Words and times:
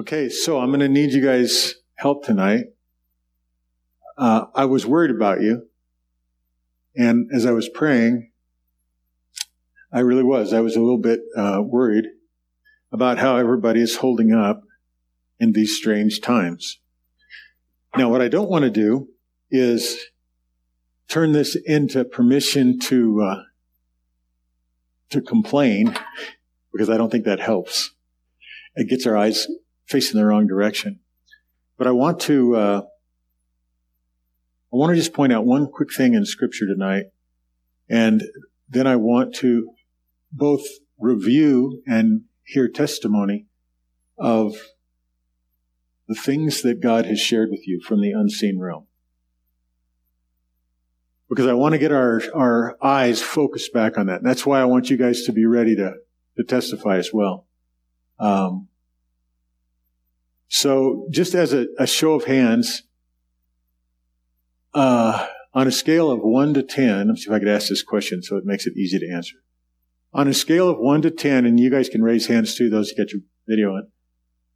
Okay, 0.00 0.30
so 0.30 0.58
I'm 0.58 0.68
going 0.68 0.80
to 0.80 0.88
need 0.88 1.12
you 1.12 1.22
guys' 1.22 1.74
help 1.96 2.24
tonight. 2.24 2.68
Uh, 4.16 4.46
I 4.54 4.64
was 4.64 4.86
worried 4.86 5.10
about 5.10 5.42
you. 5.42 5.68
And 6.96 7.28
as 7.34 7.44
I 7.44 7.52
was 7.52 7.68
praying, 7.68 8.30
I 9.92 10.00
really 10.00 10.22
was. 10.22 10.54
I 10.54 10.60
was 10.60 10.74
a 10.74 10.80
little 10.80 10.96
bit 10.96 11.20
uh, 11.36 11.60
worried 11.62 12.06
about 12.90 13.18
how 13.18 13.36
everybody 13.36 13.82
is 13.82 13.96
holding 13.96 14.32
up 14.32 14.62
in 15.38 15.52
these 15.52 15.76
strange 15.76 16.22
times. 16.22 16.80
Now, 17.94 18.08
what 18.08 18.22
I 18.22 18.28
don't 18.28 18.48
want 18.48 18.62
to 18.64 18.70
do 18.70 19.08
is 19.50 19.98
turn 21.08 21.32
this 21.32 21.58
into 21.66 22.06
permission 22.06 22.78
to 22.84 23.20
uh, 23.20 23.42
to 25.10 25.20
complain, 25.20 25.94
because 26.72 26.88
I 26.88 26.96
don't 26.96 27.12
think 27.12 27.26
that 27.26 27.40
helps. 27.40 27.90
It 28.76 28.88
gets 28.88 29.06
our 29.06 29.14
eyes 29.18 29.46
facing 29.90 30.18
the 30.18 30.26
wrong 30.26 30.46
direction. 30.46 31.00
But 31.76 31.86
I 31.86 31.90
want 31.90 32.20
to 32.20 32.56
uh, 32.56 32.82
I 34.72 34.76
want 34.76 34.90
to 34.90 34.96
just 34.96 35.12
point 35.12 35.32
out 35.32 35.44
one 35.44 35.66
quick 35.66 35.92
thing 35.92 36.14
in 36.14 36.24
Scripture 36.24 36.66
tonight, 36.66 37.06
and 37.88 38.22
then 38.68 38.86
I 38.86 38.96
want 38.96 39.34
to 39.36 39.72
both 40.32 40.64
review 40.98 41.82
and 41.86 42.22
hear 42.44 42.68
testimony 42.68 43.46
of 44.16 44.54
the 46.06 46.14
things 46.14 46.62
that 46.62 46.80
God 46.80 47.06
has 47.06 47.20
shared 47.20 47.50
with 47.50 47.66
you 47.66 47.80
from 47.80 48.00
the 48.00 48.12
unseen 48.12 48.58
realm. 48.58 48.86
Because 51.28 51.46
I 51.46 51.52
want 51.54 51.72
to 51.72 51.78
get 51.78 51.92
our, 51.92 52.20
our 52.34 52.76
eyes 52.82 53.22
focused 53.22 53.72
back 53.72 53.96
on 53.96 54.06
that. 54.06 54.16
And 54.16 54.26
that's 54.26 54.44
why 54.44 54.60
I 54.60 54.64
want 54.64 54.90
you 54.90 54.96
guys 54.96 55.22
to 55.22 55.32
be 55.32 55.46
ready 55.46 55.76
to, 55.76 55.94
to 56.36 56.42
testify 56.44 56.96
as 56.96 57.12
well. 57.12 57.46
Um, 58.18 58.66
so 60.50 61.06
just 61.10 61.34
as 61.34 61.52
a, 61.52 61.66
a 61.78 61.86
show 61.86 62.14
of 62.14 62.24
hands, 62.24 62.82
uh, 64.74 65.28
on 65.54 65.68
a 65.68 65.72
scale 65.72 66.10
of 66.10 66.20
1 66.20 66.54
to 66.54 66.62
10, 66.64 66.98
let 66.98 67.06
me 67.06 67.16
see 67.16 67.30
if 67.30 67.32
I 67.32 67.38
could 67.38 67.48
ask 67.48 67.68
this 67.68 67.84
question 67.84 68.20
so 68.20 68.36
it 68.36 68.44
makes 68.44 68.66
it 68.66 68.76
easy 68.76 68.98
to 68.98 69.08
answer. 69.08 69.36
On 70.12 70.26
a 70.26 70.34
scale 70.34 70.68
of 70.68 70.78
1 70.78 71.02
to 71.02 71.10
10, 71.12 71.46
and 71.46 71.58
you 71.58 71.70
guys 71.70 71.88
can 71.88 72.02
raise 72.02 72.26
hands 72.26 72.56
too, 72.56 72.68
those 72.68 72.90
who 72.90 72.96
get 72.96 73.12
your 73.12 73.22
video 73.46 73.70
on. 73.70 73.88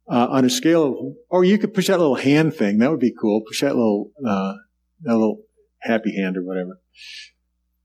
Uh, 0.07 0.27
on 0.29 0.43
a 0.43 0.49
scale 0.49 0.83
of, 0.83 0.95
or 1.29 1.45
you 1.45 1.57
could 1.57 1.73
push 1.73 1.87
that 1.87 1.97
little 1.97 2.15
hand 2.15 2.53
thing. 2.53 2.79
That 2.79 2.91
would 2.91 2.99
be 2.99 3.15
cool. 3.19 3.41
Push 3.47 3.61
that 3.61 3.75
little, 3.75 4.11
uh, 4.23 4.53
that 5.01 5.13
little 5.13 5.43
happy 5.79 6.15
hand 6.15 6.35
or 6.35 6.43
whatever. 6.43 6.81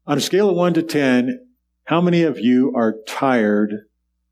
On 0.06 0.18
a 0.18 0.20
scale 0.20 0.50
of 0.50 0.56
1 0.56 0.74
to 0.74 0.82
10, 0.82 1.46
how 1.84 2.00
many 2.00 2.24
of 2.24 2.40
you 2.40 2.72
are 2.74 2.96
tired 3.06 3.72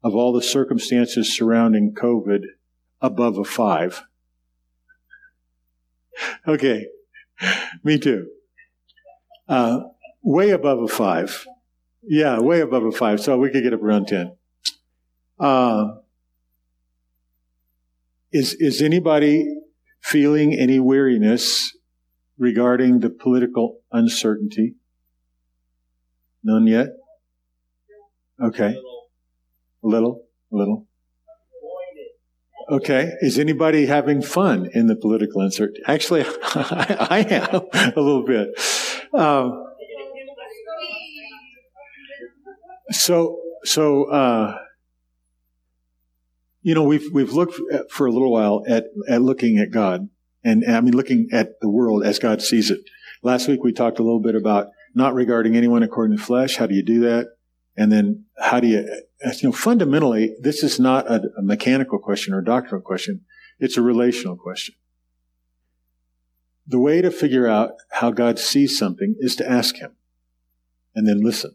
of 0.02 0.16
all 0.16 0.32
the 0.32 0.42
circumstances 0.42 1.34
surrounding 1.34 1.94
COVID 1.94 2.40
above 3.00 3.38
a 3.38 3.44
5? 3.44 4.02
Okay. 6.46 6.86
Me 7.84 7.98
too. 7.98 8.28
Uh, 9.48 9.80
way 10.22 10.50
above 10.50 10.80
a 10.80 10.88
five. 10.88 11.46
Yeah, 12.02 12.40
way 12.40 12.60
above 12.60 12.84
a 12.84 12.92
five. 12.92 13.20
So 13.20 13.38
we 13.38 13.50
could 13.50 13.62
get 13.62 13.72
up 13.72 13.82
around 13.82 14.08
10. 14.08 14.36
Uh, 15.38 15.86
is, 18.32 18.54
is 18.54 18.82
anybody 18.82 19.46
feeling 20.02 20.54
any 20.54 20.78
weariness 20.78 21.76
regarding 22.36 23.00
the 23.00 23.10
political 23.10 23.80
uncertainty? 23.92 24.74
None 26.42 26.66
yet? 26.66 26.88
Okay. 28.42 28.76
A 29.82 29.86
little, 29.86 30.24
a 30.52 30.56
little. 30.56 30.87
Okay. 32.70 33.14
Is 33.20 33.38
anybody 33.38 33.86
having 33.86 34.20
fun 34.20 34.68
in 34.74 34.86
the 34.86 34.96
political 34.96 35.40
uncertainty? 35.40 35.80
Actually, 35.86 36.24
I, 36.24 36.96
I 37.10 37.18
am 37.20 37.92
a 37.96 38.00
little 38.00 38.24
bit. 38.24 38.48
Um, 39.14 39.64
so, 42.90 43.40
so, 43.64 44.04
uh, 44.04 44.58
you 46.62 46.74
know, 46.74 46.82
we've, 46.82 47.06
we've 47.12 47.32
looked 47.32 47.58
at, 47.72 47.90
for 47.90 48.06
a 48.06 48.10
little 48.10 48.30
while 48.30 48.64
at, 48.68 48.84
at 49.08 49.22
looking 49.22 49.58
at 49.58 49.70
God 49.70 50.08
and, 50.44 50.64
I 50.66 50.80
mean, 50.80 50.94
looking 50.94 51.28
at 51.32 51.60
the 51.60 51.68
world 51.70 52.04
as 52.04 52.18
God 52.18 52.42
sees 52.42 52.70
it. 52.70 52.80
Last 53.22 53.48
week 53.48 53.64
we 53.64 53.72
talked 53.72 53.98
a 53.98 54.02
little 54.02 54.20
bit 54.20 54.34
about 54.34 54.68
not 54.94 55.14
regarding 55.14 55.56
anyone 55.56 55.82
according 55.82 56.18
to 56.18 56.22
flesh. 56.22 56.56
How 56.56 56.66
do 56.66 56.74
you 56.74 56.84
do 56.84 57.00
that? 57.00 57.28
And 57.78 57.92
then 57.92 58.24
how 58.36 58.58
do 58.58 58.66
you, 58.66 58.78
you 59.24 59.48
know, 59.48 59.52
fundamentally, 59.52 60.34
this 60.40 60.64
is 60.64 60.80
not 60.80 61.08
a, 61.08 61.22
a 61.38 61.42
mechanical 61.42 62.00
question 62.00 62.34
or 62.34 62.40
a 62.40 62.44
doctrinal 62.44 62.82
question. 62.82 63.20
It's 63.60 63.76
a 63.76 63.82
relational 63.82 64.36
question. 64.36 64.74
The 66.66 66.80
way 66.80 67.00
to 67.00 67.12
figure 67.12 67.46
out 67.46 67.74
how 67.92 68.10
God 68.10 68.40
sees 68.40 68.76
something 68.76 69.14
is 69.20 69.36
to 69.36 69.48
ask 69.48 69.76
Him 69.76 69.92
and 70.96 71.06
then 71.06 71.22
listen 71.22 71.54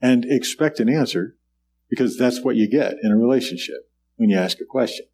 and 0.00 0.24
expect 0.24 0.80
an 0.80 0.88
answer 0.88 1.36
because 1.90 2.16
that's 2.16 2.40
what 2.42 2.56
you 2.56 2.66
get 2.66 2.94
in 3.02 3.12
a 3.12 3.16
relationship 3.16 3.90
when 4.16 4.30
you 4.30 4.38
ask 4.38 4.58
a 4.62 4.64
question. 4.64 5.04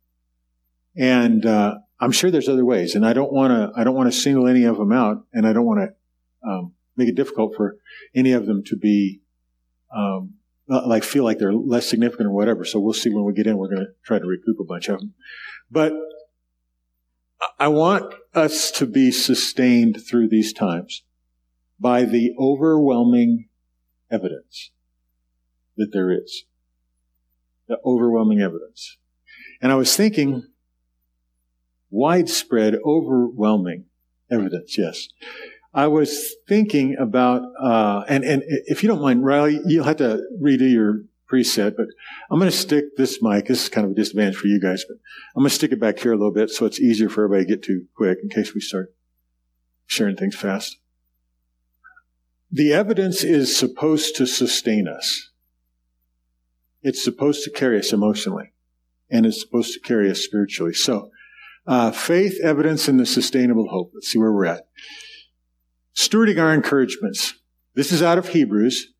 And 0.97 1.45
uh, 1.45 1.79
I'm 1.99 2.13
sure 2.13 2.31
there's 2.31 2.49
other 2.49 2.65
ways, 2.65 2.95
and 2.95 3.05
I 3.05 3.13
don't 3.13 3.33
want 3.33 3.51
to. 3.51 3.73
I 3.77 3.83
don't 3.83 3.97
want 3.97 4.13
to 4.13 4.17
single 4.17 4.47
any 4.47 4.63
of 4.63 4.77
them 4.77 4.93
out, 4.93 5.25
and 5.33 5.45
I 5.45 5.53
don't 5.53 5.67
want 5.67 5.81
to 5.81 6.49
um, 6.49 6.75
make 6.97 7.09
it 7.09 7.17
difficult 7.17 7.57
for 7.57 7.77
any 8.15 8.31
of 8.31 8.47
them 8.47 8.63
to 8.67 8.77
be 8.77 9.21
um, 9.95 10.35
like 10.69 11.05
feel 11.05 11.25
like 11.25 11.39
they're 11.39 11.53
less 11.53 11.89
significant 11.89 12.29
or 12.29 12.33
whatever. 12.33 12.65
So 12.65 12.81
we'll 12.81 12.93
see 12.95 13.11
when 13.11 13.25
we 13.25 13.33
get 13.33 13.47
in. 13.47 13.57
We're 13.57 13.69
going 13.69 13.87
to 13.87 13.93
try 14.05 14.19
to 14.19 14.27
recoup 14.27 14.59
a 14.61 14.65
bunch 14.65 14.89
of 14.89 15.01
them. 15.01 15.15
But 15.71 15.93
I 17.59 17.69
want 17.69 18.15
us 18.35 18.71
to 18.73 18.87
be 18.87 19.11
sustained 19.11 20.03
through 20.07 20.29
these 20.29 20.53
times 20.53 21.03
by 21.79 22.05
the 22.05 22.35
overwhelming 22.39 23.49
evidence 24.11 24.71
that 25.77 25.93
there 25.93 26.11
is. 26.11 26.45
The 27.69 27.79
overwhelming 27.85 28.41
evidence. 28.41 28.99
And 29.61 29.73
I 29.73 29.75
was 29.77 29.97
thinking, 29.97 30.45
widespread, 31.91 32.77
overwhelming 32.85 33.87
evidence, 34.31 34.77
yes. 34.77 35.09
I 35.75 35.89
was 35.89 36.35
thinking 36.47 36.97
about, 37.01 37.43
uh, 37.61 38.05
and, 38.09 38.23
and 38.23 38.43
if 38.47 38.83
you 38.83 38.89
don't 38.89 39.03
mind, 39.03 39.25
Riley, 39.25 39.61
you'll 39.67 39.85
have 39.85 39.97
to 39.97 40.23
redo 40.41 40.71
your 40.71 41.03
preset, 41.31 41.77
but 41.77 41.87
I'm 42.31 42.39
going 42.39 42.51
to 42.51 42.57
stick 42.57 42.97
this 42.97 43.21
mic. 43.21 43.47
This 43.47 43.65
is 43.65 43.69
kind 43.69 43.85
of 43.85 43.91
a 43.91 43.95
disadvantage 43.95 44.37
for 44.37 44.47
you 44.47 44.61
guys, 44.61 44.85
but 44.87 44.99
I'm 45.35 45.43
going 45.43 45.51
to 45.51 45.55
stick 45.55 45.73
it 45.73 45.81
back 45.81 45.99
here 45.99 46.13
a 46.13 46.17
little 46.17 46.33
bit 46.33 46.51
so 46.51 46.65
it's 46.65 46.79
easier 46.79 47.09
for 47.09 47.25
everybody 47.25 47.45
to 47.45 47.57
get 47.57 47.65
to 47.65 47.87
quick 47.97 48.19
in 48.23 48.29
case 48.29 48.55
we 48.55 48.61
start 48.61 48.95
sharing 49.87 50.15
things 50.15 50.37
fast. 50.37 50.79
The 52.53 52.73
evidence 52.73 53.25
is 53.25 53.57
supposed 53.57 54.15
to 54.17 54.27
sustain 54.27 54.87
us. 54.87 55.31
It's 56.83 57.03
supposed 57.03 57.43
to 57.45 57.51
carry 57.51 57.81
us 57.81 57.93
emotionally, 57.93 58.53
and 59.11 59.27
it's 59.27 59.41
supposed 59.41 59.73
to 59.73 59.81
carry 59.81 60.09
us 60.09 60.21
spiritually. 60.21 60.75
So, 60.75 61.11
uh, 61.67 61.91
faith, 61.91 62.39
evidence, 62.45 62.87
and 62.87 63.01
the 63.01 63.07
sustainable 63.07 63.69
hope. 63.71 63.91
Let's 63.93 64.09
see 64.09 64.19
where 64.19 64.31
we're 64.31 64.45
at. 64.45 64.69
Stewarding 65.95 66.43
our 66.43 66.53
encouragements. 66.53 67.35
This 67.75 67.93
is 67.93 68.03
out 68.03 68.19
of 68.19 68.29
Hebrews 68.29 68.93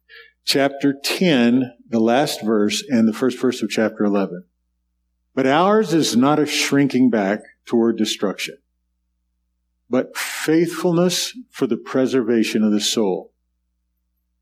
chapter 0.45 0.95
10, 1.03 1.73
the 1.89 1.99
last 1.99 2.41
verse, 2.43 2.85
and 2.89 3.09
the 3.09 3.13
first 3.13 3.41
verse 3.41 3.63
of 3.63 3.71
chapter 3.71 4.05
11. 4.05 4.45
But 5.35 5.47
ours 5.49 5.93
is 5.93 6.15
not 6.15 6.39
a 6.39 6.47
shrinking 6.47 7.11
back 7.11 7.41
toward 7.67 7.99
destruction, 7.99 8.59
but 9.91 10.17
faithfulness 10.17 11.37
for 11.51 11.67
the 11.67 11.77
preservation 11.77 12.63
of 12.63 12.71
the 12.71 12.81
soul. 12.81 13.33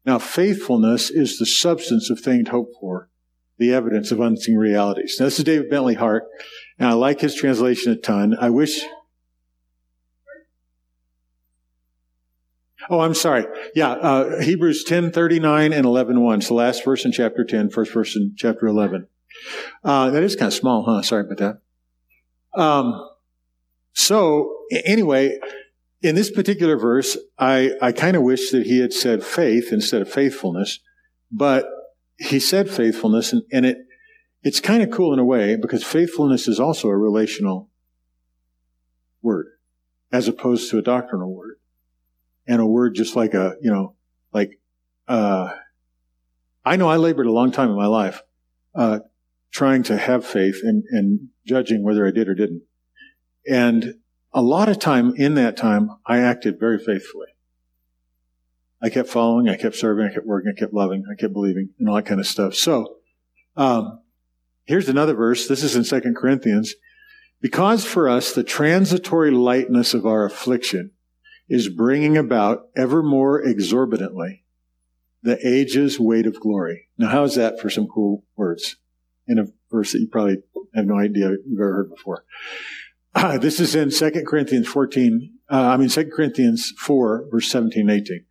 Now, 0.05 0.19
faithfulness 0.19 1.09
is 1.09 1.39
the 1.39 1.47
substance 1.47 2.11
of 2.11 2.21
things 2.21 2.51
hoped 2.51 2.75
for, 2.79 3.09
the 3.57 3.73
evidence 3.73 4.11
of 4.11 4.21
unseen 4.21 4.57
realities. 4.57 5.17
Now, 5.19 5.25
this 5.25 5.39
is 5.39 5.45
David 5.45 5.71
Bentley 5.71 5.95
Hart, 5.95 6.25
and 6.79 6.87
I 6.87 6.93
like 6.93 7.21
his 7.21 7.35
translation 7.35 7.93
a 7.93 7.97
ton. 7.97 8.37
I 8.39 8.51
wish 8.51 8.83
Oh, 12.91 13.01
I'm 13.01 13.15
sorry. 13.15 13.47
Yeah, 13.75 13.93
uh, 13.93 14.41
Hebrews 14.41 14.85
10, 14.85 15.13
39 15.13 15.73
and 15.73 15.87
11, 15.87 16.21
1. 16.21 16.39
It's 16.39 16.49
the 16.49 16.55
last 16.55 16.85
verse 16.85 17.05
in 17.05 17.13
chapter 17.13 17.45
10, 17.45 17.71
first 17.71 17.93
verse 17.93 18.17
in 18.17 18.35
chapter 18.37 18.67
11. 18.67 19.07
Uh, 19.85 20.11
that 20.11 20.23
is 20.23 20.37
kind 20.37 20.49
of 20.49 20.55
small, 20.55 20.85
huh? 20.85 21.03
Sorry 21.03 21.25
about 21.25 21.39
that. 21.39 22.61
Um, 22.61 23.09
so, 23.93 24.55
anyway, 24.85 25.39
in 26.03 26.15
this 26.15 26.31
particular 26.31 26.77
verse, 26.77 27.17
I, 27.39 27.73
I 27.81 27.93
kind 27.93 28.17
of 28.17 28.23
wish 28.23 28.51
that 28.51 28.67
he 28.67 28.81
had 28.81 28.93
said 28.93 29.25
faith 29.25 29.73
instead 29.73 30.03
of 30.03 30.11
faithfulness, 30.11 30.81
but 31.31 31.67
he 32.19 32.41
said 32.41 32.69
faithfulness, 32.69 33.33
and, 33.33 33.43
and 33.53 33.65
it, 33.65 33.79
it's 34.43 34.61
kind 34.61 34.83
of 34.83 34.91
cool 34.91 35.13
in 35.13 35.19
a 35.19 35.25
way 35.25 35.57
because 35.57 35.85
faithfulness 35.85 36.49
is 36.49 36.59
also 36.59 36.89
a 36.89 36.97
relational 36.97 37.71
word 39.23 39.47
as 40.11 40.29
opposed 40.29 40.71
to 40.71 40.79
a 40.79 40.83
doctrinal 40.83 41.35
word 41.35 41.57
and 42.47 42.61
a 42.61 42.67
word 42.67 42.95
just 42.95 43.17
like 43.17 43.35
a, 43.35 43.57
you 43.61 43.71
know, 43.71 43.95
like, 44.33 44.59
uh, 45.09 45.51
I 46.65 46.77
know 46.77 46.89
I 46.89 46.97
labored 46.97 47.27
a 47.27 47.33
long 47.33 47.53
time 47.53 47.71
in 47.71 47.77
my 47.77 47.87
life, 47.87 48.23
uh, 48.75 49.01
trying 49.51 49.83
to 49.85 49.97
have 49.97 50.25
faith 50.25 50.61
and, 50.63 50.85
and 50.91 51.29
judging 51.47 51.83
whether 51.83 52.07
I 52.07 52.11
did 52.11 52.29
or 52.29 52.35
didn't. 52.35 52.63
And 53.47 53.95
a 54.33 54.43
lot 54.43 54.69
of 54.69 54.79
time 54.79 55.15
in 55.17 55.35
that 55.35 55.57
time, 55.57 55.91
I 56.07 56.19
acted 56.19 56.59
very 56.59 56.79
faithfully. 56.79 57.29
I 58.81 58.89
kept 58.89 59.09
following, 59.09 59.49
I 59.49 59.57
kept 59.57 59.77
serving, 59.77 60.07
I 60.07 60.13
kept 60.13 60.27
working, 60.27 60.53
I 60.57 60.59
kept 60.59 60.73
loving, 60.73 61.05
I 61.11 61.15
kept 61.15 61.33
believing, 61.33 61.71
and 61.79 61.89
all 61.89 61.97
that 61.97 62.07
kind 62.07 62.21
of 62.21 62.27
stuff. 62.27 62.55
So, 62.55 62.97
um, 63.57 64.01
here's 64.65 64.89
another 64.89 65.15
verse. 65.15 65.47
This 65.47 65.63
is 65.63 65.77
in 65.77 65.85
Second 65.85 66.17
Corinthians. 66.17 66.75
Because 67.41 67.85
for 67.85 68.09
us 68.09 68.33
the 68.33 68.45
transitory 68.45 69.33
lightness 69.33 69.95
of 69.95 70.07
our 70.07 70.25
affliction 70.25 70.93
is 71.53 71.69
bringing 71.69 72.17
about 72.17 72.69
ever 72.75 73.03
more 73.03 73.39
exorbitantly 73.43 74.43
the 75.23 75.39
age's 75.47 76.01
weight 76.01 76.27
of 76.27 76.41
glory. 76.41 76.89
Now, 76.97 77.09
how 77.09 77.25
is 77.25 77.35
that 77.35 77.61
for 77.61 77.69
some 77.69 77.87
cool 77.87 78.25
words 78.37 78.77
in 79.29 79.39
a 79.39 79.45
verse 79.71 79.93
that 79.93 80.01
you 80.01 80.09
probably 80.09 80.39
have 80.75 80.87
no 80.87 80.99
idea 80.99 81.29
you've 81.47 81.61
ever 81.61 81.75
heard 81.75 81.91
before? 81.91 82.25
Uh, 83.15 83.37
this 83.37 83.61
is 83.61 83.75
in 83.75 83.91
2 83.91 84.25
Corinthians 84.27 84.67
14, 84.67 85.31
uh, 85.51 85.55
I 85.55 85.77
mean 85.77 85.91
2 85.91 86.07
Corinthians 86.07 86.73
4, 86.79 87.27
verse 87.31 87.51
17 87.51 87.91
18. 87.91 88.25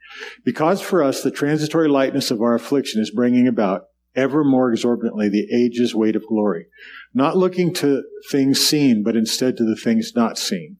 Because 0.43 0.81
for 0.81 1.03
us 1.03 1.21
the 1.21 1.29
transitory 1.29 1.87
lightness 1.87 2.31
of 2.31 2.41
our 2.41 2.55
affliction 2.55 2.99
is 2.99 3.11
bringing 3.11 3.47
about 3.47 3.83
ever 4.15 4.43
more 4.43 4.71
exorbitantly 4.71 5.29
the 5.29 5.47
age's 5.53 5.93
weight 5.93 6.15
of 6.15 6.25
glory, 6.25 6.65
not 7.13 7.37
looking 7.37 7.71
to 7.75 8.01
things 8.31 8.59
seen, 8.59 9.03
but 9.03 9.15
instead 9.15 9.57
to 9.57 9.63
the 9.63 9.75
things 9.75 10.13
not 10.15 10.39
seen. 10.39 10.77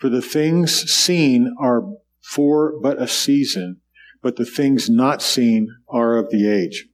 For 0.00 0.08
the 0.08 0.22
things 0.22 0.90
seen 0.90 1.54
are 1.60 1.82
for 2.22 2.72
but 2.80 3.00
a 3.00 3.06
season, 3.06 3.80
but 4.22 4.36
the 4.36 4.46
things 4.46 4.88
not 4.88 5.20
seen 5.20 5.68
are 5.88 6.16
of 6.16 6.30
the 6.30 6.50
age. 6.50 6.86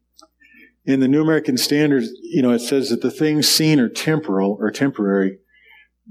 In 0.85 0.99
the 0.99 1.09
New 1.09 1.23
American 1.23 1.57
Standard, 1.57 2.03
you 2.23 2.43
know, 2.43 2.53
it 2.53 2.61
says 2.61 2.91
that 2.91 3.03
the 3.03 3.11
things 3.11 3.49
seen 3.49 3.79
are 3.79 3.89
temporal 3.89 4.57
or 4.61 4.73
temporary, 4.73 5.39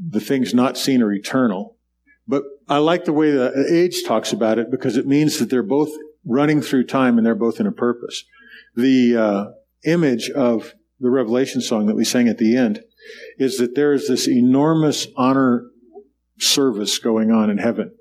the 0.09 0.21
things 0.21 0.53
not 0.53 0.77
seen 0.77 1.01
are 1.01 1.11
eternal. 1.11 1.77
But 2.27 2.43
I 2.67 2.77
like 2.77 3.03
the 3.03 3.13
way 3.13 3.31
the 3.31 3.67
age 3.69 4.03
talks 4.05 4.31
about 4.31 4.57
it 4.57 4.71
because 4.71 4.95
it 4.95 5.05
means 5.05 5.37
that 5.39 5.49
they're 5.49 5.63
both 5.63 5.91
running 6.25 6.61
through 6.61 6.85
time 6.85 7.17
and 7.17 7.25
they're 7.25 7.35
both 7.35 7.59
in 7.59 7.67
a 7.67 7.71
purpose. 7.71 8.23
The 8.73 9.17
uh, 9.17 9.45
image 9.85 10.29
of 10.29 10.73
the 10.99 11.09
Revelation 11.09 11.61
song 11.61 11.87
that 11.87 11.95
we 11.95 12.05
sang 12.05 12.29
at 12.29 12.37
the 12.37 12.55
end 12.55 12.81
is 13.37 13.57
that 13.57 13.75
there 13.75 13.93
is 13.93 14.07
this 14.07 14.27
enormous 14.27 15.07
honor 15.17 15.65
service 16.39 16.99
going 16.99 17.31
on 17.31 17.49
in 17.49 17.57
heaven, 17.57 17.91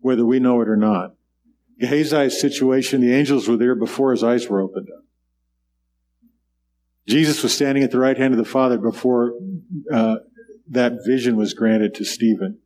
whether 0.00 0.24
we 0.24 0.40
know 0.40 0.60
it 0.60 0.68
or 0.68 0.76
not. 0.76 1.14
Gehazi's 1.80 2.40
situation, 2.40 3.00
the 3.00 3.14
angels 3.14 3.48
were 3.48 3.56
there 3.56 3.74
before 3.74 4.12
his 4.12 4.22
eyes 4.22 4.48
were 4.48 4.60
opened 4.60 4.88
up. 4.96 5.04
Jesus 7.08 7.42
was 7.42 7.52
standing 7.52 7.82
at 7.82 7.90
the 7.90 7.98
right 7.98 8.16
hand 8.16 8.32
of 8.32 8.38
the 8.38 8.44
Father 8.44 8.78
before 8.78 9.32
uh, 9.92 10.16
that 10.68 10.92
vision 11.04 11.36
was 11.36 11.54
granted 11.54 11.94
to 11.94 12.04
Stephen. 12.04 12.58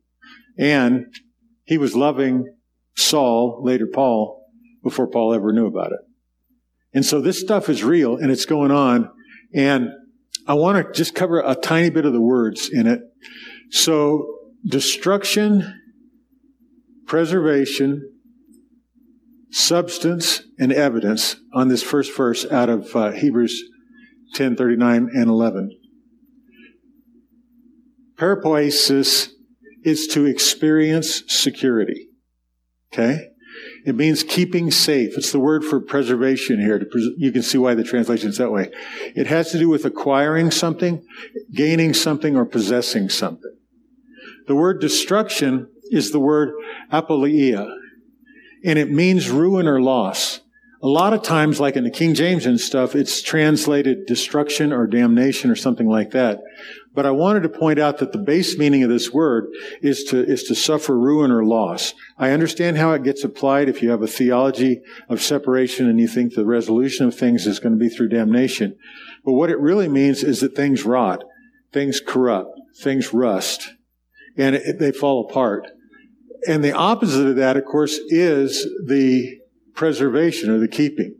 And 0.57 1.07
he 1.63 1.77
was 1.77 1.95
loving 1.95 2.55
Saul, 2.95 3.61
later 3.63 3.87
Paul, 3.87 4.45
before 4.83 5.07
Paul 5.07 5.33
ever 5.33 5.51
knew 5.51 5.65
about 5.65 5.91
it. 5.91 5.99
And 6.93 7.05
so 7.05 7.21
this 7.21 7.39
stuff 7.39 7.69
is 7.69 7.83
real 7.83 8.15
and 8.15 8.31
it's 8.31 8.45
going 8.45 8.71
on. 8.71 9.09
And 9.53 9.89
I 10.47 10.53
want 10.53 10.85
to 10.85 10.93
just 10.93 11.13
cover 11.13 11.39
a 11.39 11.55
tiny 11.55 11.89
bit 11.89 12.05
of 12.05 12.13
the 12.13 12.21
words 12.21 12.69
in 12.71 12.87
it. 12.87 13.01
So 13.69 14.36
destruction, 14.67 15.81
preservation, 17.05 18.13
substance, 19.51 20.41
and 20.59 20.73
evidence 20.73 21.37
on 21.53 21.69
this 21.69 21.81
first 21.81 22.15
verse 22.15 22.45
out 22.51 22.69
of 22.69 22.95
uh, 22.95 23.11
Hebrews 23.11 23.63
10, 24.33 24.55
39 24.55 25.09
and 25.13 25.29
11. 25.29 25.71
Peripoiesis 28.15 29.29
is 29.83 30.07
to 30.07 30.25
experience 30.25 31.23
security. 31.27 32.09
Okay? 32.93 33.27
It 33.85 33.95
means 33.95 34.23
keeping 34.23 34.69
safe. 34.69 35.17
It's 35.17 35.31
the 35.31 35.39
word 35.39 35.63
for 35.63 35.79
preservation 35.79 36.59
here. 36.59 36.85
You 37.15 37.31
can 37.31 37.41
see 37.41 37.57
why 37.57 37.73
the 37.73 37.83
translation 37.83 38.29
is 38.29 38.37
that 38.37 38.51
way. 38.51 38.69
It 39.15 39.27
has 39.27 39.51
to 39.51 39.59
do 39.59 39.69
with 39.69 39.85
acquiring 39.85 40.51
something, 40.51 41.05
gaining 41.53 41.93
something, 41.93 42.35
or 42.35 42.45
possessing 42.45 43.09
something. 43.09 43.56
The 44.47 44.55
word 44.55 44.79
destruction 44.79 45.67
is 45.91 46.11
the 46.11 46.19
word 46.19 46.53
apoleia, 46.91 47.69
and 48.63 48.79
it 48.79 48.89
means 48.89 49.29
ruin 49.29 49.67
or 49.67 49.81
loss. 49.81 50.41
A 50.81 50.87
lot 50.87 51.13
of 51.13 51.23
times, 51.23 51.59
like 51.59 51.75
in 51.75 51.83
the 51.83 51.89
King 51.89 52.13
James 52.13 52.45
and 52.45 52.59
stuff, 52.59 52.95
it's 52.95 53.21
translated 53.21 54.05
destruction 54.05 54.71
or 54.71 54.85
damnation 54.85 55.49
or 55.49 55.55
something 55.55 55.87
like 55.87 56.11
that. 56.11 56.39
But 56.93 57.05
I 57.05 57.11
wanted 57.11 57.43
to 57.43 57.49
point 57.49 57.77
out 57.77 57.97
that 57.97 58.11
the 58.11 58.19
base 58.19 58.57
meaning 58.57 58.83
of 58.83 58.89
this 58.89 59.11
word 59.11 59.47
is 59.81 60.03
to, 60.05 60.23
is 60.23 60.43
to 60.43 60.55
suffer 60.55 60.97
ruin 60.97 61.31
or 61.31 61.43
loss. 61.43 61.93
I 62.17 62.31
understand 62.31 62.77
how 62.77 62.93
it 62.93 63.03
gets 63.03 63.23
applied 63.23 63.69
if 63.69 63.81
you 63.81 63.89
have 63.89 64.01
a 64.01 64.07
theology 64.07 64.81
of 65.09 65.21
separation 65.21 65.89
and 65.89 65.99
you 65.99 66.07
think 66.07 66.33
the 66.33 66.45
resolution 66.45 67.05
of 67.05 67.15
things 67.15 67.47
is 67.47 67.59
going 67.59 67.73
to 67.73 67.79
be 67.79 67.89
through 67.89 68.09
damnation. 68.09 68.77
But 69.25 69.33
what 69.33 69.49
it 69.49 69.59
really 69.59 69.87
means 69.87 70.23
is 70.23 70.39
that 70.39 70.55
things 70.55 70.85
rot, 70.85 71.23
things 71.73 71.99
corrupt, 71.99 72.59
things 72.75 73.13
rust, 73.13 73.73
and 74.37 74.55
it, 74.55 74.79
they 74.79 74.91
fall 74.91 75.27
apart. 75.29 75.67
And 76.47 76.63
the 76.63 76.73
opposite 76.73 77.27
of 77.27 77.35
that, 77.37 77.57
of 77.57 77.65
course, 77.65 77.99
is 78.07 78.63
the 78.85 79.39
preservation 79.73 80.49
or 80.49 80.59
the 80.59 80.67
keeping. 80.67 81.15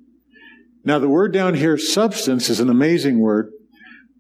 Now, 0.84 1.00
the 1.00 1.10
word 1.10 1.34
down 1.34 1.56
here, 1.56 1.78
substance, 1.78 2.50
is 2.50 2.60
an 2.60 2.70
amazing 2.70 3.20
word. 3.20 3.52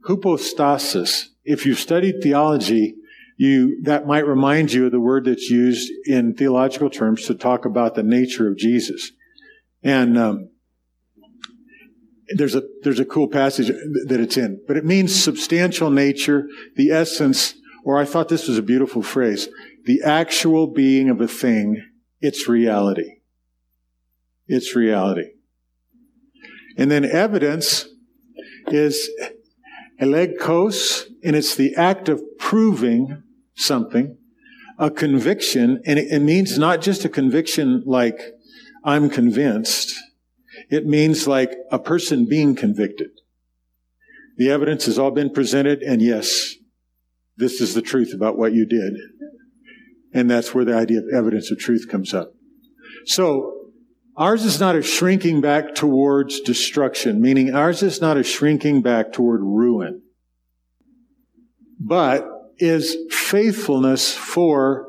Hypostasis 0.06 1.30
if 1.48 1.66
you've 1.66 1.80
studied 1.80 2.16
theology, 2.22 2.96
you, 3.38 3.82
that 3.84 4.06
might 4.06 4.28
remind 4.28 4.74
you 4.74 4.88
of 4.88 4.92
the 4.92 5.00
word 5.00 5.24
that's 5.26 5.50
used 5.50 5.90
in 6.06 6.36
theological 6.36 6.90
terms 6.90 7.26
to 7.26 7.34
talk 7.34 7.64
about 7.64 7.96
the 7.96 8.04
nature 8.04 8.50
of 8.50 8.58
Jesus. 8.58 9.12
And, 9.82 10.18
um, 10.18 10.50
there's 12.36 12.56
a, 12.56 12.64
there's 12.84 13.00
a 13.00 13.06
cool 13.06 13.30
passage 13.30 13.68
that 14.08 14.20
it's 14.20 14.36
in, 14.36 14.62
but 14.68 14.76
it 14.76 14.84
means 14.84 15.16
substantial 15.16 15.90
nature, 15.90 16.46
the 16.76 16.92
essence, 16.92 17.54
or 17.88 17.98
I 17.98 18.04
thought 18.04 18.28
this 18.28 18.50
was 18.50 18.58
a 18.58 18.62
beautiful 18.62 19.02
phrase, 19.02 19.48
the 19.86 20.02
actual 20.04 20.68
being 20.68 21.10
of 21.10 21.22
a 21.22 21.28
thing, 21.28 21.82
its 22.20 22.46
reality. 22.46 23.22
Its 24.46 24.76
reality. 24.76 25.30
And 26.78 26.92
then 26.92 27.06
evidence 27.06 27.88
is 28.68 29.10
elegkos, 30.02 31.06
and 31.24 31.34
it's 31.34 31.56
the 31.56 31.76
act 31.76 32.10
of 32.10 32.22
proving 32.38 33.24
something, 33.56 34.18
a 34.78 34.92
conviction, 34.92 35.82
and 35.86 35.98
it, 35.98 36.12
it 36.12 36.20
means 36.20 36.60
not 36.60 36.82
just 36.82 37.06
a 37.06 37.10
conviction 37.10 37.84
like 37.86 38.20
I'm 38.84 39.10
convinced. 39.10 39.96
It 40.70 40.86
means 40.86 41.26
like 41.26 41.54
a 41.72 41.80
person 41.80 42.26
being 42.26 42.54
convicted. 42.54 43.12
The 44.36 44.52
evidence 44.52 44.88
has 44.88 45.00
all 45.00 45.12
been 45.12 45.30
presented, 45.30 45.82
and 45.84 46.02
yes, 46.02 46.57
this 47.38 47.62
is 47.62 47.74
the 47.74 47.82
truth 47.82 48.14
about 48.14 48.38
what 48.38 48.54
you 48.54 48.66
did. 48.66 48.94
And 50.14 50.30
that's 50.30 50.54
where 50.54 50.66
the 50.66 50.76
idea 50.76 51.00
of 51.00 51.06
evidence 51.14 51.52
of 51.52 51.60
truth 51.60 51.88
comes 51.90 52.14
up. 52.14 52.34
So, 53.06 53.54
ours 54.16 54.44
is 54.44 54.60
not 54.60 54.76
a 54.76 54.82
shrinking 54.82 55.42
back 55.42 55.76
towards 55.76 56.42
destruction, 56.42 57.22
meaning 57.22 57.54
ours 57.54 57.84
is 57.84 58.02
not 58.02 58.18
a 58.18 58.24
shrinking 58.24 58.82
back 58.82 59.14
toward 59.14 59.42
ruin 59.42 60.02
but 61.80 62.28
is 62.58 62.96
faithfulness 63.12 64.14
for 64.14 64.88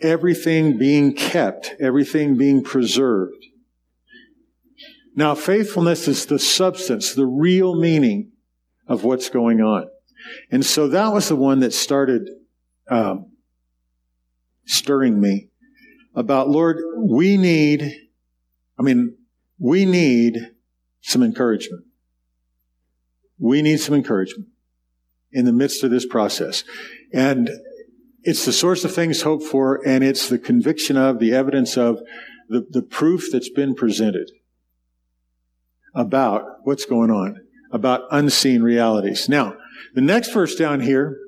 everything 0.00 0.78
being 0.78 1.14
kept, 1.14 1.74
everything 1.80 2.36
being 2.36 2.62
preserved. 2.62 3.44
Now, 5.16 5.34
faithfulness 5.34 6.08
is 6.08 6.26
the 6.26 6.38
substance, 6.38 7.14
the 7.14 7.26
real 7.26 7.74
meaning 7.76 8.32
of 8.86 9.04
what's 9.04 9.28
going 9.28 9.60
on. 9.60 9.88
And 10.50 10.64
so 10.64 10.88
that 10.88 11.12
was 11.12 11.28
the 11.28 11.36
one 11.36 11.60
that 11.60 11.72
started 11.72 12.28
um, 12.90 13.32
stirring 14.66 15.20
me 15.20 15.48
about, 16.14 16.48
Lord, 16.48 16.78
we 16.96 17.36
need, 17.36 17.82
I 18.78 18.82
mean, 18.82 19.16
we 19.58 19.84
need 19.84 20.52
some 21.00 21.22
encouragement. 21.22 21.84
We 23.38 23.62
need 23.62 23.78
some 23.80 23.94
encouragement 23.94 24.48
in 25.32 25.44
the 25.44 25.52
midst 25.52 25.82
of 25.82 25.90
this 25.90 26.06
process. 26.06 26.64
And 27.12 27.50
it's 28.22 28.44
the 28.44 28.52
source 28.52 28.84
of 28.84 28.94
things 28.94 29.22
hoped 29.22 29.44
for, 29.44 29.86
and 29.86 30.02
it's 30.02 30.28
the 30.28 30.38
conviction 30.38 30.96
of, 30.96 31.18
the 31.18 31.34
evidence 31.34 31.76
of, 31.76 32.00
the, 32.48 32.66
the 32.70 32.82
proof 32.82 33.24
that's 33.32 33.50
been 33.50 33.74
presented 33.74 34.30
about 35.94 36.44
what's 36.62 36.84
going 36.84 37.10
on, 37.10 37.40
about 37.72 38.02
unseen 38.10 38.62
realities. 38.62 39.28
Now, 39.28 39.56
the 39.92 40.00
next 40.00 40.32
verse 40.32 40.54
down 40.54 40.80
here, 40.80 41.18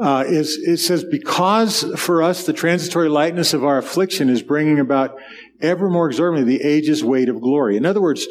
uh, 0.00 0.24
is 0.26 0.56
it 0.56 0.78
says 0.78 1.04
because 1.04 1.82
for 2.00 2.22
us 2.22 2.46
the 2.46 2.54
transitory 2.54 3.10
lightness 3.10 3.52
of 3.52 3.64
our 3.64 3.76
affliction 3.76 4.30
is 4.30 4.42
bringing 4.42 4.78
about 4.80 5.18
ever 5.60 5.90
more 5.90 6.06
exorbitantly 6.06 6.56
the 6.56 6.64
age's 6.64 7.04
weight 7.04 7.28
of 7.28 7.40
glory. 7.40 7.76
In 7.76 7.84
other 7.84 8.00
words, 8.00 8.26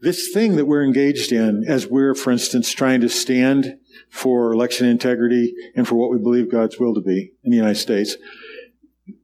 this 0.00 0.30
thing 0.32 0.56
that 0.56 0.64
we're 0.64 0.82
engaged 0.82 1.30
in, 1.30 1.64
as 1.68 1.86
we're, 1.86 2.14
for 2.14 2.30
instance, 2.30 2.72
trying 2.72 3.02
to 3.02 3.08
stand 3.10 3.76
for 4.08 4.52
election 4.52 4.88
integrity 4.88 5.54
and 5.76 5.86
for 5.86 5.96
what 5.96 6.10
we 6.10 6.18
believe 6.18 6.50
God's 6.50 6.78
will 6.78 6.94
to 6.94 7.02
be 7.02 7.32
in 7.44 7.50
the 7.50 7.56
United 7.58 7.78
States, 7.78 8.16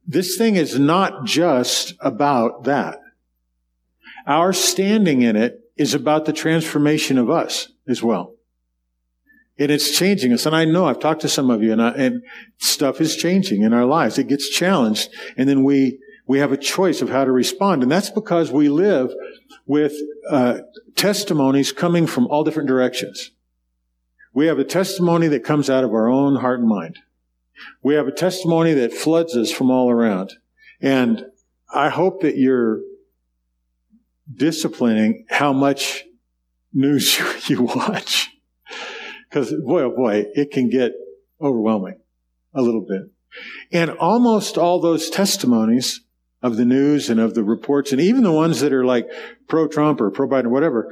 this 0.05 0.37
thing 0.37 0.55
is 0.55 0.77
not 0.77 1.25
just 1.25 1.95
about 1.99 2.65
that. 2.65 2.99
Our 4.27 4.53
standing 4.53 5.23
in 5.23 5.35
it 5.35 5.61
is 5.77 5.95
about 5.95 6.25
the 6.25 6.33
transformation 6.33 7.17
of 7.17 7.29
us 7.29 7.69
as 7.87 8.03
well. 8.03 8.36
And 9.59 9.71
it's 9.71 9.97
changing 9.97 10.33
us. 10.33 10.45
And 10.45 10.55
I 10.55 10.65
know 10.65 10.85
I've 10.85 10.99
talked 10.99 11.21
to 11.21 11.29
some 11.29 11.49
of 11.49 11.63
you 11.63 11.71
and, 11.71 11.81
I, 11.81 11.89
and 11.91 12.23
stuff 12.57 13.01
is 13.01 13.15
changing 13.15 13.63
in 13.63 13.73
our 13.73 13.85
lives. 13.85 14.17
It 14.17 14.27
gets 14.27 14.49
challenged. 14.49 15.09
And 15.35 15.49
then 15.49 15.63
we, 15.63 15.99
we 16.27 16.39
have 16.39 16.51
a 16.51 16.57
choice 16.57 17.01
of 17.01 17.09
how 17.09 17.25
to 17.25 17.31
respond. 17.31 17.81
And 17.81 17.91
that's 17.91 18.09
because 18.09 18.51
we 18.51 18.69
live 18.69 19.11
with 19.65 19.93
uh, 20.29 20.59
testimonies 20.95 21.71
coming 21.71 22.05
from 22.05 22.27
all 22.27 22.43
different 22.43 22.67
directions. 22.67 23.31
We 24.33 24.45
have 24.47 24.59
a 24.59 24.63
testimony 24.63 25.27
that 25.29 25.43
comes 25.43 25.69
out 25.69 25.83
of 25.83 25.91
our 25.91 26.07
own 26.07 26.35
heart 26.35 26.59
and 26.59 26.69
mind. 26.69 26.99
We 27.81 27.95
have 27.95 28.07
a 28.07 28.11
testimony 28.11 28.73
that 28.75 28.93
floods 28.93 29.35
us 29.35 29.51
from 29.51 29.71
all 29.71 29.89
around. 29.89 30.33
And 30.79 31.25
I 31.73 31.89
hope 31.89 32.21
that 32.21 32.37
you're 32.37 32.81
disciplining 34.33 35.25
how 35.29 35.53
much 35.53 36.03
news 36.73 37.19
you 37.49 37.63
watch. 37.63 38.29
Because 39.37 39.53
boy, 39.63 39.83
oh 39.83 39.95
boy, 39.95 40.25
it 40.33 40.51
can 40.51 40.69
get 40.69 40.93
overwhelming 41.39 41.99
a 42.55 42.61
little 42.61 42.81
bit. 42.81 43.03
And 43.71 43.91
almost 43.91 44.57
all 44.57 44.79
those 44.79 45.11
testimonies 45.11 46.01
of 46.41 46.57
the 46.57 46.65
news 46.65 47.09
and 47.09 47.19
of 47.19 47.35
the 47.35 47.43
reports, 47.43 47.91
and 47.91 48.01
even 48.01 48.23
the 48.23 48.31
ones 48.31 48.61
that 48.61 48.73
are 48.73 48.85
like 48.85 49.07
pro-Trump 49.47 50.01
or 50.01 50.09
pro-Biden 50.09 50.45
or 50.45 50.49
whatever, 50.49 50.91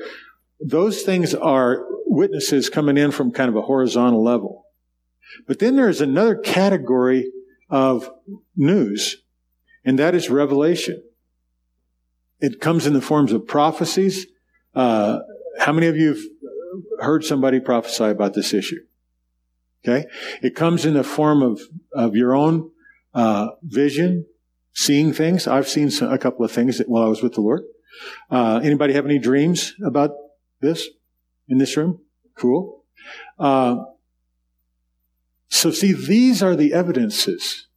those 0.59 1.01
things 1.01 1.33
are 1.33 1.85
witnesses 2.05 2.69
coming 2.69 2.97
in 2.97 3.09
from 3.09 3.31
kind 3.31 3.49
of 3.49 3.55
a 3.55 3.61
horizontal 3.61 4.23
level. 4.23 4.65
But 5.47 5.57
then 5.57 5.75
there's 5.75 6.01
another 6.01 6.35
category 6.35 7.31
of 7.69 8.11
news, 8.55 9.23
and 9.83 9.97
that 9.97 10.13
is 10.13 10.29
revelation. 10.29 11.03
It 12.39 12.61
comes 12.61 12.85
in 12.85 12.93
the 12.93 13.01
forms 13.01 13.31
of 13.31 13.47
prophecies. 13.47 14.27
Uh, 14.75 15.19
how 15.57 15.73
many 15.73 15.87
of 15.87 15.97
you 15.97 16.15
heard 16.99 17.23
somebody 17.23 17.59
prophesy 17.59 18.05
about 18.05 18.33
this 18.33 18.53
issue? 18.53 18.81
Okay. 19.87 20.07
It 20.41 20.55
comes 20.55 20.85
in 20.85 20.95
the 20.95 21.03
form 21.03 21.41
of, 21.43 21.61
of 21.93 22.15
your 22.15 22.35
own 22.35 22.71
uh, 23.13 23.49
vision, 23.63 24.25
seeing 24.73 25.13
things. 25.13 25.47
I've 25.47 25.67
seen 25.67 25.91
some, 25.91 26.11
a 26.11 26.17
couple 26.17 26.43
of 26.43 26.51
things 26.51 26.79
that, 26.79 26.89
while 26.89 27.03
I 27.03 27.07
was 27.07 27.21
with 27.21 27.33
the 27.33 27.41
Lord. 27.41 27.63
Uh, 28.29 28.59
anybody 28.63 28.93
have 28.93 29.05
any 29.05 29.19
dreams 29.19 29.73
about 29.85 30.11
this 30.59 30.87
in 31.47 31.59
this 31.59 31.77
room? 31.77 32.01
Cool. 32.35 32.83
Uh, 33.39 33.77
so 35.49 35.71
see, 35.71 35.93
these 35.93 36.43
are 36.43 36.55
the 36.55 36.73
evidences 36.73 37.67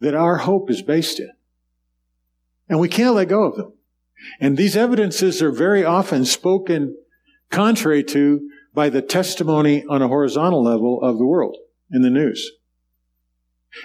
that 0.00 0.14
our 0.14 0.38
hope 0.38 0.70
is 0.70 0.82
based 0.82 1.20
in. 1.20 1.30
And 2.68 2.80
we 2.80 2.88
can't 2.88 3.14
let 3.14 3.28
go 3.28 3.44
of 3.44 3.56
them. 3.56 3.72
And 4.40 4.56
these 4.56 4.76
evidences 4.76 5.40
are 5.42 5.50
very 5.50 5.84
often 5.84 6.24
spoken 6.24 6.96
contrary 7.54 8.02
to 8.02 8.48
by 8.74 8.88
the 8.88 9.00
testimony 9.00 9.84
on 9.88 10.02
a 10.02 10.08
horizontal 10.08 10.62
level 10.62 11.00
of 11.02 11.18
the 11.18 11.24
world 11.24 11.56
in 11.92 12.02
the 12.02 12.10
news. 12.10 12.50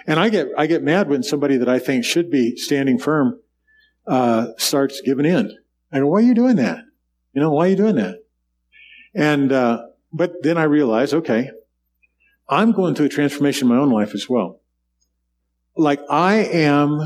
And 0.07 0.19
I 0.19 0.29
get, 0.29 0.47
I 0.57 0.67
get 0.67 0.83
mad 0.83 1.09
when 1.09 1.23
somebody 1.23 1.57
that 1.57 1.69
I 1.69 1.79
think 1.79 2.05
should 2.05 2.29
be 2.29 2.57
standing 2.57 2.99
firm, 2.99 3.39
uh, 4.07 4.47
starts 4.57 5.01
giving 5.01 5.25
in. 5.25 5.55
I 5.91 5.99
go, 5.99 6.07
why 6.07 6.19
are 6.19 6.21
you 6.21 6.35
doing 6.35 6.57
that? 6.57 6.83
You 7.33 7.41
know, 7.41 7.51
why 7.51 7.67
are 7.67 7.69
you 7.69 7.75
doing 7.75 7.95
that? 7.95 8.17
And, 9.13 9.51
uh, 9.51 9.83
but 10.11 10.41
then 10.41 10.57
I 10.57 10.63
realize, 10.63 11.13
okay, 11.13 11.51
I'm 12.47 12.71
going 12.71 12.95
through 12.95 13.07
a 13.07 13.09
transformation 13.09 13.67
in 13.67 13.75
my 13.75 13.81
own 13.81 13.91
life 13.91 14.13
as 14.13 14.27
well. 14.27 14.61
Like 15.75 16.01
I 16.09 16.35
am 16.37 16.99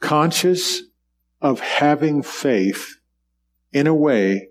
conscious 0.00 0.82
of 1.40 1.60
having 1.60 2.22
faith 2.22 2.96
in 3.72 3.86
a 3.86 3.94
way 3.94 4.48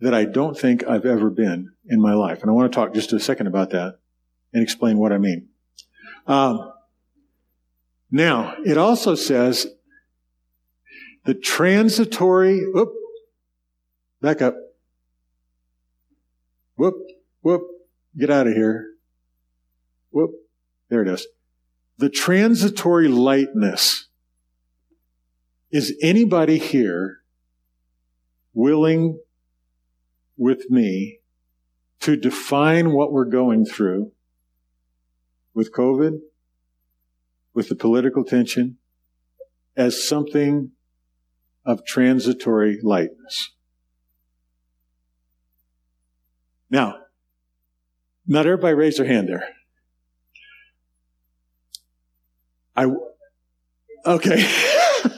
that 0.00 0.14
I 0.14 0.24
don't 0.24 0.58
think 0.58 0.86
I've 0.86 1.06
ever 1.06 1.30
been 1.30 1.72
in 1.86 2.00
my 2.00 2.14
life. 2.14 2.42
And 2.42 2.50
I 2.50 2.52
want 2.52 2.70
to 2.70 2.76
talk 2.76 2.94
just 2.94 3.12
a 3.12 3.20
second 3.20 3.46
about 3.46 3.70
that 3.70 3.98
and 4.52 4.62
explain 4.62 4.98
what 4.98 5.12
I 5.12 5.18
mean. 5.18 5.48
Um, 6.26 6.72
now, 8.10 8.54
it 8.64 8.78
also 8.78 9.14
says 9.14 9.66
the 11.24 11.34
transitory, 11.34 12.60
whoop, 12.60 12.92
back 14.20 14.42
up. 14.42 14.56
Whoop, 16.76 16.94
whoop, 17.42 17.62
get 18.18 18.30
out 18.30 18.46
of 18.46 18.54
here. 18.54 18.94
Whoop, 20.10 20.32
there 20.88 21.02
it 21.02 21.08
is. 21.08 21.26
The 21.98 22.10
transitory 22.10 23.08
lightness 23.08 24.08
is 25.70 25.96
anybody 26.02 26.58
here 26.58 27.18
willing 28.52 29.18
with 30.36 30.70
me 30.70 31.20
to 32.00 32.16
define 32.16 32.92
what 32.92 33.12
we're 33.12 33.24
going 33.24 33.64
through 33.64 34.12
with 35.54 35.72
COVID, 35.72 36.18
with 37.54 37.68
the 37.68 37.76
political 37.76 38.24
tension, 38.24 38.78
as 39.76 40.06
something 40.06 40.72
of 41.64 41.84
transitory 41.86 42.78
lightness? 42.82 43.54
Now, 46.70 46.96
not 48.26 48.46
everybody 48.46 48.74
raise 48.74 48.96
their 48.96 49.06
hand 49.06 49.28
there. 49.28 49.48
I, 52.76 52.86
okay. 54.06 54.44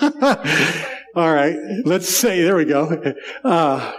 All 1.15 1.33
right. 1.33 1.57
Let's 1.85 2.09
say, 2.09 2.43
there 2.43 2.57
we 2.57 2.67
go. 2.67 3.15
Uh, 3.43 3.93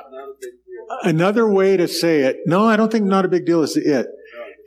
another 1.04 1.48
way 1.48 1.78
to 1.78 1.88
say 1.88 2.22
it, 2.22 2.38
no, 2.46 2.66
I 2.66 2.76
don't 2.76 2.92
think 2.92 3.06
not 3.06 3.26
a 3.26 3.30
big 3.30 3.46
deal 3.46 3.62
is 3.64 3.78
it, 3.78 4.08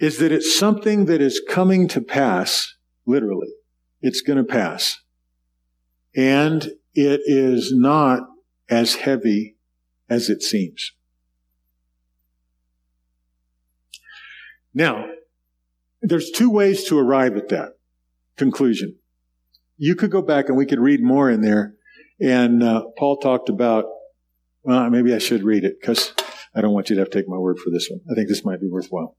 is 0.01 0.19
that 0.19 0.33
it's 0.33 0.59
something 0.59 1.07
that 1.07 1.21
is 1.21 1.43
coming 1.49 1.89
to 1.89 2.01
pass, 2.01 2.75
literally. 3.07 3.49
It's 4.03 4.21
going 4.21 4.39
to 4.39 4.45
pass. 4.45 4.99
And 6.17 6.65
it 6.95 7.21
is 7.25 7.73
not 7.75 8.21
as 8.69 8.95
heavy 8.95 9.57
as 10.09 10.29
it 10.29 10.43
seems. 10.43 10.93
Now, 14.73 15.07
there's 16.01 16.31
two 16.31 16.51
ways 16.51 16.85
to 16.85 16.99
arrive 16.99 17.37
at 17.37 17.49
that 17.49 17.73
conclusion 18.37 18.97
you 19.83 19.95
could 19.95 20.11
go 20.11 20.21
back 20.21 20.49
and 20.49 20.59
we 20.59 20.67
could 20.67 20.79
read 20.79 21.03
more 21.03 21.31
in 21.31 21.41
there. 21.41 21.75
And 22.21 22.63
uh, 22.63 22.83
Paul 22.99 23.17
talked 23.17 23.49
about, 23.49 23.87
well, 24.63 24.91
maybe 24.91 25.15
I 25.15 25.19
should 25.19 25.43
read 25.43 25.65
it 25.65 25.81
because 25.81 26.13
I 26.55 26.61
don't 26.61 26.73
want 26.73 26.91
you 26.91 26.97
to 26.97 27.01
have 27.01 27.11
to 27.11 27.19
take 27.19 27.29
my 27.29 27.39
word 27.39 27.59
for 27.59 27.71
this 27.71 27.89
one. 27.91 28.01
I 28.11 28.15
think 28.15 28.29
this 28.29 28.45
might 28.45 28.61
be 28.61 28.69
worthwhile. 28.69 29.17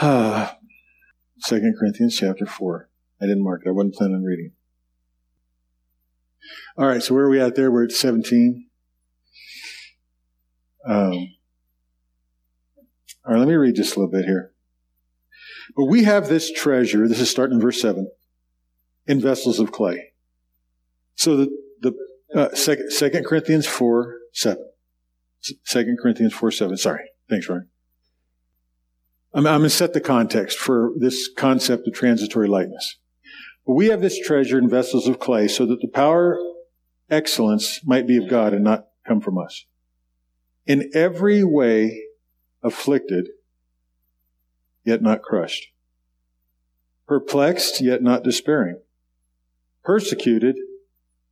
Second 1.40 1.76
Corinthians 1.78 2.16
chapter 2.16 2.46
4. 2.46 2.88
I 3.20 3.26
didn't 3.26 3.42
mark 3.42 3.62
it. 3.64 3.68
I 3.68 3.72
wasn't 3.72 3.94
planning 3.94 4.16
on 4.16 4.22
reading. 4.22 4.52
All 6.76 6.86
right, 6.86 7.02
so 7.02 7.14
where 7.14 7.24
are 7.24 7.30
we 7.30 7.40
at 7.40 7.56
there? 7.56 7.70
We're 7.70 7.84
at 7.84 7.92
17. 7.92 8.66
Um, 10.86 11.34
all 13.26 13.34
right, 13.34 13.38
let 13.38 13.48
me 13.48 13.54
read 13.54 13.74
just 13.74 13.96
a 13.96 13.98
little 13.98 14.12
bit 14.12 14.24
here. 14.24 14.52
But 15.76 15.86
we 15.86 16.04
have 16.04 16.28
this 16.28 16.52
treasure, 16.52 17.08
this 17.08 17.20
is 17.20 17.30
starting 17.30 17.56
in 17.56 17.60
verse 17.60 17.80
7, 17.80 18.08
in 19.06 19.20
vessels 19.20 19.58
of 19.58 19.72
clay. 19.72 20.12
So 21.16 21.36
the, 21.36 21.58
the 21.80 21.94
uh, 22.34 22.54
second, 22.54 22.92
second 22.92 23.24
Corinthians 23.24 23.66
4, 23.66 24.16
7. 24.32 24.64
Second 25.64 25.98
Corinthians 26.00 26.34
4, 26.34 26.50
7. 26.50 26.76
Sorry. 26.76 27.04
Thanks, 27.28 27.48
Ryan. 27.48 27.68
I'm, 29.32 29.46
I'm 29.46 29.60
going 29.60 29.62
to 29.62 29.70
set 29.70 29.92
the 29.92 30.00
context 30.00 30.58
for 30.58 30.92
this 30.96 31.28
concept 31.36 31.86
of 31.86 31.94
transitory 31.94 32.48
lightness. 32.48 32.96
We 33.66 33.88
have 33.88 34.00
this 34.00 34.18
treasure 34.18 34.58
in 34.58 34.68
vessels 34.68 35.06
of 35.06 35.18
clay 35.18 35.46
so 35.46 35.66
that 35.66 35.80
the 35.80 35.88
power 35.88 36.38
excellence 37.10 37.80
might 37.84 38.06
be 38.06 38.16
of 38.16 38.28
God 38.28 38.54
and 38.54 38.64
not 38.64 38.86
come 39.06 39.20
from 39.20 39.38
us. 39.38 39.66
In 40.66 40.90
every 40.94 41.44
way 41.44 42.02
afflicted, 42.62 43.28
yet 44.84 45.02
not 45.02 45.22
crushed. 45.22 45.68
Perplexed, 47.06 47.80
yet 47.80 48.02
not 48.02 48.22
despairing. 48.22 48.80
Persecuted, 49.84 50.56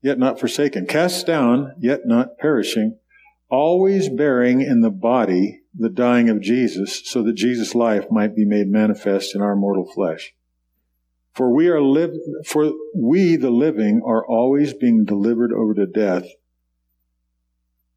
yet 0.06 0.20
not 0.20 0.38
forsaken. 0.38 0.86
Cast 0.86 1.26
down, 1.26 1.74
yet 1.80 2.02
not 2.04 2.38
perishing. 2.38 2.96
Always 3.50 4.08
bearing 4.08 4.60
in 4.60 4.80
the 4.80 4.90
body 4.90 5.62
the 5.74 5.90
dying 5.90 6.28
of 6.28 6.40
Jesus 6.40 7.02
so 7.04 7.24
that 7.24 7.34
Jesus' 7.34 7.74
life 7.74 8.06
might 8.08 8.36
be 8.36 8.44
made 8.44 8.68
manifest 8.68 9.34
in 9.34 9.42
our 9.42 9.56
mortal 9.56 9.84
flesh. 9.84 10.32
For 11.34 11.52
we 11.52 11.66
are 11.66 11.82
live, 11.82 12.12
for 12.46 12.72
we, 12.94 13.34
the 13.34 13.50
living, 13.50 14.00
are 14.06 14.24
always 14.24 14.74
being 14.74 15.04
delivered 15.04 15.52
over 15.52 15.74
to 15.74 15.86
death 15.86 16.28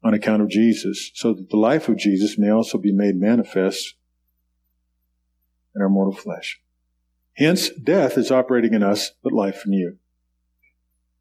on 0.02 0.12
account 0.12 0.42
of 0.42 0.50
Jesus, 0.50 1.12
so 1.14 1.32
that 1.32 1.48
the 1.48 1.56
life 1.56 1.88
of 1.88 1.96
Jesus 1.96 2.36
may 2.36 2.50
also 2.50 2.76
be 2.76 2.92
made 2.92 3.14
manifest 3.14 3.94
in 5.76 5.80
our 5.80 5.88
mortal 5.88 6.14
flesh. 6.14 6.60
Hence, 7.36 7.70
death 7.70 8.18
is 8.18 8.32
operating 8.32 8.74
in 8.74 8.82
us, 8.82 9.12
but 9.22 9.32
life 9.32 9.62
in 9.64 9.74
you. 9.74 9.99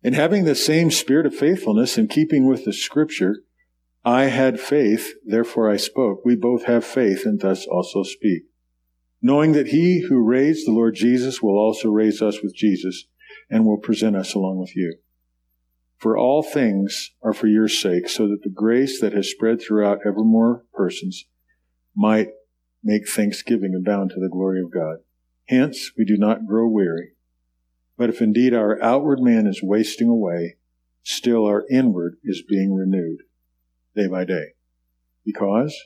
In 0.02 0.14
having 0.14 0.46
the 0.46 0.56
same 0.56 0.92
spirit 0.92 1.26
of 1.26 1.36
faithfulness 1.36 1.98
in 1.98 2.08
keeping 2.08 2.48
with 2.48 2.64
the 2.64 2.74
scripture, 2.74 3.44
I 4.06 4.26
had 4.26 4.60
faith, 4.60 5.14
therefore 5.26 5.70
I 5.70 5.76
spoke. 5.76 6.24
We 6.24 6.36
both 6.36 6.66
have 6.66 6.86
faith 6.86 7.26
and 7.26 7.40
thus 7.40 7.66
also 7.68 8.04
speak. 8.04 8.44
Knowing 9.22 9.52
that 9.52 9.68
he 9.68 10.06
who 10.08 10.26
raised 10.26 10.66
the 10.66 10.72
Lord 10.72 10.96
Jesus 10.96 11.42
will 11.42 11.58
also 11.58 11.90
raise 11.90 12.22
us 12.22 12.42
with 12.42 12.56
Jesus 12.56 13.08
and 13.50 13.66
will 13.66 13.78
present 13.78 14.16
us 14.16 14.34
along 14.34 14.60
with 14.60 14.74
you. 14.76 14.96
For 15.98 16.18
all 16.18 16.42
things 16.42 17.12
are 17.22 17.34
for 17.34 17.48
your 17.48 17.68
sake, 17.68 18.08
so 18.08 18.26
that 18.30 18.44
the 18.44 18.50
grace 18.50 19.02
that 19.02 19.12
has 19.12 19.30
spread 19.30 19.62
throughout 19.62 20.00
ever 20.06 20.24
more 20.24 20.64
persons 20.74 21.26
might 21.94 22.30
make 22.82 23.10
thanksgiving 23.10 23.76
abound 23.76 24.12
to 24.12 24.20
the 24.22 24.30
glory 24.32 24.62
of 24.62 24.72
God. 24.72 25.00
Hence, 25.50 25.92
we 25.98 26.06
do 26.06 26.16
not 26.16 26.48
grow 26.48 26.70
weary. 26.70 27.16
But 28.00 28.10
if 28.10 28.22
indeed 28.22 28.54
our 28.54 28.82
outward 28.82 29.20
man 29.20 29.46
is 29.46 29.62
wasting 29.62 30.08
away, 30.08 30.56
still 31.04 31.46
our 31.46 31.66
inward 31.70 32.16
is 32.24 32.42
being 32.48 32.74
renewed 32.74 33.24
day 33.94 34.08
by 34.08 34.24
day. 34.24 34.54
Because 35.26 35.78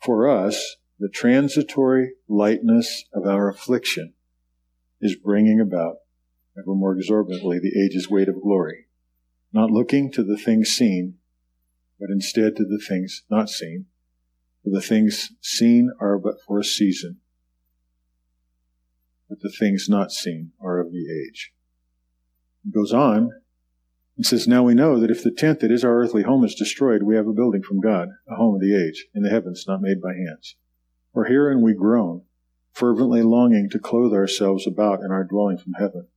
for 0.00 0.28
us, 0.28 0.76
the 1.00 1.08
transitory 1.08 2.12
lightness 2.28 3.06
of 3.12 3.26
our 3.26 3.48
affliction 3.48 4.14
is 5.00 5.16
bringing 5.16 5.60
about 5.60 5.96
ever 6.56 6.76
more 6.76 6.96
exorbitantly 6.96 7.58
the 7.58 7.76
age's 7.76 8.08
weight 8.08 8.28
of 8.28 8.40
glory, 8.40 8.86
not 9.52 9.68
looking 9.68 10.12
to 10.12 10.22
the 10.22 10.38
things 10.38 10.68
seen, 10.68 11.14
but 11.98 12.08
instead 12.08 12.54
to 12.54 12.64
the 12.64 12.80
things 12.88 13.24
not 13.28 13.50
seen. 13.50 13.86
For 14.62 14.70
the 14.70 14.80
things 14.80 15.32
seen 15.40 15.90
are 15.98 16.20
but 16.20 16.36
for 16.46 16.60
a 16.60 16.64
season, 16.64 17.16
but 19.32 19.40
the 19.40 19.56
things 19.58 19.88
not 19.88 20.12
seen 20.12 20.52
are 20.60 20.78
of 20.78 20.92
the 20.92 21.06
age. 21.10 21.54
It 22.66 22.74
goes 22.74 22.92
on 22.92 23.30
and 24.18 24.26
says, 24.26 24.46
Now 24.46 24.62
we 24.62 24.74
know 24.74 25.00
that 25.00 25.10
if 25.10 25.22
the 25.22 25.30
tent 25.30 25.60
that 25.60 25.70
is 25.70 25.82
our 25.82 26.02
earthly 26.02 26.22
home 26.22 26.44
is 26.44 26.54
destroyed, 26.54 27.02
we 27.02 27.16
have 27.16 27.26
a 27.26 27.32
building 27.32 27.62
from 27.62 27.80
God, 27.80 28.10
a 28.28 28.34
home 28.34 28.56
of 28.56 28.60
the 28.60 28.76
age, 28.76 29.06
in 29.14 29.22
the 29.22 29.30
heavens, 29.30 29.64
not 29.66 29.80
made 29.80 30.02
by 30.02 30.12
hands. 30.12 30.56
For 31.14 31.24
herein 31.24 31.62
we 31.62 31.72
groan, 31.72 32.24
fervently 32.74 33.22
longing 33.22 33.70
to 33.70 33.78
clothe 33.78 34.12
ourselves 34.12 34.66
about 34.66 35.00
in 35.00 35.10
our 35.10 35.24
dwelling 35.24 35.56
from 35.56 35.72
heaven, 35.78 36.08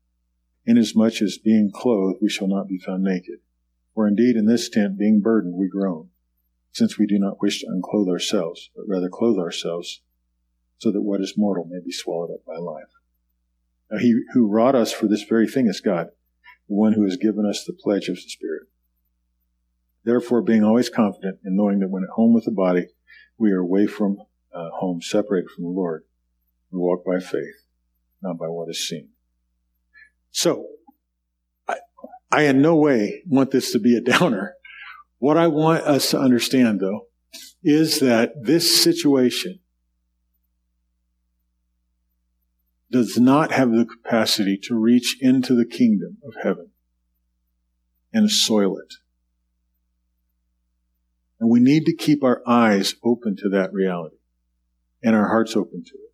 inasmuch 0.65 1.21
as 1.21 1.37
being 1.37 1.71
clothed 1.73 2.19
we 2.21 2.29
shall 2.29 2.49
not 2.49 2.67
be 2.67 2.79
found 2.79 3.01
naked. 3.01 3.39
For 3.93 4.09
indeed 4.09 4.35
in 4.35 4.45
this 4.45 4.67
tent, 4.67 4.97
being 4.97 5.21
burdened, 5.21 5.55
we 5.55 5.69
groan, 5.69 6.09
since 6.73 6.97
we 6.97 7.07
do 7.07 7.17
not 7.17 7.41
wish 7.41 7.61
to 7.61 7.67
unclothe 7.67 8.09
ourselves, 8.09 8.71
but 8.75 8.83
rather 8.89 9.07
clothe 9.07 9.39
ourselves, 9.39 10.01
so 10.79 10.91
that 10.91 11.01
what 11.01 11.21
is 11.21 11.35
mortal 11.37 11.63
may 11.63 11.79
be 11.79 11.93
swallowed 11.93 12.33
up 12.33 12.43
by 12.45 12.57
life. 12.57 12.89
He 13.99 14.19
who 14.33 14.47
wrought 14.47 14.75
us 14.75 14.91
for 14.91 15.07
this 15.07 15.23
very 15.23 15.47
thing 15.47 15.67
is 15.67 15.81
God 15.81 16.07
the 16.67 16.75
one 16.75 16.93
who 16.93 17.03
has 17.03 17.17
given 17.17 17.45
us 17.45 17.63
the 17.63 17.73
pledge 17.73 18.09
of 18.09 18.15
the 18.15 18.21
Spirit. 18.21 18.67
Therefore, 20.03 20.41
being 20.41 20.63
always 20.63 20.89
confident 20.89 21.39
in 21.43 21.55
knowing 21.55 21.79
that 21.79 21.89
when 21.89 22.03
at 22.03 22.09
home 22.09 22.33
with 22.33 22.45
the 22.45 22.51
body, 22.51 22.87
we 23.37 23.51
are 23.51 23.59
away 23.59 23.87
from 23.87 24.17
uh, 24.53 24.69
home, 24.73 25.01
separated 25.01 25.49
from 25.49 25.65
the 25.65 25.69
Lord, 25.69 26.03
we 26.71 26.79
walk 26.79 27.03
by 27.05 27.19
faith, 27.19 27.65
not 28.21 28.37
by 28.37 28.47
what 28.47 28.69
is 28.69 28.87
seen. 28.87 29.09
So, 30.31 30.67
I, 31.67 31.77
I 32.31 32.43
in 32.43 32.61
no 32.61 32.75
way 32.75 33.23
want 33.27 33.51
this 33.51 33.71
to 33.71 33.79
be 33.79 33.95
a 33.95 34.01
downer. 34.17 34.55
What 35.17 35.37
I 35.37 35.47
want 35.47 35.83
us 35.83 36.11
to 36.11 36.19
understand, 36.19 36.79
though, 36.79 37.07
is 37.63 37.99
that 37.99 38.31
this 38.39 38.83
situation 38.83 39.59
does 42.91 43.17
not 43.17 43.51
have 43.51 43.71
the 43.71 43.85
capacity 43.85 44.57
to 44.63 44.75
reach 44.75 45.17
into 45.19 45.55
the 45.55 45.65
kingdom 45.65 46.17
of 46.25 46.35
heaven 46.43 46.69
and 48.13 48.31
soil 48.31 48.77
it. 48.77 48.93
And 51.39 51.49
we 51.49 51.59
need 51.59 51.85
to 51.85 51.95
keep 51.95 52.23
our 52.23 52.41
eyes 52.47 52.95
open 53.03 53.35
to 53.37 53.49
that 53.49 53.73
reality 53.73 54.17
and 55.03 55.15
our 55.15 55.27
hearts 55.27 55.55
open 55.55 55.83
to 55.83 55.93
it. 55.93 56.13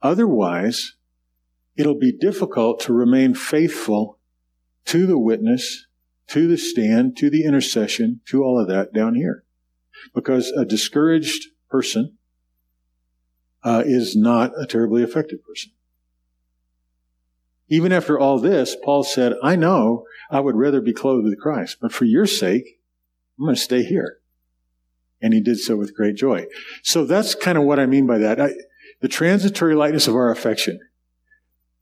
Otherwise, 0.00 0.94
it'll 1.76 1.98
be 1.98 2.12
difficult 2.12 2.80
to 2.80 2.92
remain 2.92 3.34
faithful 3.34 4.18
to 4.86 5.06
the 5.06 5.18
witness, 5.18 5.86
to 6.28 6.46
the 6.46 6.56
stand, 6.56 7.16
to 7.16 7.28
the 7.28 7.44
intercession, 7.44 8.20
to 8.26 8.42
all 8.42 8.60
of 8.60 8.68
that 8.68 8.92
down 8.92 9.14
here. 9.14 9.44
Because 10.14 10.48
a 10.50 10.64
discouraged 10.64 11.48
person 11.68 12.15
uh, 13.62 13.82
is 13.84 14.16
not 14.16 14.52
a 14.60 14.66
terribly 14.66 15.02
effective 15.02 15.44
person. 15.44 15.72
Even 17.68 17.92
after 17.92 18.18
all 18.18 18.38
this, 18.38 18.76
Paul 18.84 19.02
said, 19.02 19.34
I 19.42 19.56
know 19.56 20.04
I 20.30 20.40
would 20.40 20.54
rather 20.54 20.80
be 20.80 20.92
clothed 20.92 21.24
with 21.24 21.40
Christ, 21.40 21.78
but 21.80 21.92
for 21.92 22.04
your 22.04 22.26
sake, 22.26 22.80
I'm 23.38 23.44
going 23.44 23.56
to 23.56 23.60
stay 23.60 23.82
here. 23.82 24.18
And 25.20 25.34
he 25.34 25.40
did 25.40 25.58
so 25.58 25.76
with 25.76 25.96
great 25.96 26.14
joy. 26.14 26.46
So 26.82 27.04
that's 27.04 27.34
kind 27.34 27.58
of 27.58 27.64
what 27.64 27.80
I 27.80 27.86
mean 27.86 28.06
by 28.06 28.18
that. 28.18 28.40
I, 28.40 28.50
the 29.00 29.08
transitory 29.08 29.74
lightness 29.74 30.06
of 30.06 30.14
our 30.14 30.30
affection. 30.30 30.78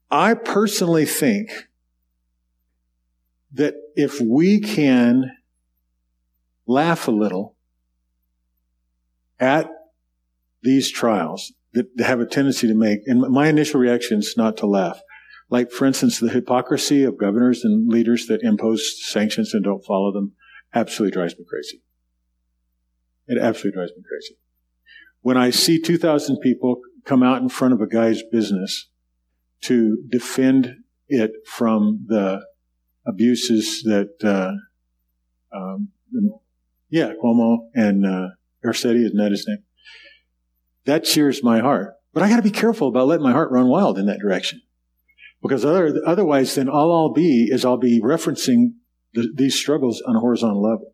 I 0.09 0.33
personally 0.33 1.05
think 1.05 1.67
that 3.53 3.75
if 3.95 4.19
we 4.19 4.59
can 4.59 5.31
laugh 6.65 7.07
a 7.07 7.11
little 7.11 7.55
at 9.39 9.69
these 10.61 10.91
trials, 10.91 11.53
that 11.75 12.05
have 12.05 12.19
a 12.19 12.25
tendency 12.25 12.67
to 12.67 12.73
make, 12.73 13.01
and 13.05 13.21
my 13.21 13.47
initial 13.47 13.79
reaction 13.79 14.19
is 14.19 14.35
not 14.35 14.57
to 14.57 14.65
laugh. 14.65 14.99
Like, 15.49 15.71
for 15.71 15.85
instance, 15.85 16.19
the 16.19 16.29
hypocrisy 16.29 17.03
of 17.03 17.17
governors 17.19 17.63
and 17.63 17.87
leaders 17.87 18.25
that 18.27 18.41
impose 18.41 18.99
sanctions 19.07 19.53
and 19.53 19.63
don't 19.63 19.85
follow 19.85 20.11
them 20.11 20.33
absolutely 20.73 21.13
drives 21.13 21.37
me 21.37 21.45
crazy. 21.47 21.81
It 23.27 23.37
absolutely 23.39 23.77
drives 23.77 23.91
me 23.95 24.03
crazy. 24.07 24.37
When 25.21 25.37
I 25.37 25.51
see 25.51 25.79
2,000 25.79 26.39
people 26.39 26.81
come 27.05 27.21
out 27.21 27.41
in 27.41 27.49
front 27.49 27.73
of 27.73 27.81
a 27.81 27.87
guy's 27.87 28.23
business 28.31 28.89
to 29.61 29.97
defend 30.09 30.77
it 31.07 31.31
from 31.45 32.05
the 32.07 32.41
abuses 33.05 33.83
that, 33.83 34.15
uh, 34.23 35.55
um, 35.55 35.89
yeah, 36.89 37.13
Cuomo 37.21 37.69
and 37.73 38.05
uh, 38.05 38.29
Garcetti, 38.63 39.05
isn't 39.05 39.17
that 39.17 39.31
his 39.31 39.47
name? 39.47 39.64
That 40.85 41.03
cheers 41.03 41.43
my 41.43 41.59
heart. 41.59 41.95
But 42.13 42.23
I 42.23 42.29
got 42.29 42.37
to 42.37 42.41
be 42.41 42.51
careful 42.51 42.87
about 42.87 43.07
letting 43.07 43.23
my 43.23 43.31
heart 43.31 43.51
run 43.51 43.67
wild 43.67 43.97
in 43.97 44.05
that 44.05 44.19
direction. 44.19 44.61
Because 45.41 45.65
other, 45.65 46.01
otherwise, 46.05 46.55
then 46.55 46.69
all 46.69 46.91
I'll 46.91 47.13
be 47.13 47.49
is 47.51 47.65
I'll 47.65 47.77
be 47.77 48.01
referencing 48.01 48.75
the, 49.13 49.31
these 49.35 49.59
struggles 49.59 50.01
on 50.01 50.15
a 50.15 50.19
horizontal 50.19 50.61
level. 50.61 50.93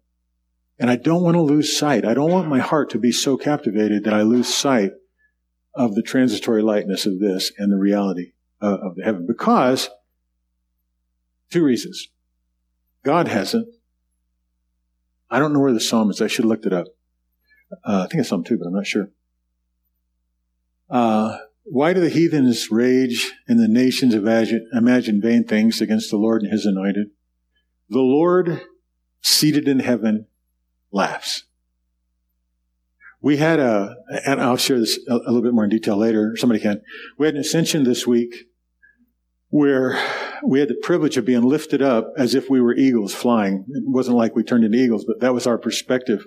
And 0.80 0.90
I 0.90 0.96
don't 0.96 1.24
want 1.24 1.36
to 1.36 1.42
lose 1.42 1.78
sight. 1.78 2.06
I 2.06 2.14
don't 2.14 2.32
want 2.32 2.50
my 2.50 2.60
heart 2.60 2.90
to 2.92 3.00
be 3.00 3.12
so 3.12 3.38
captivated 3.38 4.04
that 4.04 4.14
I 4.14 4.24
lose 4.24 4.54
sight 4.54 4.94
of 5.76 5.96
the 5.96 6.02
transitory 6.02 6.62
lightness 6.62 7.06
of 7.06 7.20
this 7.20 7.52
and 7.58 7.72
the 7.72 7.78
reality 7.78 8.34
uh, 8.62 8.78
of 8.82 8.96
the 8.96 9.04
heaven. 9.04 9.28
Because, 9.28 9.90
two 11.52 11.64
reasons. 11.64 12.10
God 13.04 13.28
hasn't. 13.28 13.68
I 15.30 15.40
don't 15.40 15.54
know 15.54 15.60
where 15.60 15.72
the 15.72 15.80
psalm 15.80 16.10
is. 16.10 16.22
I 16.22 16.28
should 16.28 16.46
have 16.46 16.50
looked 16.50 16.66
it 16.66 16.74
up. 16.74 16.88
Uh, 17.86 18.04
I 18.04 18.08
think 18.08 18.20
it's 18.20 18.30
Psalm 18.30 18.44
2, 18.44 18.58
but 18.58 18.68
I'm 18.68 18.74
not 18.74 18.86
sure. 18.86 19.10
Uh, 20.92 21.38
why 21.64 21.94
do 21.94 22.02
the 22.02 22.10
heathens 22.10 22.70
rage 22.70 23.32
and 23.48 23.58
the 23.58 23.68
nations 23.68 24.14
imagine, 24.14 24.70
imagine 24.74 25.22
vain 25.22 25.46
things 25.46 25.80
against 25.80 26.12
the 26.12 26.18
Lord 26.18 26.42
and 26.42 26.52
his 26.52 26.66
anointed? 26.66 27.08
The 27.90 28.00
Lord, 28.00 28.62
seated 29.22 29.68
in 29.68 29.80
heaven, 29.80 30.28
laughs. 30.92 31.46
We 33.22 33.38
had 33.38 33.60
a, 33.60 33.96
and 34.26 34.42
I'll 34.42 34.58
share 34.58 34.80
this 34.80 35.00
a, 35.08 35.14
a 35.14 35.18
little 35.28 35.44
bit 35.44 35.54
more 35.54 35.64
in 35.64 35.70
detail 35.70 35.96
later. 35.96 36.36
Somebody 36.36 36.60
can. 36.60 36.82
We 37.18 37.28
had 37.28 37.36
an 37.36 37.42
ascension 37.42 37.84
this 37.84 38.06
week 38.06 38.48
where 39.52 40.02
we 40.44 40.60
had 40.62 40.70
the 40.70 40.80
privilege 40.82 41.18
of 41.18 41.26
being 41.26 41.44
lifted 41.44 41.82
up 41.82 42.14
as 42.18 42.34
if 42.34 42.50
we 42.50 42.62
were 42.62 42.74
eagles 42.74 43.14
flying. 43.14 43.66
It 43.70 43.84
wasn't 43.86 44.16
like 44.16 44.34
we 44.34 44.44
turned 44.44 44.64
into 44.64 44.78
eagles, 44.78 45.04
but 45.06 45.20
that 45.20 45.34
was 45.34 45.46
our 45.46 45.58
perspective. 45.58 46.26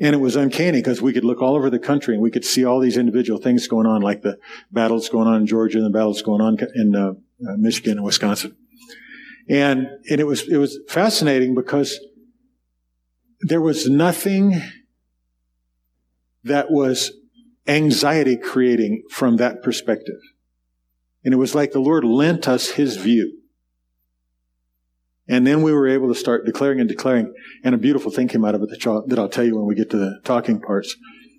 And 0.00 0.14
it 0.14 0.18
was 0.18 0.36
uncanny 0.36 0.78
because 0.78 1.02
we 1.02 1.12
could 1.12 1.24
look 1.24 1.42
all 1.42 1.56
over 1.56 1.70
the 1.70 1.80
country 1.80 2.14
and 2.14 2.22
we 2.22 2.30
could 2.30 2.44
see 2.44 2.64
all 2.64 2.78
these 2.78 2.96
individual 2.96 3.40
things 3.40 3.66
going 3.66 3.86
on, 3.86 4.00
like 4.00 4.22
the 4.22 4.38
battles 4.70 5.08
going 5.08 5.26
on 5.26 5.40
in 5.40 5.46
Georgia 5.46 5.78
and 5.78 5.86
the 5.86 5.90
battles 5.90 6.22
going 6.22 6.40
on 6.40 6.56
in 6.76 6.94
uh, 6.94 7.10
uh, 7.10 7.56
Michigan 7.56 7.98
and 7.98 8.04
Wisconsin. 8.04 8.56
And, 9.50 9.88
and 10.08 10.20
it 10.20 10.26
was, 10.26 10.48
it 10.48 10.56
was 10.56 10.78
fascinating 10.88 11.56
because 11.56 11.98
there 13.40 13.60
was 13.60 13.88
nothing 13.88 14.62
that 16.44 16.70
was 16.70 17.10
anxiety 17.66 18.36
creating 18.36 19.02
from 19.10 19.38
that 19.38 19.64
perspective. 19.64 20.20
And 21.24 21.32
it 21.32 21.36
was 21.36 21.54
like 21.54 21.72
the 21.72 21.80
Lord 21.80 22.04
lent 22.04 22.48
us 22.48 22.70
his 22.70 22.96
view. 22.96 23.38
And 25.28 25.46
then 25.46 25.62
we 25.62 25.72
were 25.72 25.88
able 25.88 26.12
to 26.12 26.18
start 26.18 26.44
declaring 26.44 26.80
and 26.80 26.88
declaring, 26.88 27.32
and 27.62 27.74
a 27.74 27.78
beautiful 27.78 28.10
thing 28.10 28.28
came 28.28 28.44
out 28.44 28.54
of 28.54 28.62
it 28.62 28.70
that 28.70 29.18
I'll 29.18 29.28
tell 29.28 29.44
you 29.44 29.56
when 29.56 29.66
we 29.66 29.74
get 29.74 29.90
to 29.90 29.96
the 29.96 30.20
talking 30.24 30.60
parts. 30.60 30.96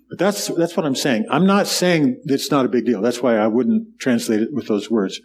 But 0.08 0.18
that's, 0.18 0.48
that's 0.48 0.76
what 0.76 0.86
I'm 0.86 0.94
saying. 0.94 1.26
I'm 1.30 1.46
not 1.46 1.66
saying 1.66 2.22
it's 2.24 2.50
not 2.50 2.64
a 2.64 2.68
big 2.68 2.86
deal. 2.86 3.02
That's 3.02 3.22
why 3.22 3.36
I 3.36 3.46
wouldn't 3.46 3.98
translate 3.98 4.40
it 4.40 4.48
with 4.52 4.68
those 4.68 4.90
words. 4.90 5.20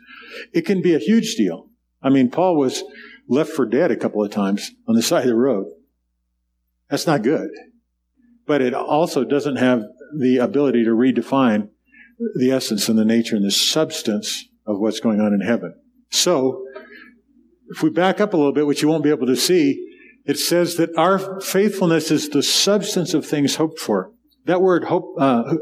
It 0.54 0.66
can 0.66 0.82
be 0.82 0.94
a 0.94 1.00
huge 1.00 1.36
deal. 1.36 1.70
I 2.02 2.10
mean, 2.10 2.30
Paul 2.30 2.58
was 2.58 2.84
left 3.28 3.52
for 3.52 3.66
dead 3.66 3.92
a 3.92 3.96
couple 3.96 4.24
of 4.24 4.32
times 4.32 4.72
on 4.88 4.96
the 4.96 5.02
side 5.04 5.24
of 5.24 5.30
the 5.30 5.36
road. 5.36 5.68
That's 6.90 7.08
not 7.08 7.24
good. 7.24 7.50
But 8.46 8.62
it 8.62 8.74
also 8.74 9.24
doesn't 9.24 9.58
have 9.58 9.84
the 10.18 10.38
ability 10.38 10.84
to 10.84 10.92
redefine 10.92 11.70
the 12.36 12.52
essence 12.52 12.90
and 12.90 12.98
the 12.98 13.06
nature 13.06 13.36
and 13.36 13.46
the 13.46 13.52
substance 13.52 14.49
of 14.70 14.80
what's 14.80 15.00
going 15.00 15.20
on 15.20 15.34
in 15.34 15.42
heaven. 15.42 15.74
So, 16.12 16.64
if 17.70 17.84
we 17.84 17.90
back 17.90 18.22
up 18.22 18.34
a 18.34 18.38
little 18.38 18.54
bit, 18.54 18.66
which 18.66 18.82
you 18.82 18.88
won't 18.88 19.04
be 19.04 19.10
able 19.10 19.28
to 19.28 19.36
see, 19.36 19.86
it 20.26 20.38
says 20.38 20.76
that 20.76 20.96
our 20.98 21.42
faithfulness 21.42 22.12
is 22.12 22.30
the 22.30 22.44
substance 22.44 23.14
of 23.14 23.26
things 23.26 23.56
hoped 23.56 23.80
for. 23.80 24.12
That 24.46 24.62
word, 24.62 24.86
hope, 24.86 25.16
uh, 25.20 25.56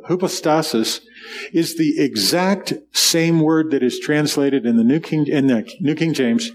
is 1.51 1.77
the 1.77 1.95
exact 1.97 2.73
same 2.93 3.39
word 3.41 3.71
that 3.71 3.83
is 3.83 3.99
translated 3.99 4.65
in 4.65 4.77
the 4.77 4.83
New 4.83 4.99
King, 4.99 5.25
in 5.27 5.47
the 5.47 5.69
New 5.79 5.95
King 5.95 6.13
James 6.13 6.51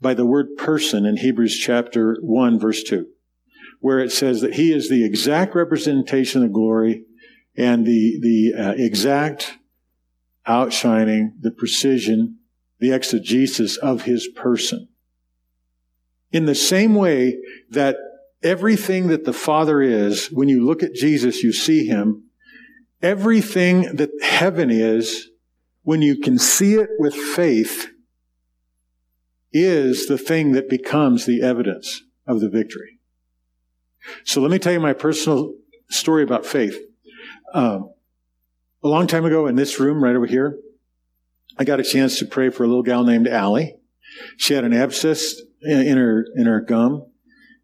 by 0.00 0.14
the 0.14 0.26
word 0.26 0.56
person 0.56 1.06
in 1.06 1.16
Hebrews 1.16 1.56
chapter 1.56 2.18
1 2.22 2.58
verse 2.58 2.82
2, 2.82 3.06
where 3.80 4.00
it 4.00 4.10
says 4.10 4.40
that 4.40 4.54
he 4.54 4.72
is 4.72 4.88
the 4.88 5.04
exact 5.04 5.54
representation 5.54 6.42
of 6.42 6.52
glory 6.52 7.04
and 7.56 7.86
the, 7.86 8.18
the 8.20 8.60
uh, 8.60 8.72
exact 8.76 9.58
outshining, 10.46 11.34
the 11.40 11.50
precision, 11.50 12.38
the 12.78 12.92
exegesis 12.92 13.76
of 13.76 14.02
his 14.02 14.28
person. 14.28 14.88
In 16.32 16.46
the 16.46 16.54
same 16.54 16.94
way 16.94 17.38
that 17.70 17.96
everything 18.42 19.08
that 19.08 19.24
the 19.24 19.32
Father 19.32 19.80
is, 19.80 20.26
when 20.26 20.48
you 20.48 20.64
look 20.64 20.82
at 20.82 20.94
Jesus, 20.94 21.42
you 21.42 21.52
see 21.52 21.86
him. 21.86 22.24
Everything 23.00 23.96
that 23.96 24.10
heaven 24.22 24.70
is, 24.70 25.28
when 25.82 26.02
you 26.02 26.18
can 26.18 26.38
see 26.38 26.74
it 26.74 26.90
with 26.98 27.14
faith, 27.14 27.88
is 29.52 30.06
the 30.06 30.18
thing 30.18 30.52
that 30.52 30.68
becomes 30.68 31.26
the 31.26 31.42
evidence 31.42 32.02
of 32.26 32.40
the 32.40 32.48
victory. 32.48 32.98
So 34.24 34.40
let 34.40 34.50
me 34.50 34.58
tell 34.58 34.72
you 34.72 34.80
my 34.80 34.94
personal 34.94 35.54
story 35.90 36.22
about 36.22 36.46
faith. 36.46 36.78
Um, 37.54 37.92
a 38.82 38.88
long 38.88 39.06
time 39.06 39.24
ago 39.24 39.46
in 39.46 39.56
this 39.56 39.78
room 39.78 40.02
right 40.02 40.16
over 40.16 40.26
here, 40.26 40.58
I 41.58 41.64
got 41.64 41.80
a 41.80 41.84
chance 41.84 42.18
to 42.18 42.26
pray 42.26 42.50
for 42.50 42.64
a 42.64 42.66
little 42.66 42.82
gal 42.82 43.04
named 43.04 43.28
Allie. 43.28 43.76
She 44.36 44.54
had 44.54 44.64
an 44.64 44.72
abscess 44.72 45.40
in 45.62 45.96
her 45.96 46.26
in 46.34 46.46
her 46.46 46.60
gum, 46.60 47.06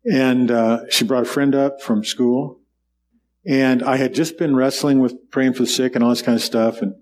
and 0.05 0.51
uh, 0.51 0.89
she 0.91 1.05
brought 1.05 1.23
a 1.23 1.27
friend 1.27 1.55
up 1.55 1.83
from 1.83 2.05
school. 2.05 2.61
And 3.47 3.83
I 3.83 3.97
had 3.97 4.15
just 4.15 4.37
been 4.39 4.55
wrestling 4.55 5.01
with 5.01 5.31
praying 5.31 5.55
for 5.55 5.63
the 5.63 5.69
sick 5.69 5.95
and 5.95 6.05
all 6.05 6.11
this 6.11 6.23
kind 6.23 6.37
of 6.37 6.43
stuff, 6.43 6.81
and 6.83 6.95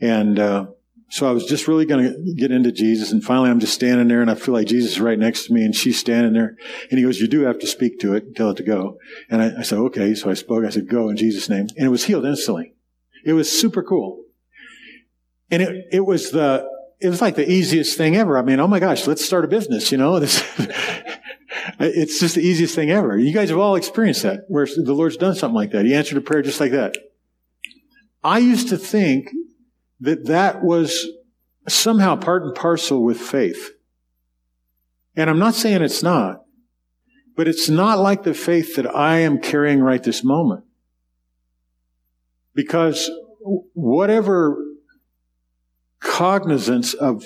and 0.00 0.38
uh, 0.38 0.66
so 1.10 1.28
I 1.28 1.32
was 1.32 1.44
just 1.44 1.68
really 1.68 1.84
going 1.84 2.04
to 2.04 2.34
get 2.34 2.50
into 2.50 2.72
Jesus. 2.72 3.12
And 3.12 3.22
finally, 3.22 3.50
I'm 3.50 3.60
just 3.60 3.74
standing 3.74 4.08
there, 4.08 4.22
and 4.22 4.30
I 4.30 4.34
feel 4.34 4.54
like 4.54 4.66
Jesus 4.66 4.92
is 4.92 5.00
right 5.00 5.18
next 5.18 5.46
to 5.46 5.52
me, 5.52 5.64
and 5.64 5.74
she's 5.74 5.98
standing 5.98 6.32
there. 6.32 6.56
And 6.90 6.98
he 6.98 7.04
goes, 7.04 7.20
"You 7.20 7.28
do 7.28 7.42
have 7.42 7.58
to 7.60 7.66
speak 7.66 8.00
to 8.00 8.14
it, 8.14 8.24
and 8.24 8.34
tell 8.36 8.50
it 8.50 8.56
to 8.56 8.62
go." 8.62 8.98
And 9.28 9.42
I, 9.42 9.60
I 9.60 9.62
said, 9.62 9.78
"Okay." 9.78 10.14
So 10.14 10.30
I 10.30 10.34
spoke. 10.34 10.64
I 10.64 10.70
said, 10.70 10.88
"Go 10.88 11.08
in 11.08 11.16
Jesus' 11.16 11.48
name," 11.48 11.68
and 11.76 11.86
it 11.86 11.90
was 11.90 12.04
healed 12.04 12.24
instantly. 12.24 12.74
It 13.24 13.32
was 13.32 13.50
super 13.50 13.82
cool. 13.82 14.24
And 15.50 15.62
it, 15.62 15.86
it 15.92 16.06
was 16.06 16.30
the, 16.30 16.66
it 17.00 17.08
was 17.08 17.20
like 17.20 17.34
the 17.34 17.50
easiest 17.50 17.96
thing 17.98 18.16
ever. 18.16 18.38
I 18.38 18.42
mean, 18.42 18.60
oh 18.60 18.66
my 18.66 18.80
gosh, 18.80 19.06
let's 19.06 19.24
start 19.24 19.44
a 19.44 19.48
business, 19.48 19.92
you 19.92 19.98
know? 19.98 20.20
This, 20.20 20.42
it's 21.78 22.18
just 22.18 22.34
the 22.34 22.40
easiest 22.40 22.74
thing 22.74 22.90
ever. 22.90 23.16
You 23.16 23.32
guys 23.32 23.50
have 23.50 23.58
all 23.58 23.76
experienced 23.76 24.22
that, 24.22 24.44
where 24.48 24.66
the 24.66 24.94
Lord's 24.94 25.16
done 25.16 25.34
something 25.34 25.54
like 25.54 25.70
that. 25.72 25.84
He 25.84 25.94
answered 25.94 26.18
a 26.18 26.20
prayer 26.20 26.42
just 26.42 26.60
like 26.60 26.72
that. 26.72 26.96
I 28.24 28.38
used 28.38 28.68
to 28.68 28.78
think 28.78 29.28
that 30.00 30.26
that 30.26 30.62
was 30.62 31.06
somehow 31.68 32.16
part 32.16 32.42
and 32.42 32.54
parcel 32.54 33.02
with 33.02 33.20
faith. 33.20 33.70
And 35.16 35.28
I'm 35.28 35.38
not 35.38 35.54
saying 35.54 35.82
it's 35.82 36.02
not, 36.02 36.42
but 37.36 37.48
it's 37.48 37.68
not 37.68 37.98
like 37.98 38.22
the 38.22 38.34
faith 38.34 38.76
that 38.76 38.92
I 38.94 39.18
am 39.18 39.40
carrying 39.40 39.80
right 39.80 40.02
this 40.02 40.24
moment. 40.24 40.64
Because 42.54 43.10
whatever 43.74 44.56
cognizance 46.00 46.94
of 46.94 47.24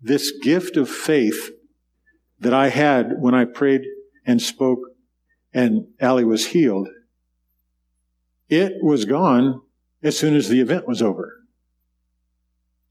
this 0.00 0.32
gift 0.42 0.76
of 0.76 0.88
faith 0.88 1.50
that 2.40 2.54
I 2.54 2.68
had 2.68 3.14
when 3.18 3.34
I 3.34 3.44
prayed 3.44 3.82
and 4.26 4.40
spoke 4.40 4.80
and 5.52 5.86
Allie 6.00 6.24
was 6.24 6.46
healed, 6.46 6.88
it 8.48 8.74
was 8.82 9.04
gone 9.04 9.60
as 10.02 10.18
soon 10.18 10.34
as 10.34 10.48
the 10.48 10.60
event 10.60 10.86
was 10.86 11.00
over. 11.00 11.40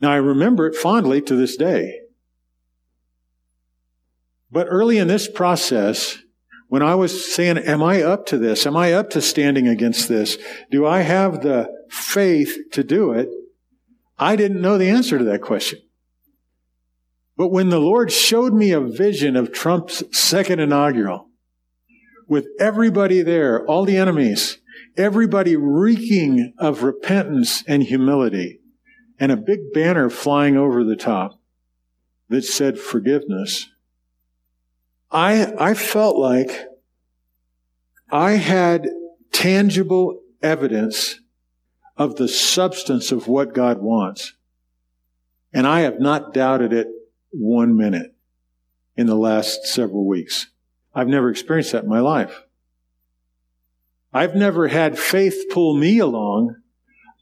Now 0.01 0.11
I 0.11 0.17
remember 0.17 0.67
it 0.67 0.75
fondly 0.75 1.21
to 1.21 1.35
this 1.35 1.55
day. 1.55 1.99
But 4.51 4.67
early 4.69 4.97
in 4.97 5.07
this 5.07 5.29
process, 5.29 6.17
when 6.73 6.81
I 6.81 6.95
was 6.95 7.31
saying, 7.31 7.59
am 7.59 7.83
I 7.83 8.01
up 8.01 8.25
to 8.25 8.37
this? 8.39 8.65
Am 8.65 8.75
I 8.75 8.93
up 8.93 9.11
to 9.11 9.21
standing 9.21 9.67
against 9.67 10.09
this? 10.09 10.39
Do 10.71 10.87
I 10.87 11.01
have 11.01 11.43
the 11.43 11.71
faith 11.87 12.57
to 12.71 12.83
do 12.83 13.11
it? 13.11 13.29
I 14.17 14.35
didn't 14.35 14.59
know 14.59 14.79
the 14.79 14.89
answer 14.89 15.19
to 15.19 15.23
that 15.25 15.43
question. 15.43 15.81
But 17.37 17.49
when 17.49 17.69
the 17.69 17.79
Lord 17.79 18.11
showed 18.11 18.55
me 18.55 18.71
a 18.71 18.81
vision 18.81 19.35
of 19.35 19.51
Trump's 19.51 20.03
second 20.17 20.61
inaugural, 20.61 21.29
with 22.27 22.47
everybody 22.59 23.21
there, 23.21 23.63
all 23.67 23.85
the 23.85 23.97
enemies, 23.97 24.57
everybody 24.97 25.55
reeking 25.55 26.55
of 26.57 26.81
repentance 26.81 27.63
and 27.67 27.83
humility, 27.83 28.61
and 29.19 29.31
a 29.31 29.37
big 29.37 29.59
banner 29.75 30.09
flying 30.09 30.57
over 30.57 30.83
the 30.83 30.95
top 30.95 31.39
that 32.29 32.45
said 32.45 32.79
forgiveness, 32.79 33.69
I, 35.13 35.53
I 35.59 35.73
felt 35.75 36.17
like 36.17 36.67
I 38.11 38.31
had 38.31 38.89
tangible 39.31 40.19
evidence 40.41 41.19
of 41.95 42.15
the 42.15 42.27
substance 42.27 43.11
of 43.11 43.27
what 43.27 43.53
God 43.53 43.79
wants. 43.79 44.33
And 45.53 45.67
I 45.67 45.81
have 45.81 45.99
not 45.99 46.33
doubted 46.33 46.73
it 46.73 46.87
one 47.29 47.77
minute 47.77 48.15
in 48.97 49.05
the 49.05 49.15
last 49.15 49.65
several 49.67 50.07
weeks. 50.07 50.47
I've 50.95 51.07
never 51.07 51.29
experienced 51.29 51.73
that 51.73 51.83
in 51.83 51.89
my 51.89 51.99
life. 51.99 52.41
I've 54.11 54.35
never 54.35 54.67
had 54.67 54.97
faith 54.97 55.45
pull 55.51 55.75
me 55.75 55.99
along. 55.99 56.55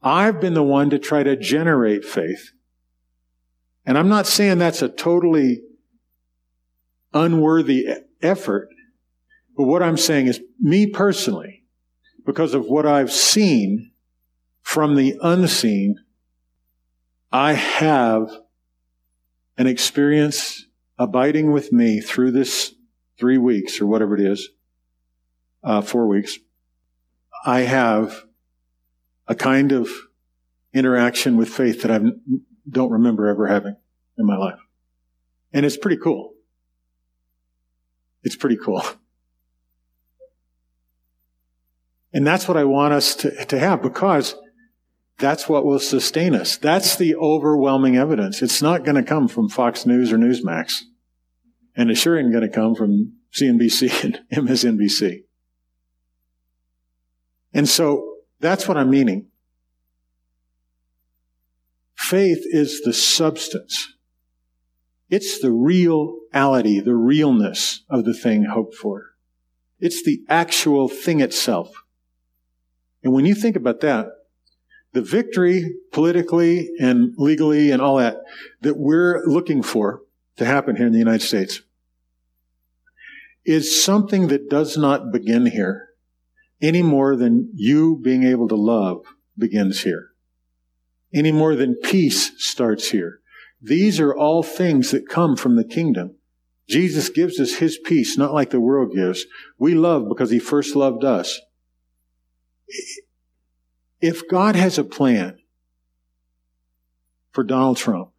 I've 0.01 0.39
been 0.39 0.54
the 0.54 0.63
one 0.63 0.89
to 0.89 0.99
try 0.99 1.23
to 1.23 1.36
generate 1.36 2.06
faith. 2.06 2.51
And 3.86 3.97
I'm 3.97 4.10
not 4.10 4.27
saying 4.27 4.58
that's 4.58 4.82
a 4.82 4.89
totally 4.89 5.62
unworthy 7.13 7.88
effort. 8.21 8.69
But 9.58 9.65
what 9.65 9.84
I'm 9.84 9.97
saying 9.97 10.28
is, 10.28 10.39
me 10.60 10.88
personally, 10.88 11.63
because 12.26 12.54
of 12.54 12.65
what 12.65 12.86
I've 12.86 13.12
seen 13.12 13.91
from 14.62 14.95
the 14.95 15.17
unseen, 15.21 15.97
I 17.32 17.54
have 17.54 18.32
an 19.58 19.67
experience 19.67 20.65
abiding 20.97 21.52
with 21.52 21.71
me 21.71 22.00
through 22.00 22.32
this 22.32 22.74
three 23.19 23.38
weeks 23.38 23.82
or 23.82 23.88
whatever 23.88 24.15
it 24.15 24.21
is, 24.21 24.50
uh, 25.63 25.82
four 25.82 26.08
weeks. 26.08 26.38
I 27.45 27.62
have 27.62 28.24
a 29.28 29.36
kind 29.36 29.71
of 29.71 29.89
interaction 30.74 31.38
with 31.38 31.50
faith 31.50 31.82
that 31.82 31.91
I 31.91 32.00
don't 32.69 32.91
remember 32.91 33.28
ever 33.28 33.47
having 33.47 33.76
in 34.17 34.26
my 34.26 34.38
life. 34.38 34.60
And 35.54 35.65
it's 35.65 35.78
pretty 35.78 35.97
cool. 35.97 36.31
It's 38.23 38.36
pretty 38.36 38.57
cool. 38.57 38.84
And 42.13 42.27
that's 42.27 42.47
what 42.47 42.57
I 42.57 42.65
want 42.65 42.93
us 42.93 43.15
to, 43.15 43.45
to 43.45 43.60
have 43.60 43.81
because 43.81 44.36
that's 45.17 45.47
what 45.47 45.65
will 45.65 45.79
sustain 45.79 46.36
us. 46.36 46.57
That's 46.57 46.95
the 46.95 47.15
overwhelming 47.15 47.95
evidence. 47.95 48.41
It's 48.41 48.62
not 48.62 48.84
going 48.84 48.95
to 48.95 49.03
come 49.03 49.27
from 49.27 49.49
Fox 49.49 49.86
News 49.86 50.12
or 50.12 50.17
Newsmax. 50.17 50.81
And 51.75 51.89
it's 51.89 52.01
sure 52.01 52.19
ain't 52.19 52.34
going 52.34 52.47
to 52.47 52.53
come 52.53 52.75
from 52.75 53.13
CNBC 53.34 54.03
and 54.03 54.19
MSNBC. 54.47 55.23
And 57.53 57.67
so 57.67 58.15
that's 58.39 58.67
what 58.67 58.77
I'm 58.77 58.89
meaning. 58.89 59.27
Faith 61.95 62.41
is 62.45 62.81
the 62.81 62.93
substance 62.93 63.93
it's 65.12 65.39
the 65.39 65.52
reality, 65.52 66.80
the 66.80 66.95
realness 66.95 67.84
of 67.89 68.06
the 68.06 68.13
thing 68.13 68.45
hoped 68.45 68.74
for. 68.74 69.12
It's 69.78 70.04
the 70.04 70.24
actual 70.30 70.88
thing 70.88 71.19
itself. 71.19 71.74
And 73.04 73.12
when 73.12 73.26
you 73.26 73.36
think 73.36 73.58
about 73.58 73.82
that, 73.82 74.08
the 74.93 75.02
victory 75.02 75.76
politically 75.91 76.69
and 76.80 77.13
legally 77.17 77.71
and 77.71 77.82
all 77.82 77.97
that 77.97 78.17
that 78.62 78.78
we're 78.78 79.21
looking 79.26 79.62
for 79.62 80.02
to 80.38 80.45
happen 80.45 80.78
here 80.78 80.88
in 80.88 80.93
the 80.93 81.00
United 81.00 81.26
States 81.26 81.62
is 83.45 83.84
something 83.84 84.28
that 84.28 84.50
does 84.50 84.78
not 84.78 85.12
begin 85.12 85.47
here 85.47 85.89
any 86.62 86.82
more 86.82 87.15
than 87.15 87.50
you 87.54 88.00
being 88.02 88.24
able 88.24 88.47
to 88.47 88.56
love 88.56 89.04
begins 89.38 89.82
here. 89.82 90.10
Any 91.13 91.32
more 91.32 91.56
than 91.56 91.76
peace 91.76 92.32
starts 92.38 92.91
here. 92.91 93.20
These 93.62 94.00
are 94.00 94.15
all 94.15 94.41
things 94.43 94.91
that 94.91 95.08
come 95.08 95.36
from 95.36 95.56
the 95.56 95.63
kingdom. 95.63 96.15
Jesus 96.67 97.10
gives 97.10 97.39
us 97.39 97.56
his 97.56 97.78
peace, 97.78 98.17
not 98.17 98.34
like 98.34 98.50
the 98.50 98.60
world 98.60 98.93
gives. 98.95 99.26
We 99.58 99.76
love 99.76 100.08
because 100.08 100.32
he 100.32 100.39
first 100.39 100.76
loved 100.76 101.04
us. 101.04 101.39
If 104.00 104.28
God 104.30 104.56
has 104.56 104.78
a 104.78 104.84
plan 104.84 105.38
for 107.32 107.43
Donald 107.43 107.78
Trump 107.78 108.10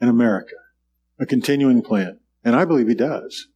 and 0.00 0.10
America, 0.10 0.56
a 1.18 1.26
continuing 1.26 1.82
plan, 1.82 2.18
and 2.42 2.56
I 2.56 2.64
believe 2.64 2.88
he 2.88 2.94
does, 2.94 3.48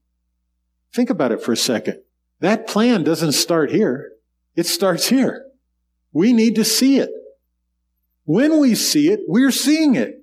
think 0.93 1.11
about 1.11 1.33
it 1.33 1.43
for 1.43 1.53
a 1.53 1.57
second. 1.57 2.03
That 2.41 2.67
plan 2.67 3.03
doesn't 3.03 3.33
start 3.33 3.71
here. 3.71 4.13
It 4.55 4.67
starts 4.67 5.09
here. 5.09 5.47
We 6.13 6.33
need 6.33 6.57
to 6.57 6.65
see 6.65 6.99
it. 6.99 7.11
When 8.25 8.61
we 8.61 8.75
see 8.75 9.09
it, 9.09 9.21
we're 9.27 9.51
seeing 9.51 9.95
it. 9.95 10.20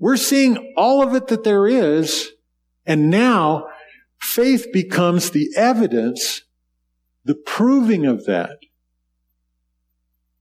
We're 0.00 0.16
seeing 0.16 0.74
all 0.76 1.06
of 1.06 1.14
it 1.14 1.28
that 1.28 1.44
there 1.44 1.68
is. 1.68 2.32
And 2.86 3.10
now 3.10 3.66
faith 4.18 4.66
becomes 4.72 5.30
the 5.30 5.50
evidence, 5.54 6.42
the 7.24 7.34
proving 7.36 8.06
of 8.06 8.24
that 8.24 8.58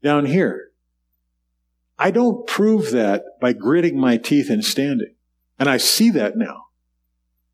down 0.01 0.25
here. 0.25 0.71
I 1.99 2.11
don't 2.11 2.47
prove 2.47 2.91
that 2.91 3.23
by 3.41 3.51
gritting 3.51 3.99
my 3.99 4.15
teeth 4.15 4.49
and 4.49 4.63
standing. 4.63 5.13
And 5.59 5.69
I 5.69 5.75
see 5.77 6.09
that 6.11 6.37
now. 6.37 6.67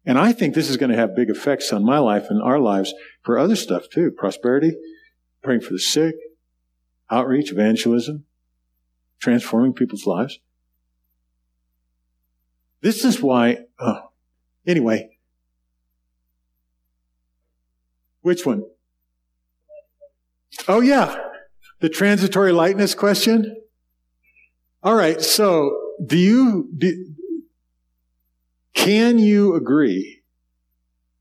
And 0.06 0.20
I 0.20 0.32
think 0.32 0.54
this 0.54 0.70
is 0.70 0.78
going 0.78 0.92
to 0.92 0.98
have 0.98 1.16
big 1.16 1.32
effects 1.32 1.74
on 1.74 1.84
my 1.84 1.98
life 1.98 2.28
and 2.30 2.40
our 2.40 2.60
lives 2.60 2.94
for 3.24 3.40
other 3.40 3.56
stuff 3.56 3.90
too. 3.92 4.12
Prosperity, 4.12 4.78
praying 5.42 5.62
for 5.62 5.74
the 5.74 5.80
sick, 5.80 6.14
outreach, 7.10 7.52
evangelism, 7.52 8.26
transforming 9.20 9.74
people's 9.74 10.06
lives. 10.06 10.40
This 12.86 13.04
is 13.04 13.20
why, 13.20 13.66
oh, 13.80 14.12
anyway. 14.68 15.18
Which 18.22 18.46
one? 18.46 18.64
Oh 20.68 20.82
yeah, 20.82 21.18
the 21.80 21.90
transitory 21.90 22.52
lightness 22.52 22.94
question. 22.94 23.60
All 24.84 24.94
right, 24.94 25.20
so 25.20 25.76
do 26.06 26.16
you, 26.16 26.70
do, 26.78 27.16
can 28.76 29.18
you 29.18 29.56
agree 29.56 30.22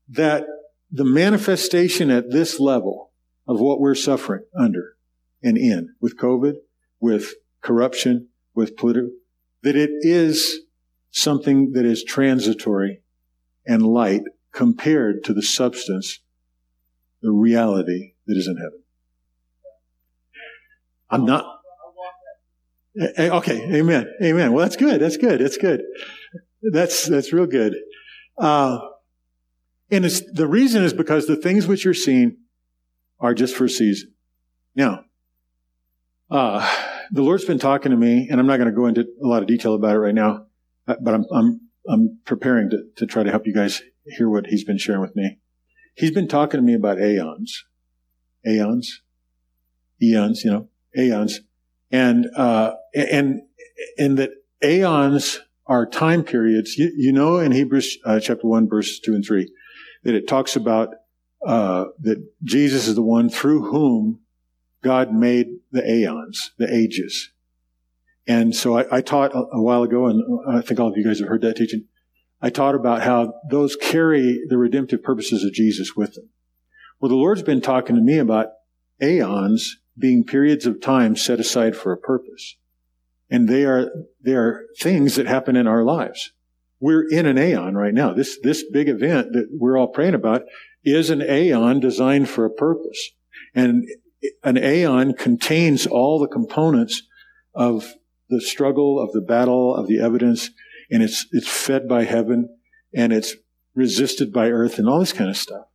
that 0.07 0.45
the 0.91 1.03
manifestation 1.03 2.11
at 2.11 2.29
this 2.29 2.59
level 2.59 3.09
of 3.47 3.59
what 3.59 3.79
we're 3.79 3.95
suffering 3.95 4.43
under 4.55 4.97
and 5.41 5.57
in 5.57 5.95
with 5.99 6.15
COVID, 6.15 6.57
with 6.99 7.33
corruption, 7.61 8.27
with 8.53 8.77
political, 8.77 9.09
that 9.63 9.75
it 9.75 9.89
is 10.03 10.64
something 11.15 11.71
that 11.71 11.85
is 11.85 12.03
transitory 12.03 13.01
and 13.65 13.81
light 13.81 14.21
compared 14.51 15.23
to 15.23 15.33
the 15.33 15.41
substance, 15.41 16.19
the 17.21 17.31
reality 17.31 18.13
that 18.27 18.37
is 18.37 18.47
in 18.47 18.57
heaven. 18.57 18.83
I'm 21.09 21.25
not. 21.25 21.45
Eh, 22.99 23.07
eh, 23.17 23.29
okay, 23.29 23.61
amen, 23.75 24.13
amen. 24.21 24.51
Well, 24.51 24.65
that's 24.65 24.75
good. 24.75 25.01
That's 25.01 25.17
good. 25.17 25.39
That's 25.39 25.57
good. 25.57 25.81
That's 26.61 27.05
that's 27.05 27.31
real 27.31 27.45
good. 27.45 27.75
Uh, 28.37 28.79
and 29.89 30.03
the 30.03 30.47
reason 30.47 30.83
is 30.83 30.93
because 30.93 31.27
the 31.27 31.35
things 31.35 31.67
which 31.67 31.85
you're 31.85 31.93
seeing 31.93 32.37
are 33.19 33.33
just 33.33 33.55
for 33.55 33.65
a 33.65 33.69
season. 33.69 34.13
Now, 34.75 35.05
uh, 36.29 36.69
the 37.11 37.21
Lord's 37.21 37.45
been 37.45 37.59
talking 37.59 37.91
to 37.91 37.97
me, 37.97 38.27
and 38.29 38.39
I'm 38.39 38.47
not 38.47 38.57
going 38.57 38.69
to 38.69 38.75
go 38.75 38.87
into 38.87 39.05
a 39.23 39.27
lot 39.27 39.41
of 39.41 39.47
detail 39.47 39.75
about 39.75 39.95
it 39.95 39.99
right 39.99 40.15
now, 40.15 40.44
but 40.85 41.13
I'm 41.13 41.25
I'm 41.31 41.61
I'm 41.87 42.19
preparing 42.25 42.69
to 42.71 42.85
to 42.97 43.05
try 43.05 43.23
to 43.23 43.31
help 43.31 43.45
you 43.45 43.53
guys 43.53 43.81
hear 44.05 44.29
what 44.29 44.47
He's 44.47 44.63
been 44.63 44.77
sharing 44.77 45.01
with 45.01 45.15
me. 45.15 45.39
He's 45.95 46.11
been 46.11 46.27
talking 46.27 46.59
to 46.59 46.65
me 46.65 46.73
about 46.73 46.99
aeons, 46.99 47.65
aeons, 48.45 49.01
eons, 50.01 50.43
you 50.43 50.51
know, 50.51 50.69
aeons, 50.97 51.41
and 51.91 52.27
uh, 52.35 52.75
and 52.93 53.41
and 53.97 54.17
that 54.17 54.31
aeons 54.63 55.39
are 55.67 55.85
time 55.85 56.23
periods. 56.23 56.77
You, 56.77 56.91
you 56.95 57.11
know, 57.11 57.37
in 57.37 57.51
Hebrews 57.51 57.97
uh, 58.05 58.19
chapter 58.19 58.47
1, 58.47 58.69
verses 58.69 58.99
2 58.99 59.15
and 59.15 59.25
3, 59.25 59.51
that 60.03 60.13
it 60.13 60.27
talks 60.27 60.55
about 60.55 60.89
uh, 61.45 61.85
that 62.01 62.23
Jesus 62.43 62.87
is 62.87 62.95
the 62.95 63.01
one 63.01 63.29
through 63.29 63.69
whom 63.69 64.19
God 64.83 65.13
made 65.13 65.47
the 65.71 65.89
aeons, 65.89 66.51
the 66.57 66.71
ages. 66.73 67.31
And 68.27 68.55
so 68.55 68.77
I, 68.77 68.97
I 68.97 69.01
taught 69.01 69.33
a, 69.35 69.39
a, 69.53 69.61
while 69.61 69.83
ago, 69.83 70.07
and 70.07 70.23
I 70.47 70.61
think 70.61 70.79
all 70.79 70.89
of 70.89 70.97
you 70.97 71.03
guys 71.03 71.19
have 71.19 71.27
heard 71.27 71.41
that 71.41 71.57
teaching. 71.57 71.85
I 72.41 72.49
taught 72.49 72.75
about 72.75 73.01
how 73.01 73.33
those 73.49 73.75
carry 73.75 74.39
the 74.47 74.57
redemptive 74.57 75.03
purposes 75.03 75.43
of 75.43 75.53
Jesus 75.53 75.95
with 75.95 76.13
them. 76.15 76.29
Well, 76.99 77.09
the 77.09 77.15
Lord's 77.15 77.43
been 77.43 77.61
talking 77.61 77.95
to 77.95 78.01
me 78.01 78.17
about 78.17 78.47
aeons 79.01 79.77
being 79.97 80.23
periods 80.23 80.65
of 80.65 80.81
time 80.81 81.15
set 81.15 81.39
aside 81.39 81.75
for 81.75 81.91
a 81.91 81.97
purpose. 81.97 82.57
And 83.29 83.47
they 83.47 83.65
are, 83.65 83.89
they 84.23 84.33
are 84.33 84.65
things 84.79 85.15
that 85.15 85.27
happen 85.27 85.55
in 85.55 85.67
our 85.67 85.83
lives. 85.83 86.31
We're 86.79 87.07
in 87.07 87.25
an 87.25 87.37
aeon 87.37 87.75
right 87.75 87.93
now. 87.93 88.13
This, 88.13 88.37
this 88.43 88.63
big 88.71 88.89
event 88.89 89.33
that 89.33 89.47
we're 89.51 89.77
all 89.77 89.87
praying 89.87 90.13
about 90.13 90.43
is 90.83 91.09
an 91.09 91.21
aeon 91.21 91.79
designed 91.79 92.29
for 92.29 92.45
a 92.45 92.49
purpose. 92.51 93.11
And 93.53 93.85
an 94.43 94.57
aeon 94.57 95.13
contains 95.13 95.87
all 95.87 96.19
the 96.19 96.27
components 96.27 97.03
of 97.53 97.93
the 98.29 98.41
struggle, 98.41 98.99
of 98.99 99.11
the 99.11 99.21
battle, 99.21 99.75
of 99.75 99.87
the 99.87 99.99
evidence, 99.99 100.49
and 100.89 101.03
it's, 101.03 101.25
it's 101.31 101.47
fed 101.47 101.87
by 101.87 102.03
heaven, 102.03 102.49
and 102.93 103.13
it's 103.13 103.35
resisted 103.73 104.31
by 104.31 104.49
earth, 104.49 104.79
and 104.79 104.87
all 104.87 104.99
this 104.99 105.13
kind 105.13 105.29
of 105.29 105.37
stuff. 105.37 105.67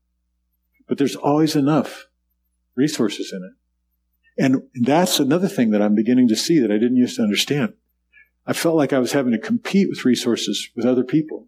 But 0.89 0.99
there's 0.99 1.17
always 1.17 1.55
enough 1.55 2.07
resources 2.75 3.33
in 3.33 3.43
it. 3.45 4.45
And 4.45 4.63
that's 4.87 5.21
another 5.21 5.49
thing 5.49 5.71
that 5.71 5.83
I'm 5.83 5.95
beginning 5.95 6.29
to 6.29 6.37
see 6.37 6.61
that 6.61 6.71
I 6.71 6.79
didn't 6.79 6.97
used 6.97 7.17
to 7.17 7.23
understand. 7.23 7.75
I 8.47 8.53
felt 8.53 8.77
like 8.77 8.93
I 8.93 8.99
was 8.99 9.13
having 9.13 9.33
to 9.33 9.39
compete 9.39 9.89
with 9.89 10.05
resources 10.05 10.71
with 10.75 10.87
other 10.87 11.05
people. 11.05 11.47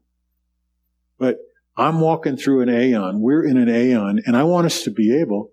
But 1.18 1.38
I'm 1.76 2.00
walking 2.00 2.36
through 2.36 2.60
an 2.60 2.68
aeon. 2.68 3.20
We're 3.20 3.44
in 3.44 3.56
an 3.56 3.68
aeon, 3.68 4.22
and 4.26 4.36
I 4.36 4.42
want 4.44 4.66
us 4.66 4.82
to 4.84 4.90
be 4.90 5.18
able 5.18 5.52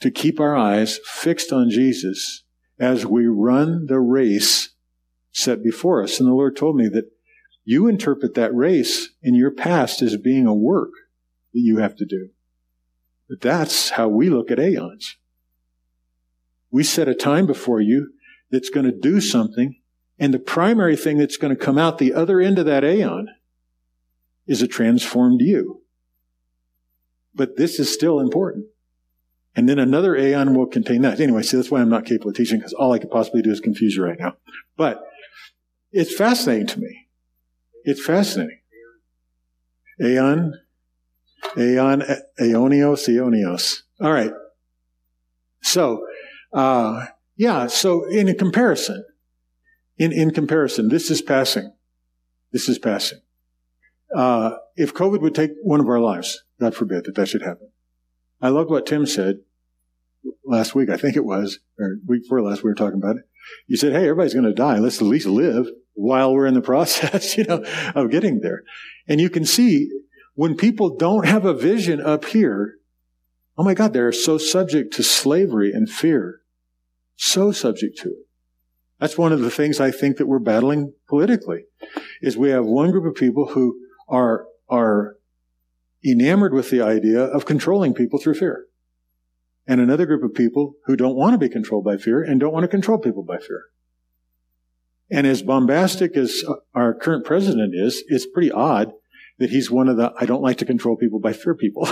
to 0.00 0.10
keep 0.10 0.40
our 0.40 0.56
eyes 0.56 0.98
fixed 1.04 1.52
on 1.52 1.70
Jesus 1.70 2.42
as 2.80 3.06
we 3.06 3.26
run 3.26 3.86
the 3.86 4.00
race 4.00 4.70
set 5.32 5.62
before 5.62 6.02
us. 6.02 6.20
And 6.20 6.28
the 6.28 6.34
Lord 6.34 6.56
told 6.56 6.76
me 6.76 6.88
that 6.88 7.10
you 7.64 7.86
interpret 7.86 8.34
that 8.34 8.54
race 8.54 9.10
in 9.22 9.34
your 9.34 9.50
past 9.50 10.02
as 10.02 10.16
being 10.16 10.46
a 10.46 10.54
work 10.54 10.90
that 11.52 11.60
you 11.60 11.78
have 11.78 11.96
to 11.96 12.04
do. 12.04 12.30
But 13.28 13.40
that's 13.40 13.90
how 13.90 14.08
we 14.08 14.28
look 14.28 14.50
at 14.50 14.58
aeons. 14.58 15.16
We 16.70 16.84
set 16.84 17.08
a 17.08 17.14
time 17.14 17.46
before 17.46 17.80
you 17.80 18.12
that's 18.50 18.70
going 18.70 18.86
to 18.86 18.92
do 18.92 19.20
something. 19.20 19.76
And 20.18 20.32
the 20.32 20.38
primary 20.38 20.96
thing 20.96 21.18
that's 21.18 21.36
going 21.36 21.54
to 21.54 21.64
come 21.64 21.78
out 21.78 21.98
the 21.98 22.14
other 22.14 22.40
end 22.40 22.58
of 22.58 22.66
that 22.66 22.84
aeon 22.84 23.28
is 24.46 24.62
a 24.62 24.68
transformed 24.68 25.40
you. 25.40 25.82
But 27.34 27.56
this 27.56 27.78
is 27.78 27.92
still 27.92 28.20
important. 28.20 28.66
And 29.54 29.68
then 29.68 29.78
another 29.78 30.16
aeon 30.16 30.54
will 30.54 30.66
contain 30.66 31.02
that. 31.02 31.20
Anyway, 31.20 31.42
see, 31.42 31.56
that's 31.56 31.70
why 31.70 31.80
I'm 31.80 31.90
not 31.90 32.06
capable 32.06 32.30
of 32.30 32.36
teaching 32.36 32.58
because 32.58 32.72
all 32.72 32.92
I 32.92 32.98
could 32.98 33.10
possibly 33.10 33.42
do 33.42 33.50
is 33.50 33.60
confuse 33.60 33.96
you 33.96 34.04
right 34.04 34.18
now. 34.18 34.36
But 34.76 35.06
it's 35.92 36.14
fascinating 36.14 36.66
to 36.68 36.80
me. 36.80 37.08
It's 37.84 38.04
fascinating. 38.04 38.60
Aeon, 40.00 40.54
aeon, 41.56 42.02
aeonios, 42.40 43.08
aeonios. 43.08 43.82
All 44.00 44.12
right. 44.12 44.32
So, 45.62 46.06
uh, 46.52 47.06
yeah, 47.36 47.66
so 47.66 48.08
in 48.08 48.34
comparison, 48.36 49.04
in, 49.98 50.12
in 50.12 50.32
comparison, 50.32 50.88
this 50.88 51.10
is 51.10 51.22
passing. 51.22 51.72
This 52.52 52.68
is 52.68 52.78
passing. 52.78 53.20
Uh, 54.14 54.56
if 54.76 54.92
COVID 54.92 55.20
would 55.20 55.34
take 55.34 55.52
one 55.62 55.80
of 55.80 55.86
our 55.86 56.00
lives, 56.00 56.42
God 56.60 56.74
forbid 56.74 57.04
that 57.04 57.14
that 57.14 57.28
should 57.28 57.42
happen. 57.42 57.70
I 58.40 58.48
loved 58.48 58.70
what 58.70 58.86
Tim 58.86 59.06
said 59.06 59.36
last 60.44 60.74
week, 60.74 60.90
I 60.90 60.96
think 60.96 61.16
it 61.16 61.24
was, 61.24 61.60
or 61.78 61.96
week 62.06 62.22
before 62.22 62.42
last, 62.42 62.62
we 62.62 62.70
were 62.70 62.74
talking 62.74 62.98
about 62.98 63.16
it. 63.16 63.22
You 63.66 63.76
said, 63.76 63.92
hey, 63.92 64.02
everybody's 64.02 64.34
going 64.34 64.46
to 64.46 64.52
die. 64.52 64.78
Let's 64.78 65.00
at 65.00 65.08
least 65.08 65.26
live 65.26 65.66
while 65.94 66.32
we're 66.32 66.46
in 66.46 66.54
the 66.54 66.60
process, 66.72 67.36
you 67.36 67.44
know, 67.44 67.64
of 67.94 68.10
getting 68.10 68.40
there. 68.40 68.62
And 69.08 69.20
you 69.20 69.30
can 69.30 69.44
see 69.44 69.90
when 70.34 70.56
people 70.56 70.96
don't 70.96 71.26
have 71.26 71.44
a 71.44 71.54
vision 71.54 72.00
up 72.00 72.24
here, 72.26 72.76
oh 73.58 73.64
my 73.64 73.74
God, 73.74 73.92
they're 73.92 74.12
so 74.12 74.38
subject 74.38 74.94
to 74.94 75.02
slavery 75.02 75.72
and 75.72 75.88
fear 75.88 76.40
So 77.16 77.52
subject 77.52 77.98
to 77.98 78.08
it. 78.08 78.26
That's 78.98 79.18
one 79.18 79.32
of 79.32 79.40
the 79.40 79.50
things 79.50 79.80
I 79.80 79.90
think 79.90 80.16
that 80.16 80.26
we're 80.26 80.38
battling 80.38 80.94
politically, 81.08 81.64
is 82.20 82.36
we 82.36 82.50
have 82.50 82.64
one 82.64 82.92
group 82.92 83.04
of 83.04 83.14
people 83.14 83.48
who 83.48 83.76
are, 84.08 84.46
are 84.68 85.16
enamored 86.04 86.54
with 86.54 86.70
the 86.70 86.82
idea 86.82 87.20
of 87.20 87.44
controlling 87.44 87.94
people 87.94 88.20
through 88.20 88.34
fear. 88.34 88.66
And 89.66 89.80
another 89.80 90.06
group 90.06 90.22
of 90.22 90.34
people 90.34 90.74
who 90.86 90.96
don't 90.96 91.16
want 91.16 91.34
to 91.34 91.38
be 91.38 91.48
controlled 91.48 91.84
by 91.84 91.96
fear 91.96 92.22
and 92.22 92.40
don't 92.40 92.52
want 92.52 92.64
to 92.64 92.68
control 92.68 92.98
people 92.98 93.22
by 93.22 93.38
fear. 93.38 93.64
And 95.12 95.26
as 95.26 95.42
bombastic 95.42 96.16
as 96.16 96.42
our 96.74 96.94
current 96.94 97.26
president 97.26 97.74
is, 97.74 98.02
it's 98.08 98.26
pretty 98.26 98.50
odd 98.50 98.92
that 99.38 99.50
he's 99.50 99.70
one 99.70 99.88
of 99.88 99.98
the 99.98 100.12
I 100.18 100.24
don't 100.24 100.42
like 100.42 100.56
to 100.58 100.64
control 100.64 100.96
people 100.96 101.20
by 101.20 101.34
fear 101.34 101.54
people. 101.54 101.86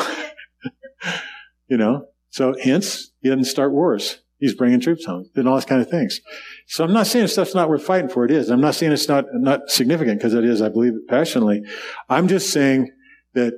you 1.68 1.76
know? 1.76 2.06
So 2.30 2.54
hence, 2.62 3.10
he 3.20 3.28
doesn't 3.28 3.44
start 3.44 3.72
wars. 3.72 4.22
He's 4.38 4.54
bringing 4.54 4.80
troops 4.80 5.04
home 5.04 5.28
and 5.36 5.46
all 5.46 5.56
those 5.56 5.66
kind 5.66 5.82
of 5.82 5.90
things. 5.90 6.20
So 6.66 6.82
I'm 6.82 6.94
not 6.94 7.06
saying 7.06 7.26
stuff's 7.26 7.54
not 7.54 7.68
worth 7.68 7.84
fighting 7.84 8.08
for. 8.08 8.24
It 8.24 8.30
is. 8.30 8.48
I'm 8.48 8.60
not 8.60 8.74
saying 8.74 8.92
it's 8.92 9.08
not, 9.08 9.26
not 9.34 9.68
significant 9.68 10.18
because 10.18 10.32
it 10.32 10.46
is. 10.46 10.62
I 10.62 10.70
believe 10.70 10.94
it 10.94 11.06
passionately. 11.06 11.62
I'm 12.08 12.26
just 12.26 12.50
saying 12.50 12.90
that 13.34 13.52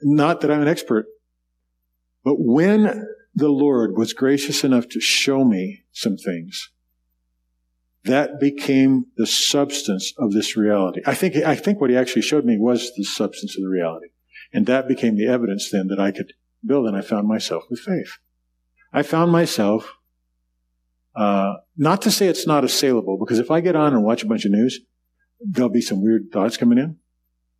not 0.00 0.40
that 0.40 0.50
I'm 0.50 0.62
an 0.62 0.68
expert, 0.68 1.04
but 2.24 2.36
when 2.38 3.06
the 3.34 3.50
Lord 3.50 3.98
was 3.98 4.14
gracious 4.14 4.64
enough 4.64 4.88
to 4.88 5.00
show 5.00 5.44
me 5.44 5.82
some 5.92 6.16
things, 6.16 6.70
that 8.04 8.40
became 8.40 9.06
the 9.16 9.26
substance 9.26 10.12
of 10.18 10.32
this 10.32 10.56
reality. 10.56 11.00
I 11.06 11.14
think, 11.14 11.36
I 11.36 11.54
think 11.54 11.80
what 11.80 11.90
he 11.90 11.96
actually 11.96 12.22
showed 12.22 12.44
me 12.44 12.56
was 12.58 12.92
the 12.96 13.04
substance 13.04 13.56
of 13.56 13.62
the 13.62 13.68
reality. 13.68 14.08
And 14.52 14.66
that 14.66 14.88
became 14.88 15.16
the 15.16 15.28
evidence 15.28 15.70
then 15.70 15.88
that 15.88 16.00
I 16.00 16.10
could 16.10 16.32
build, 16.64 16.86
and 16.86 16.96
I 16.96 17.02
found 17.02 17.28
myself 17.28 17.64
with 17.70 17.80
faith. 17.80 18.18
I 18.92 19.02
found 19.02 19.30
myself, 19.30 19.94
uh, 21.14 21.54
not 21.76 22.02
to 22.02 22.10
say 22.10 22.26
it's 22.26 22.46
not 22.46 22.64
assailable, 22.64 23.18
because 23.18 23.38
if 23.38 23.50
I 23.50 23.60
get 23.60 23.76
on 23.76 23.92
and 23.92 24.02
watch 24.02 24.22
a 24.22 24.26
bunch 24.26 24.44
of 24.44 24.52
news, 24.52 24.80
there'll 25.40 25.70
be 25.70 25.80
some 25.80 26.02
weird 26.02 26.30
thoughts 26.32 26.56
coming 26.56 26.78
in. 26.78 26.96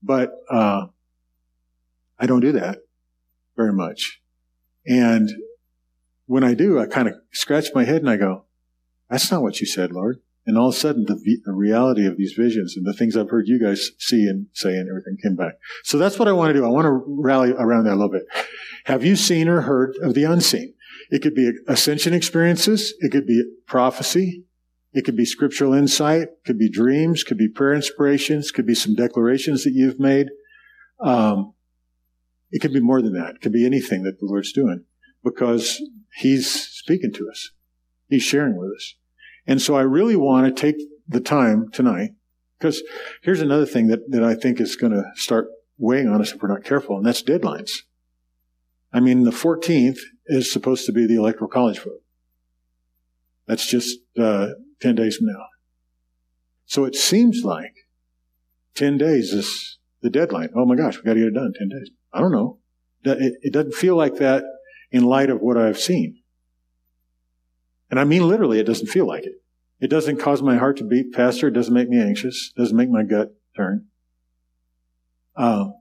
But, 0.03 0.33
uh, 0.51 0.87
I 2.19 2.27
don't 2.27 2.41
do 2.41 2.53
that 2.53 2.79
very 3.57 3.73
much. 3.73 4.21
And 4.87 5.31
when 6.27 6.45
I 6.45 6.55
do, 6.55 6.79
I 6.79 6.87
kind 6.87 7.09
of 7.09 7.15
scratch 7.33 7.69
my 7.75 7.85
head 7.85 8.03
and 8.03 8.11
I 8.11 8.17
go, 8.17 8.45
that's 9.09 9.31
not 9.31 9.43
what 9.43 9.61
you 9.61 9.67
said, 9.67 9.93
Lord. 9.93 10.21
And 10.47 10.57
all 10.57 10.71
of 10.71 10.75
a 10.75 10.79
sudden, 10.79 11.05
the, 11.05 11.15
the, 11.45 11.53
reality 11.53 12.07
of 12.07 12.17
these 12.17 12.33
visions 12.33 12.75
and 12.77 12.87
the 12.87 12.95
things 12.95 13.17
I've 13.17 13.29
heard 13.29 13.47
you 13.47 13.61
guys 13.63 13.91
see 13.99 14.27
and 14.27 14.47
say 14.53 14.71
and 14.71 14.89
everything 14.89 15.19
came 15.23 15.37
back. 15.37 15.55
So 15.85 15.99
that's 15.99 16.19
what 16.19 16.29
I 16.29 16.33
want 16.33 16.49
to 16.51 16.55
do. 16.55 16.65
I 16.65 16.71
want 16.71 16.87
to 16.87 17.05
rally 17.07 17.53
around 17.53 17.85
that 17.85 17.93
a 17.93 18.01
little 18.01 18.11
bit. 18.11 18.25
Have 18.87 19.05
you 19.05 19.17
seen 19.17 19.49
or 19.49 19.61
heard 19.61 19.97
of 20.03 20.15
the 20.15 20.25
unseen? 20.25 20.75
It 21.11 21.23
could 21.23 21.35
be 21.35 21.53
ascension 21.69 22.15
experiences. 22.15 22.95
It 23.01 23.13
could 23.13 23.27
be 23.27 23.43
prophecy. 23.67 24.45
It 24.93 25.05
could 25.05 25.17
be 25.17 25.25
scriptural 25.25 25.75
insight. 25.75 26.23
It 26.23 26.45
could 26.45 26.59
be 26.59 26.71
dreams. 26.71 27.23
Could 27.23 27.39
be 27.39 27.49
prayer 27.49 27.75
inspirations. 27.75 28.51
Could 28.51 28.67
be 28.67 28.75
some 28.75 28.95
declarations 28.95 29.65
that 29.65 29.73
you've 29.73 30.01
made. 30.01 30.29
Um, 31.01 31.55
it 32.51 32.61
could 32.61 32.73
be 32.73 32.81
more 32.81 33.03
than 33.03 33.13
that. 33.15 33.37
It 33.37 33.41
could 33.41 33.53
be 33.53 33.67
anything 33.67 34.03
that 34.05 34.19
the 34.19 34.27
Lord's 34.27 34.53
doing 34.53 34.85
because 35.23 35.83
He's 36.17 36.51
speaking 36.51 37.13
to 37.15 37.29
us. 37.31 37.51
He's 38.09 38.23
sharing 38.23 38.57
with 38.57 38.71
us. 38.75 38.97
And 39.51 39.61
so 39.61 39.75
I 39.75 39.83
really 39.83 40.15
want 40.15 40.47
to 40.47 40.53
take 40.53 40.81
the 41.09 41.19
time 41.19 41.73
tonight 41.73 42.11
because 42.57 42.85
here's 43.21 43.41
another 43.41 43.67
thing 43.67 43.89
that, 43.89 44.09
that 44.13 44.23
I 44.23 44.37
think 44.37 44.61
is 44.61 44.77
going 44.77 44.93
to 44.93 45.03
start 45.17 45.49
weighing 45.77 46.07
on 46.07 46.21
us 46.21 46.33
if 46.33 46.41
we're 46.41 46.49
not 46.49 46.63
careful, 46.63 46.97
and 46.97 47.05
that's 47.05 47.21
deadlines. 47.21 47.71
I 48.93 49.01
mean, 49.01 49.25
the 49.25 49.33
14th 49.33 49.99
is 50.27 50.53
supposed 50.53 50.87
to 50.87 50.93
be 50.93 51.05
the 51.05 51.17
electoral 51.17 51.51
college 51.51 51.81
vote. 51.81 52.01
That's 53.47 53.67
just 53.67 53.99
uh, 54.17 54.51
10 54.83 54.95
days 54.95 55.17
from 55.17 55.27
now. 55.27 55.47
So 56.67 56.85
it 56.85 56.95
seems 56.95 57.43
like 57.43 57.75
10 58.77 58.99
days 58.99 59.33
is 59.33 59.81
the 60.01 60.11
deadline. 60.11 60.51
Oh 60.55 60.65
my 60.65 60.77
gosh, 60.77 60.95
we've 60.95 61.05
got 61.05 61.15
to 61.15 61.19
get 61.19 61.27
it 61.27 61.35
done 61.35 61.53
10 61.59 61.69
days. 61.71 61.91
I 62.13 62.21
don't 62.21 62.31
know. 62.31 62.59
It, 63.03 63.35
it 63.43 63.53
doesn't 63.53 63.75
feel 63.75 63.97
like 63.97 64.15
that 64.19 64.45
in 64.93 65.03
light 65.03 65.29
of 65.29 65.41
what 65.41 65.57
I've 65.57 65.81
seen. 65.81 66.21
And 67.91 67.99
I 67.99 68.05
mean 68.05 68.29
literally, 68.29 68.61
it 68.61 68.67
doesn't 68.67 68.87
feel 68.87 69.09
like 69.09 69.25
it. 69.25 69.40
It 69.81 69.89
doesn't 69.89 70.19
cause 70.19 70.43
my 70.43 70.57
heart 70.57 70.77
to 70.79 70.85
beat 70.85 71.15
faster. 71.15 71.49
It 71.49 71.55
doesn't 71.55 71.73
make 71.75 71.89
me 71.89 72.01
anxious. 72.01 72.53
It 72.55 72.61
doesn't 72.61 72.77
make 72.77 72.91
my 72.91 73.03
gut 73.03 73.35
turn. 73.57 73.87
Um, 75.37 75.75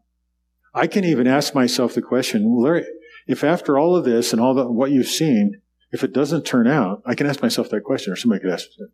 I 0.73 0.87
can 0.87 1.03
even 1.03 1.27
ask 1.27 1.53
myself 1.53 1.93
the 1.93 2.01
question, 2.01 2.55
Larry, 2.57 2.85
if 3.27 3.43
after 3.43 3.77
all 3.77 3.95
of 3.95 4.05
this 4.05 4.31
and 4.31 4.41
all 4.41 4.53
the, 4.53 4.71
what 4.71 4.91
you've 4.91 5.07
seen, 5.07 5.61
if 5.91 6.03
it 6.03 6.13
doesn't 6.13 6.45
turn 6.45 6.67
out, 6.67 7.01
I 7.05 7.15
can 7.15 7.27
ask 7.27 7.41
myself 7.41 7.69
that 7.69 7.83
question, 7.83 8.13
or 8.13 8.15
somebody 8.15 8.41
could 8.41 8.51
ask 8.51 8.67
it. 8.77 8.89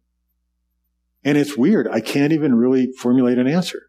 And 1.23 1.37
it's 1.37 1.57
weird. 1.57 1.87
I 1.87 1.99
can't 1.99 2.33
even 2.33 2.55
really 2.55 2.91
formulate 2.91 3.37
an 3.37 3.47
answer. 3.47 3.83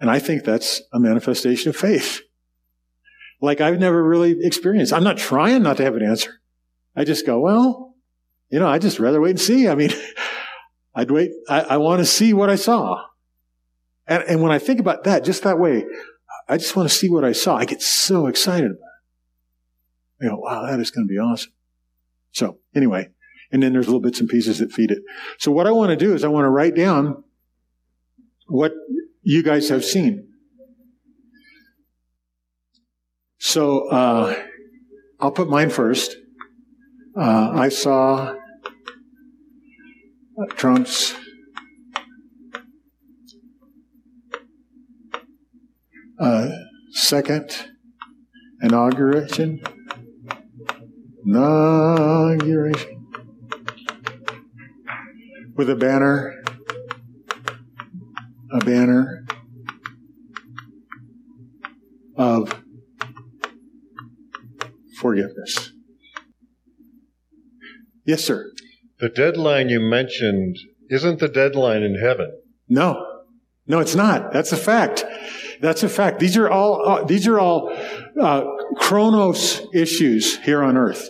And 0.00 0.10
I 0.10 0.18
think 0.18 0.44
that's 0.44 0.82
a 0.92 1.00
manifestation 1.00 1.68
of 1.68 1.76
faith. 1.76 2.20
Like 3.40 3.60
I've 3.60 3.78
never 3.78 4.02
really 4.02 4.36
experienced. 4.40 4.92
I'm 4.92 5.04
not 5.04 5.18
trying 5.18 5.62
not 5.62 5.76
to 5.78 5.84
have 5.84 5.96
an 5.96 6.04
answer. 6.04 6.40
I 6.94 7.04
just 7.04 7.26
go, 7.26 7.40
well, 7.40 7.89
you 8.50 8.58
know, 8.58 8.68
I 8.68 8.78
just 8.78 8.98
rather 8.98 9.20
wait 9.20 9.30
and 9.30 9.40
see. 9.40 9.68
I 9.68 9.74
mean, 9.74 9.90
I'd 10.94 11.10
wait. 11.10 11.30
I, 11.48 11.60
I 11.60 11.76
want 11.76 12.00
to 12.00 12.04
see 12.04 12.32
what 12.32 12.50
I 12.50 12.56
saw. 12.56 13.04
And, 14.06 14.24
and 14.24 14.42
when 14.42 14.50
I 14.50 14.58
think 14.58 14.80
about 14.80 15.04
that, 15.04 15.24
just 15.24 15.44
that 15.44 15.58
way, 15.58 15.84
I 16.48 16.56
just 16.56 16.74
want 16.74 16.88
to 16.88 16.94
see 16.94 17.08
what 17.08 17.24
I 17.24 17.32
saw. 17.32 17.56
I 17.56 17.64
get 17.64 17.80
so 17.80 18.26
excited 18.26 18.72
about 18.72 18.74
it. 20.20 20.24
I 20.24 20.28
go, 20.28 20.36
wow, 20.36 20.66
that 20.66 20.80
is 20.80 20.90
going 20.90 21.06
to 21.06 21.08
be 21.08 21.18
awesome. 21.18 21.52
So 22.32 22.58
anyway, 22.74 23.10
and 23.52 23.62
then 23.62 23.72
there's 23.72 23.86
little 23.86 24.00
bits 24.00 24.20
and 24.20 24.28
pieces 24.28 24.58
that 24.58 24.72
feed 24.72 24.90
it. 24.90 24.98
So 25.38 25.52
what 25.52 25.66
I 25.66 25.70
want 25.70 25.90
to 25.90 25.96
do 25.96 26.12
is 26.12 26.24
I 26.24 26.28
want 26.28 26.44
to 26.44 26.50
write 26.50 26.74
down 26.74 27.22
what 28.46 28.72
you 29.22 29.42
guys 29.42 29.68
have 29.68 29.84
seen. 29.84 30.28
So 33.38 33.88
uh, 33.88 34.42
I'll 35.20 35.32
put 35.32 35.48
mine 35.48 35.70
first. 35.70 36.16
Uh, 37.16 37.50
I 37.54 37.68
saw 37.68 38.36
Trump's 40.48 41.14
uh, 46.18 46.48
second 46.92 47.50
inauguration. 48.62 49.62
Inauguration. 51.26 53.06
With 55.56 55.68
a 55.68 55.76
banner. 55.76 56.42
A 58.52 58.58
banner 58.64 59.24
of 62.16 62.62
forgiveness. 64.98 65.72
Yes, 68.04 68.24
sir. 68.24 68.50
The 69.00 69.08
deadline 69.08 69.70
you 69.70 69.80
mentioned 69.80 70.56
isn't 70.90 71.20
the 71.20 71.28
deadline 71.28 71.82
in 71.82 71.94
heaven. 71.98 72.38
No. 72.68 73.06
No, 73.66 73.78
it's 73.78 73.94
not. 73.94 74.32
That's 74.32 74.52
a 74.52 74.56
fact. 74.56 75.04
That's 75.60 75.82
a 75.82 75.88
fact. 75.88 76.18
These 76.18 76.36
are 76.36 76.50
all, 76.50 76.86
uh, 76.86 77.04
these 77.04 77.26
are 77.26 77.38
all, 77.38 77.74
uh, 78.20 78.44
chronos 78.76 79.62
issues 79.72 80.38
here 80.38 80.62
on 80.62 80.76
earth. 80.76 81.08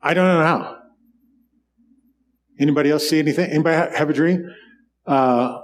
I 0.00 0.14
don't 0.14 0.26
know 0.26 0.44
how. 0.44 0.78
Anybody 2.60 2.90
else 2.90 3.08
see 3.08 3.18
anything? 3.18 3.50
Anybody 3.50 3.96
have 3.96 4.10
a 4.10 4.12
dream? 4.12 4.48
Uh, 5.06 5.58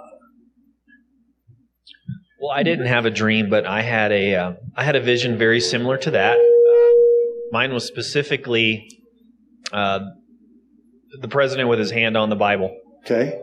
well, 2.40 2.50
I 2.52 2.62
didn't 2.62 2.87
have 2.87 3.04
a 3.04 3.11
dream, 3.11 3.50
but 3.50 3.66
I 3.66 3.83
had 3.83 4.11
a, 4.11 4.35
uh, 4.35 4.52
I 4.74 4.85
had 4.85 4.96
a 4.96 5.00
vision 5.00 5.38
very 5.38 5.61
similar 5.61 5.96
to 5.98 6.11
that. 6.12 6.38
Uh, 6.38 7.48
mine 7.52 7.72
was 7.72 7.85
specifically 7.85 8.97
uh, 9.72 10.00
the 11.20 11.28
president 11.28 11.68
with 11.68 11.78
his 11.78 11.90
hand 11.90 12.16
on 12.16 12.31
the 12.31 12.37
Bible. 12.37 12.76
Okay. 13.00 13.40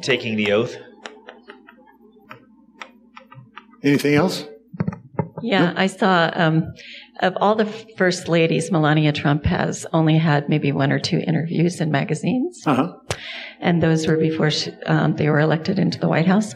Taking 0.00 0.36
the 0.36 0.52
oath. 0.52 0.76
Anything 3.82 4.14
else? 4.14 4.44
Yeah, 5.40 5.72
I 5.76 5.86
saw 5.86 6.30
um, 6.34 6.72
of 7.20 7.36
all 7.36 7.54
the 7.54 7.66
first 7.96 8.28
ladies, 8.28 8.70
Melania 8.70 9.12
Trump 9.12 9.44
has 9.44 9.86
only 9.92 10.18
had 10.18 10.48
maybe 10.48 10.72
one 10.72 10.92
or 10.92 10.98
two 10.98 11.18
interviews 11.18 11.80
in 11.80 11.90
magazines, 11.90 12.62
uh-huh. 12.66 12.94
and 13.60 13.82
those 13.82 14.06
were 14.06 14.16
before 14.16 14.50
she, 14.50 14.72
um, 14.86 15.14
they 15.16 15.28
were 15.28 15.40
elected 15.40 15.78
into 15.78 15.98
the 15.98 16.08
White 16.08 16.26
House. 16.26 16.54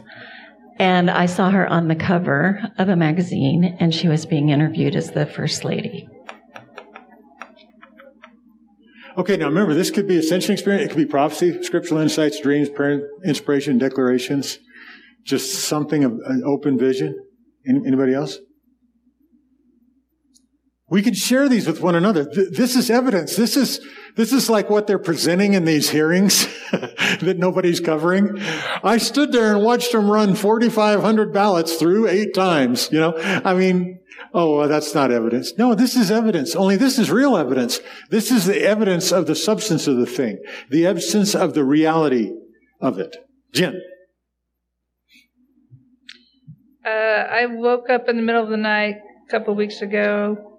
And 0.78 1.10
I 1.10 1.26
saw 1.26 1.50
her 1.50 1.66
on 1.68 1.88
the 1.88 1.94
cover 1.94 2.60
of 2.78 2.88
a 2.88 2.96
magazine, 2.96 3.76
and 3.78 3.94
she 3.94 4.08
was 4.08 4.26
being 4.26 4.48
interviewed 4.48 4.96
as 4.96 5.12
the 5.12 5.26
first 5.26 5.64
lady. 5.64 6.08
Okay, 9.16 9.36
now 9.36 9.46
remember, 9.46 9.74
this 9.74 9.90
could 9.90 10.08
be 10.08 10.16
ascension 10.16 10.52
experience. 10.52 10.86
It 10.86 10.88
could 10.88 10.96
be 10.96 11.06
prophecy, 11.06 11.62
scriptural 11.62 12.00
insights, 12.00 12.40
dreams, 12.40 12.70
prayer, 12.70 13.08
inspiration, 13.24 13.78
declarations. 13.78 14.58
Just 15.24 15.66
something 15.66 16.02
of 16.04 16.12
an 16.24 16.42
open 16.44 16.78
vision. 16.78 17.14
Anybody 17.66 18.14
else? 18.14 18.38
We 20.88 21.00
can 21.00 21.14
share 21.14 21.48
these 21.48 21.66
with 21.66 21.80
one 21.80 21.94
another. 21.94 22.24
Th- 22.24 22.48
this 22.50 22.76
is 22.76 22.90
evidence. 22.90 23.34
This 23.36 23.56
is, 23.56 23.80
this 24.16 24.32
is 24.32 24.50
like 24.50 24.68
what 24.68 24.86
they're 24.86 24.98
presenting 24.98 25.54
in 25.54 25.64
these 25.64 25.88
hearings 25.88 26.46
that 26.72 27.36
nobody's 27.38 27.80
covering. 27.80 28.38
I 28.84 28.98
stood 28.98 29.32
there 29.32 29.54
and 29.54 29.64
watched 29.64 29.92
them 29.92 30.10
run 30.10 30.34
4,500 30.34 31.32
ballots 31.32 31.76
through 31.76 32.08
eight 32.08 32.34
times. 32.34 32.90
You 32.92 33.00
know, 33.00 33.14
I 33.16 33.54
mean, 33.54 34.00
oh, 34.34 34.58
well, 34.58 34.68
that's 34.68 34.94
not 34.94 35.10
evidence. 35.10 35.52
No, 35.58 35.74
this 35.74 35.96
is 35.96 36.10
evidence. 36.10 36.54
Only 36.54 36.76
this 36.76 36.98
is 36.98 37.10
real 37.10 37.36
evidence. 37.36 37.80
This 38.10 38.30
is 38.30 38.46
the 38.46 38.62
evidence 38.62 39.12
of 39.12 39.26
the 39.26 39.34
substance 39.34 39.86
of 39.86 39.96
the 39.96 40.06
thing, 40.06 40.38
the 40.70 40.86
evidence 40.86 41.34
of 41.34 41.54
the 41.54 41.64
reality 41.64 42.32
of 42.80 42.98
it. 42.98 43.16
Jen. 43.52 43.80
Uh, 46.84 46.88
I 46.88 47.46
woke 47.46 47.88
up 47.90 48.08
in 48.08 48.16
the 48.16 48.22
middle 48.22 48.42
of 48.42 48.50
the 48.50 48.56
night 48.56 48.96
a 49.28 49.30
couple 49.30 49.54
weeks 49.54 49.82
ago 49.82 50.58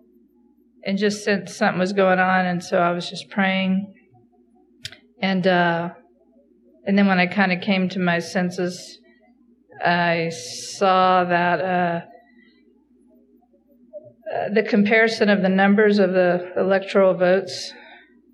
and 0.86 0.97
just 0.97 1.24
sensed 1.24 1.57
something 1.57 1.80
was 1.80 1.93
going 1.93 2.19
on, 2.19 2.45
and 2.45 2.63
so 2.63 2.78
I 2.78 2.91
was 2.91 3.09
just 3.09 3.30
praying. 3.30 3.93
And 5.21 5.45
uh, 5.47 5.89
and 6.86 6.97
then 6.97 7.07
when 7.07 7.19
I 7.19 7.28
kind 7.28 7.51
of 7.51 7.61
came 7.61 7.89
to 7.89 7.99
my 7.99 8.19
senses, 8.19 8.99
I 9.84 10.30
saw 10.30 11.24
that 11.24 11.61
uh, 11.61 12.01
uh, 14.34 14.49
the 14.49 14.63
comparison 14.63 15.29
of 15.29 15.41
the 15.41 15.49
numbers 15.49 15.99
of 15.99 16.11
the 16.13 16.53
electoral 16.57 17.13
votes, 17.13 17.71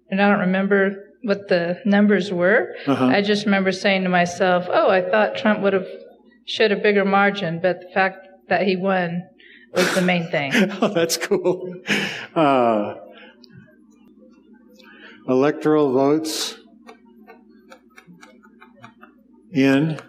and 0.09 0.21
I 0.21 0.29
don't 0.29 0.39
remember 0.39 1.05
what 1.23 1.47
the 1.49 1.81
numbers 1.85 2.31
were. 2.31 2.75
Uh-huh. 2.87 3.05
I 3.07 3.21
just 3.21 3.45
remember 3.45 3.71
saying 3.71 4.03
to 4.03 4.09
myself, 4.09 4.67
"Oh, 4.69 4.89
I 4.89 5.01
thought 5.01 5.35
Trump 5.35 5.61
would 5.61 5.73
have 5.73 5.87
showed 6.45 6.71
a 6.71 6.77
bigger 6.77 7.05
margin, 7.05 7.59
but 7.61 7.81
the 7.81 7.89
fact 7.93 8.27
that 8.47 8.63
he 8.63 8.75
won 8.75 9.27
was 9.73 9.93
the 9.95 10.01
main 10.01 10.29
thing." 10.29 10.51
oh, 10.81 10.87
that's 10.89 11.17
cool. 11.17 11.75
Uh, 12.35 12.95
electoral 15.27 15.91
votes 15.91 16.55
in 19.51 19.99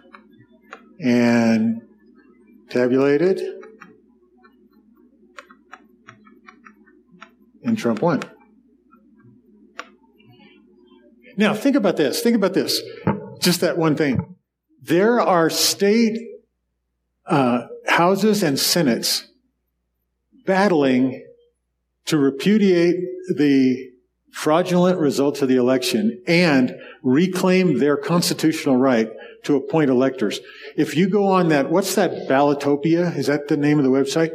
and 0.99 1.81
tabulated, 2.69 3.60
and 7.63 7.77
Trump 7.77 8.01
won. 8.01 8.21
Now, 11.37 11.53
think 11.53 11.75
about 11.75 11.97
this. 11.97 12.21
Think 12.21 12.35
about 12.35 12.53
this. 12.53 12.81
Just 13.39 13.61
that 13.61 13.77
one 13.77 13.95
thing. 13.95 14.35
There 14.81 15.19
are 15.19 15.49
state 15.49 16.17
uh, 17.25 17.67
houses 17.87 18.43
and 18.43 18.59
senates 18.59 19.27
battling 20.45 21.25
to 22.05 22.17
repudiate 22.17 22.95
the 23.35 23.91
fraudulent 24.31 24.99
results 24.99 25.41
of 25.41 25.49
the 25.49 25.55
election 25.55 26.21
and 26.27 26.75
reclaim 27.03 27.79
their 27.79 27.97
constitutional 27.97 28.77
right 28.77 29.09
to 29.43 29.55
appoint 29.55 29.89
electors. 29.89 30.39
If 30.77 30.95
you 30.95 31.09
go 31.09 31.27
on 31.27 31.49
that, 31.49 31.69
what's 31.69 31.95
that, 31.95 32.27
Ballotopia? 32.27 33.09
Is 33.09 33.27
that 33.27 33.47
the 33.47 33.57
name 33.57 33.77
of 33.77 33.83
the 33.83 33.91
website? 33.91 34.31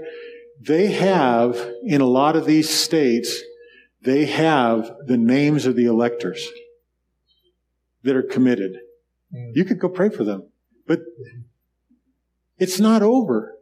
They 0.60 0.88
have, 0.92 1.56
in 1.84 2.00
a 2.00 2.06
lot 2.06 2.36
of 2.36 2.46
these 2.46 2.70
states, 2.70 3.42
they 4.02 4.26
have 4.26 4.90
the 5.06 5.16
names 5.16 5.66
of 5.66 5.76
the 5.76 5.86
electors 5.86 6.46
that 8.02 8.16
are 8.16 8.22
committed. 8.22 8.78
You 9.52 9.64
could 9.64 9.78
go 9.78 9.88
pray 9.88 10.08
for 10.08 10.24
them. 10.24 10.48
But 10.86 11.00
it's 12.58 12.80
not 12.80 13.02
over. 13.02 13.56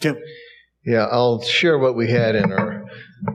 Tim. 0.00 0.18
Yeah, 0.84 1.06
I'll 1.10 1.42
share 1.42 1.78
what 1.78 1.96
we 1.96 2.10
had 2.10 2.36
in 2.36 2.52
our 2.52 2.84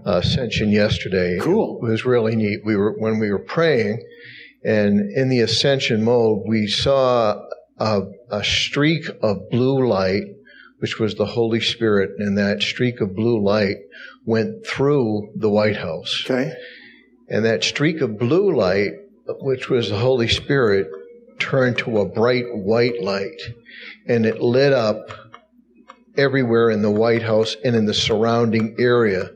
uh, 0.06 0.18
ascension 0.18 0.72
yesterday. 0.72 1.38
Cool. 1.42 1.80
It 1.84 1.90
was 1.90 2.06
really 2.06 2.36
neat. 2.36 2.62
We 2.66 2.76
were 2.76 2.96
when 2.98 3.20
we 3.20 3.30
were 3.30 3.40
praying, 3.40 4.02
and 4.64 5.12
in 5.12 5.30
the 5.30 5.42
ascension 5.42 6.04
mode, 6.04 6.44
we 6.48 6.68
saw 6.68 7.42
a, 7.78 8.02
a 8.30 8.44
streak 8.44 9.06
of 9.22 9.50
blue 9.50 9.86
light, 9.88 10.24
which 10.82 10.98
was 10.98 11.14
the 11.14 11.28
Holy 11.28 11.62
Spirit, 11.62 12.16
and 12.18 12.40
that 12.40 12.64
streak 12.64 13.02
of 13.02 13.16
blue 13.16 13.40
light 13.40 13.78
went 14.26 14.66
through 14.66 15.32
the 15.36 15.50
White 15.50 15.78
House. 15.78 16.24
Okay. 16.26 16.54
And 17.30 17.46
that 17.46 17.64
streak 17.64 18.02
of 18.02 18.18
blue 18.18 18.56
light, 18.56 18.94
which 19.28 19.70
was 19.70 19.90
the 19.90 20.00
Holy 20.00 20.28
Spirit, 20.28 20.90
turned 21.38 21.78
to 21.78 22.00
a 22.00 22.06
bright 22.06 22.46
white 22.52 23.00
light, 23.00 23.40
and 24.08 24.26
it 24.26 24.42
lit 24.42 24.74
up 24.74 25.12
everywhere 26.18 26.72
in 26.72 26.82
the 26.82 26.90
White 26.90 27.22
House 27.22 27.56
and 27.64 27.76
in 27.76 27.86
the 27.86 27.94
surrounding 27.94 28.76
area. 28.80 29.30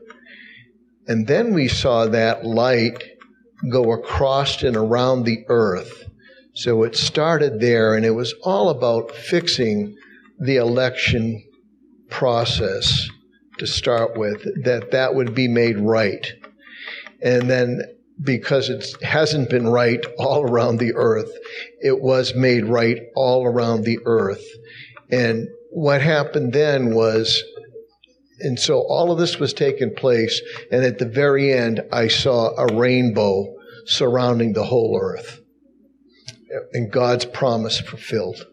And 1.06 1.28
then 1.28 1.54
we 1.54 1.68
saw 1.68 2.06
that 2.06 2.44
light 2.44 3.04
go 3.70 3.92
across 3.92 4.64
and 4.64 4.76
around 4.76 5.22
the 5.22 5.44
earth. 5.48 6.10
So 6.54 6.82
it 6.82 6.96
started 6.96 7.60
there, 7.60 7.94
and 7.94 8.04
it 8.04 8.16
was 8.16 8.34
all 8.42 8.68
about 8.70 9.12
fixing 9.12 9.96
the 10.38 10.56
election 10.56 11.42
process 12.10 13.08
to 13.58 13.66
start 13.66 14.16
with, 14.18 14.42
that 14.64 14.90
that 14.92 15.14
would 15.14 15.34
be 15.34 15.48
made 15.48 15.78
right. 15.78 16.26
And 17.22 17.48
then 17.50 17.80
because 18.22 18.68
it 18.68 19.02
hasn't 19.02 19.50
been 19.50 19.68
right 19.68 20.04
all 20.18 20.42
around 20.42 20.78
the 20.78 20.94
earth, 20.94 21.32
it 21.80 22.00
was 22.00 22.34
made 22.34 22.64
right 22.64 22.98
all 23.14 23.46
around 23.46 23.82
the 23.82 23.98
earth. 24.04 24.44
And 25.10 25.48
what 25.70 26.00
happened 26.00 26.52
then 26.52 26.94
was, 26.94 27.42
and 28.40 28.58
so 28.58 28.80
all 28.80 29.12
of 29.12 29.18
this 29.18 29.38
was 29.38 29.52
taking 29.52 29.94
place, 29.94 30.40
and 30.70 30.84
at 30.84 30.98
the 30.98 31.06
very 31.06 31.52
end, 31.52 31.82
I 31.92 32.08
saw 32.08 32.54
a 32.56 32.74
rainbow 32.74 33.54
surrounding 33.86 34.52
the 34.52 34.64
whole 34.64 34.98
earth. 35.00 35.40
And 36.72 36.90
God's 36.90 37.24
promise 37.24 37.80
fulfilled. 37.80 38.46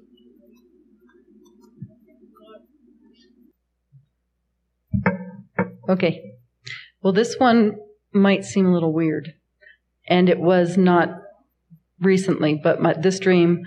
Okay. 5.89 6.33
Well, 7.01 7.13
this 7.13 7.35
one 7.37 7.75
might 8.13 8.45
seem 8.45 8.65
a 8.65 8.73
little 8.73 8.93
weird, 8.93 9.33
and 10.07 10.29
it 10.29 10.39
was 10.39 10.77
not 10.77 11.09
recently, 11.99 12.59
but 12.61 12.81
my, 12.81 12.93
this 12.93 13.19
dream 13.19 13.63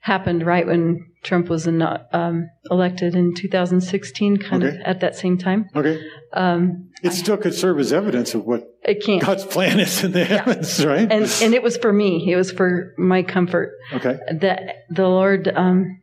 happened 0.00 0.46
right 0.46 0.66
when 0.66 1.04
Trump 1.24 1.48
was 1.48 1.66
in, 1.66 1.82
um, 1.82 2.48
elected 2.70 3.14
in 3.16 3.34
2016, 3.34 4.36
kind 4.38 4.62
Okay. 4.62 4.76
of 4.76 4.80
at 4.82 5.00
that 5.00 5.16
same 5.16 5.36
time. 5.36 5.66
Okay. 5.74 6.00
Um, 6.32 6.90
It 7.02 7.12
still 7.12 7.36
could 7.36 7.54
serve 7.54 7.78
as 7.80 7.92
evidence 7.92 8.34
of 8.34 8.44
what 8.44 8.62
it 8.84 9.02
can't. 9.04 9.20
God's 9.22 9.44
plan 9.44 9.80
is 9.80 10.04
in 10.04 10.12
the 10.12 10.24
heavens, 10.24 10.84
right? 10.84 11.10
And, 11.10 11.24
and 11.42 11.54
it 11.54 11.62
was 11.62 11.76
for 11.76 11.92
me. 11.92 12.30
It 12.30 12.36
was 12.36 12.52
for 12.52 12.94
my 12.96 13.22
comfort. 13.22 13.72
okay. 13.92 14.18
that 14.40 14.84
the 14.90 15.08
Lord 15.08 15.48
um, 15.54 16.00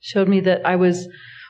showed 0.00 0.28
me 0.28 0.40
that 0.40 0.66
I 0.66 0.76
was, 0.76 1.06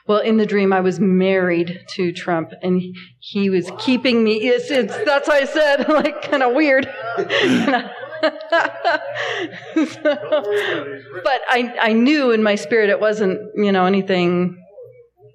well, 0.07 0.19
in 0.19 0.37
the 0.37 0.45
dream, 0.45 0.71
I 0.73 0.81
was 0.81 0.99
married 0.99 1.83
to 1.95 2.11
Trump, 2.11 2.51
and 2.61 2.81
he 3.19 3.49
was 3.49 3.71
keeping 3.79 4.23
me. 4.23 4.35
It's, 4.47 4.71
it's 4.71 4.95
that's 5.05 5.27
why 5.27 5.39
I 5.39 5.45
said 5.45 5.87
like 5.89 6.21
kind 6.21 6.43
of 6.43 6.53
weird. 6.53 6.87
So- 9.75 10.17
but 11.23 11.41
I 11.49 11.75
I 11.79 11.93
knew 11.93 12.31
in 12.31 12.41
my 12.41 12.55
spirit 12.55 12.89
it 12.89 12.99
wasn't 12.99 13.39
you 13.55 13.71
know 13.71 13.85
anything 13.85 14.57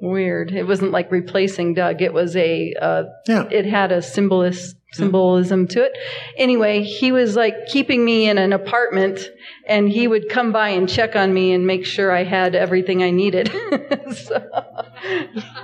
weird. 0.02 0.52
It 0.52 0.66
wasn't 0.66 0.90
like 0.90 1.10
replacing 1.10 1.72
Doug. 1.74 2.02
It 2.02 2.12
was 2.12 2.36
a 2.36 2.74
uh, 2.80 3.04
Yeah. 3.26 3.48
it 3.50 3.64
had 3.64 3.92
a 3.92 4.02
symbolist 4.02 4.76
symbolism 4.92 5.66
to 5.68 5.82
it. 5.82 5.92
Anyway, 6.36 6.82
he 6.82 7.12
was 7.12 7.34
like 7.34 7.64
keeping 7.66 8.04
me 8.04 8.28
in 8.28 8.36
an 8.36 8.52
apartment 8.52 9.20
and 9.66 9.88
he 9.88 10.06
would 10.06 10.28
come 10.28 10.52
by 10.52 10.68
and 10.68 10.86
check 10.86 11.16
on 11.16 11.32
me 11.32 11.54
and 11.54 11.66
make 11.66 11.86
sure 11.86 12.12
I 12.12 12.24
had 12.24 12.54
everything 12.54 13.02
I 13.02 13.10
needed. 13.10 13.50
So- 14.12 14.50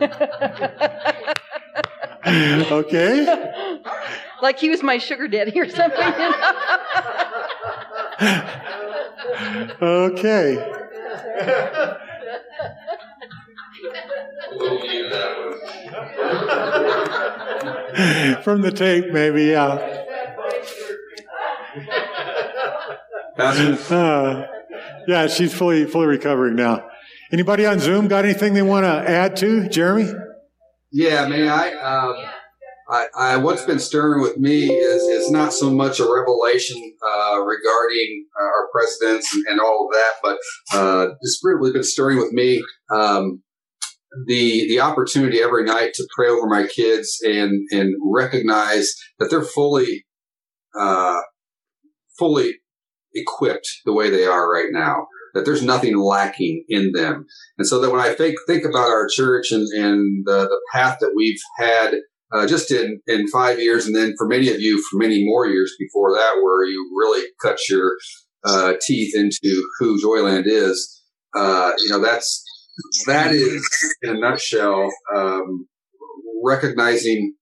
Okay. 2.26 3.47
like 4.43 4.59
he 4.59 4.68
was 4.70 4.82
my 4.82 4.99
sugar 4.99 5.28
daddy 5.28 5.59
or 5.59 5.68
something. 5.68 5.99
you 5.99 6.18
know? 6.18 6.34
Okay. 9.80 10.57
From 18.44 18.62
the 18.62 18.70
tape, 18.70 19.12
maybe, 19.12 19.46
yeah. 19.46 20.05
Uh, 23.36 24.46
yeah, 25.09 25.26
she's 25.26 25.53
fully 25.53 25.84
fully 25.84 26.07
recovering 26.07 26.55
now. 26.55 26.88
Anybody 27.32 27.66
on 27.66 27.80
Zoom 27.80 28.07
got 28.07 28.24
anything 28.24 28.55
they 28.55 28.62
want 28.62 28.84
to 28.84 29.11
add 29.11 29.36
to, 29.38 29.68
Jeremy? 29.68 30.12
Yeah, 30.92 31.26
man. 31.26 31.49
I, 31.49 31.72
um, 31.74 32.16
I, 32.88 33.07
I, 33.16 33.36
what's 33.38 33.64
been 33.64 33.80
stirring 33.80 34.22
with 34.22 34.38
me 34.38 34.70
is 34.70 35.03
is 35.03 35.30
not 35.30 35.53
so 35.53 35.68
much 35.68 35.99
a 35.99 36.05
revelation 36.05 36.80
uh, 37.03 37.40
regarding 37.40 38.26
uh, 38.40 38.44
our 38.44 38.68
presidents 38.72 39.34
and, 39.34 39.44
and 39.49 39.61
all 39.61 39.88
of 39.88 39.94
that, 39.94 40.12
but 40.22 40.38
uh, 40.72 41.09
it's 41.20 41.40
really 41.42 41.72
been 41.72 41.82
stirring 41.82 42.18
with 42.18 42.32
me 42.32 42.62
um, 42.94 43.42
the 44.27 44.66
the 44.69 44.81
opportunity 44.81 45.41
every 45.41 45.64
night 45.64 45.93
to 45.95 46.07
pray 46.14 46.29
over 46.29 46.47
my 46.47 46.66
kids 46.66 47.19
and 47.25 47.66
and 47.71 47.95
recognize 48.05 48.95
that 49.19 49.31
they're 49.31 49.43
fully 49.43 50.05
uh, 50.79 51.21
fully 52.19 52.55
equipped 53.14 53.69
the 53.85 53.93
way 53.93 54.11
they 54.11 54.25
are 54.25 54.51
right 54.51 54.69
now 54.71 55.07
that 55.35 55.45
there's 55.45 55.62
nothing 55.62 55.97
lacking 55.97 56.64
in 56.69 56.93
them. 56.93 57.27
And 57.59 57.66
so 57.66 57.81
that 57.81 57.91
when 57.91 58.01
i 58.01 58.14
think 58.14 58.37
think 58.47 58.64
about 58.64 58.89
our 58.89 59.07
church 59.09 59.51
and 59.51 59.66
and 59.69 60.25
the, 60.27 60.49
the 60.49 60.61
path 60.73 60.99
that 61.01 61.12
we've 61.14 61.41
had 61.59 61.95
uh, 62.33 62.47
just 62.47 62.71
in 62.71 63.01
in 63.07 63.29
five 63.29 63.59
years 63.59 63.87
and 63.87 63.95
then 63.95 64.14
for 64.19 64.27
many 64.27 64.49
of 64.49 64.61
you 64.61 64.83
for 64.91 64.99
many 64.99 65.25
more 65.25 65.47
years 65.47 65.75
before 65.79 66.12
that 66.12 66.41
where 66.43 66.64
you 66.66 66.91
really 66.99 67.27
cut 67.43 67.59
your 67.69 67.97
uh, 68.45 68.75
teeth 68.87 69.14
into 69.14 69.66
who 69.79 70.01
joyland 70.01 70.45
is 70.47 71.03
uh, 71.37 71.73
you 71.79 71.89
know 71.89 72.01
that's 72.01 72.45
that 73.07 73.33
is, 73.33 73.68
in 74.03 74.16
a 74.16 74.20
nutshell, 74.20 74.89
um, 75.14 75.66
recognizing 76.45 77.35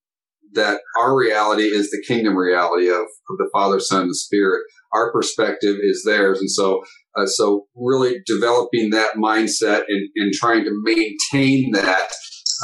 that 0.55 0.80
our 0.99 1.16
reality 1.16 1.64
is 1.64 1.91
the 1.91 2.03
kingdom 2.07 2.37
reality 2.37 2.89
of, 2.89 3.03
of, 3.03 3.37
the 3.39 3.49
Father, 3.53 3.78
Son, 3.78 4.03
and 4.03 4.11
the 4.11 4.14
Spirit. 4.14 4.62
Our 4.95 5.12
perspective 5.12 5.76
is 5.82 6.03
theirs, 6.05 6.41
and 6.41 6.51
so 6.51 6.82
uh, 7.16 7.26
so 7.26 7.66
really 7.74 8.16
developing 8.26 8.91
that 8.91 9.16
mindset 9.16 9.82
and, 9.89 10.09
and 10.16 10.32
trying 10.32 10.64
to 10.64 10.70
maintain 10.84 11.72
that 11.72 12.09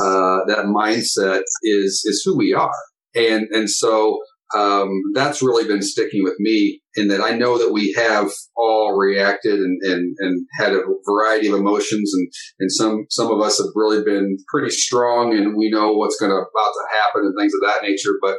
uh, 0.01 0.39
that 0.47 0.67
mindset 0.67 1.43
is 1.63 2.03
is 2.07 2.23
who 2.25 2.37
we 2.37 2.55
are, 2.55 2.73
and 3.15 3.47
and 3.51 3.69
so 3.69 4.19
um, 4.57 4.91
that's 5.15 5.43
really 5.43 5.67
been 5.67 5.83
sticking 5.83 6.23
with 6.23 6.35
me 6.39 6.81
in 6.95 7.09
that 7.09 7.23
I 7.23 7.33
know 7.33 7.59
that 7.59 7.73
we 7.73 7.93
have 7.97 8.31
all 8.57 8.97
reacted 8.97 9.59
and, 9.59 9.81
and, 9.83 10.15
and 10.19 10.47
had 10.59 10.73
a 10.73 10.83
variety 11.07 11.49
of 11.49 11.55
emotions 11.55 12.13
and, 12.15 12.29
and 12.61 12.73
some, 12.73 13.07
some 13.09 13.31
of 13.31 13.41
us 13.41 13.59
have 13.59 13.71
really 13.75 14.05
been 14.05 14.37
pretty 14.49 14.71
strong 14.71 15.35
and 15.35 15.57
we 15.57 15.71
know 15.71 15.93
what's 15.93 16.19
going 16.21 16.31
to 16.31 16.37
about 16.37 16.73
to 16.73 16.97
happen 17.01 17.23
and 17.25 17.35
things 17.39 17.53
of 17.55 17.67
that 17.67 17.83
nature. 17.83 18.19
But, 18.21 18.37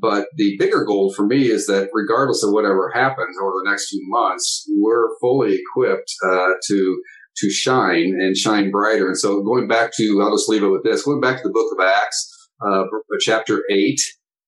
but 0.00 0.26
the 0.36 0.56
bigger 0.58 0.84
goal 0.84 1.12
for 1.14 1.26
me 1.26 1.46
is 1.46 1.66
that 1.66 1.90
regardless 1.92 2.42
of 2.42 2.50
whatever 2.52 2.90
happens 2.92 3.36
over 3.40 3.52
the 3.62 3.70
next 3.70 3.88
few 3.88 4.02
months, 4.08 4.68
we're 4.76 5.16
fully 5.20 5.60
equipped, 5.60 6.12
uh, 6.28 6.54
to, 6.68 7.02
to 7.36 7.50
shine 7.50 8.14
and 8.18 8.36
shine 8.36 8.70
brighter. 8.70 9.06
And 9.06 9.18
so 9.18 9.42
going 9.42 9.68
back 9.68 9.92
to, 9.96 10.20
I'll 10.22 10.34
just 10.34 10.48
leave 10.48 10.64
it 10.64 10.70
with 10.70 10.82
this, 10.82 11.04
going 11.04 11.20
back 11.20 11.36
to 11.36 11.42
the 11.44 11.52
book 11.52 11.70
of 11.78 11.84
Acts, 11.84 12.32
uh, 12.66 12.84
chapter 13.20 13.62
eight, 13.70 14.00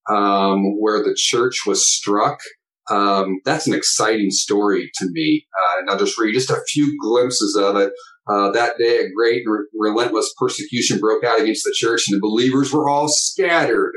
um, 0.08 0.78
where 0.78 1.02
the 1.02 1.14
church 1.16 1.62
was 1.66 1.90
struck. 1.90 2.38
Um, 2.90 3.40
that's 3.44 3.66
an 3.66 3.74
exciting 3.74 4.30
story 4.30 4.90
to 4.94 5.08
me. 5.10 5.46
Uh, 5.58 5.80
and 5.80 5.90
I'll 5.90 5.98
just 5.98 6.18
read 6.18 6.32
just 6.32 6.50
a 6.50 6.62
few 6.68 6.96
glimpses 7.02 7.54
of 7.56 7.76
it. 7.76 7.92
Uh, 8.30 8.50
that 8.52 8.78
day, 8.78 8.98
a 8.98 9.10
great 9.14 9.42
re- 9.46 9.66
relentless 9.74 10.32
persecution 10.38 10.98
broke 10.98 11.24
out 11.24 11.40
against 11.40 11.64
the 11.64 11.74
church, 11.76 12.04
and 12.08 12.16
the 12.16 12.20
believers 12.26 12.72
were 12.72 12.88
all 12.88 13.08
scattered. 13.08 13.92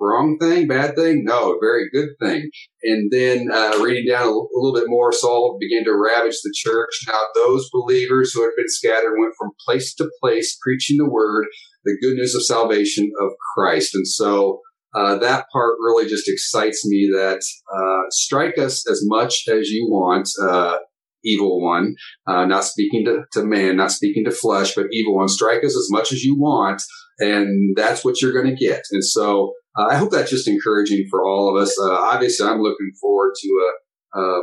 Wrong 0.00 0.36
thing, 0.40 0.66
bad 0.66 0.96
thing? 0.96 1.22
No, 1.24 1.58
very 1.60 1.88
good 1.90 2.08
thing. 2.20 2.50
And 2.82 3.12
then 3.12 3.48
uh, 3.52 3.78
reading 3.80 4.06
down 4.08 4.22
a, 4.22 4.30
l- 4.30 4.48
a 4.52 4.58
little 4.58 4.74
bit 4.74 4.88
more, 4.88 5.12
Saul 5.12 5.56
began 5.60 5.84
to 5.84 5.94
ravage 5.94 6.38
the 6.42 6.52
church. 6.56 6.90
Now, 7.06 7.20
those 7.36 7.70
believers 7.72 8.32
who 8.32 8.42
had 8.42 8.50
been 8.56 8.68
scattered 8.68 9.14
went 9.16 9.34
from 9.38 9.52
place 9.64 9.94
to 9.94 10.10
place 10.20 10.58
preaching 10.60 10.96
the 10.96 11.08
word, 11.08 11.46
the 11.84 11.96
good 12.02 12.14
news 12.14 12.34
of 12.34 12.44
salvation 12.44 13.12
of 13.20 13.30
Christ. 13.54 13.94
And 13.94 14.06
so, 14.08 14.60
uh, 14.94 15.16
that 15.16 15.46
part 15.52 15.76
really 15.80 16.08
just 16.08 16.28
excites 16.28 16.86
me 16.86 17.10
that 17.12 17.40
uh, 17.74 18.10
strike 18.10 18.58
us 18.58 18.88
as 18.90 19.00
much 19.04 19.44
as 19.48 19.70
you 19.70 19.86
want, 19.88 20.28
uh, 20.42 20.76
evil 21.24 21.62
one, 21.62 21.94
uh, 22.26 22.44
not 22.44 22.64
speaking 22.64 23.04
to, 23.04 23.22
to 23.32 23.44
man, 23.44 23.76
not 23.76 23.92
speaking 23.92 24.24
to 24.24 24.30
flesh, 24.30 24.74
but 24.74 24.86
evil 24.90 25.16
one, 25.16 25.28
strike 25.28 25.64
us 25.64 25.76
as 25.76 25.88
much 25.90 26.12
as 26.12 26.22
you 26.22 26.38
want, 26.38 26.82
and 27.18 27.74
that's 27.76 28.04
what 28.04 28.20
you're 28.20 28.32
going 28.32 28.54
to 28.54 28.64
get. 28.64 28.82
And 28.90 29.04
so 29.04 29.54
uh, 29.78 29.86
I 29.90 29.96
hope 29.96 30.10
that's 30.10 30.30
just 30.30 30.48
encouraging 30.48 31.06
for 31.10 31.24
all 31.24 31.56
of 31.56 31.62
us. 31.62 31.78
Obviously, 31.80 32.46
I'm 32.46 32.60
looking 32.60 32.92
forward 33.00 33.32
to 33.40 33.72
a, 34.14 34.42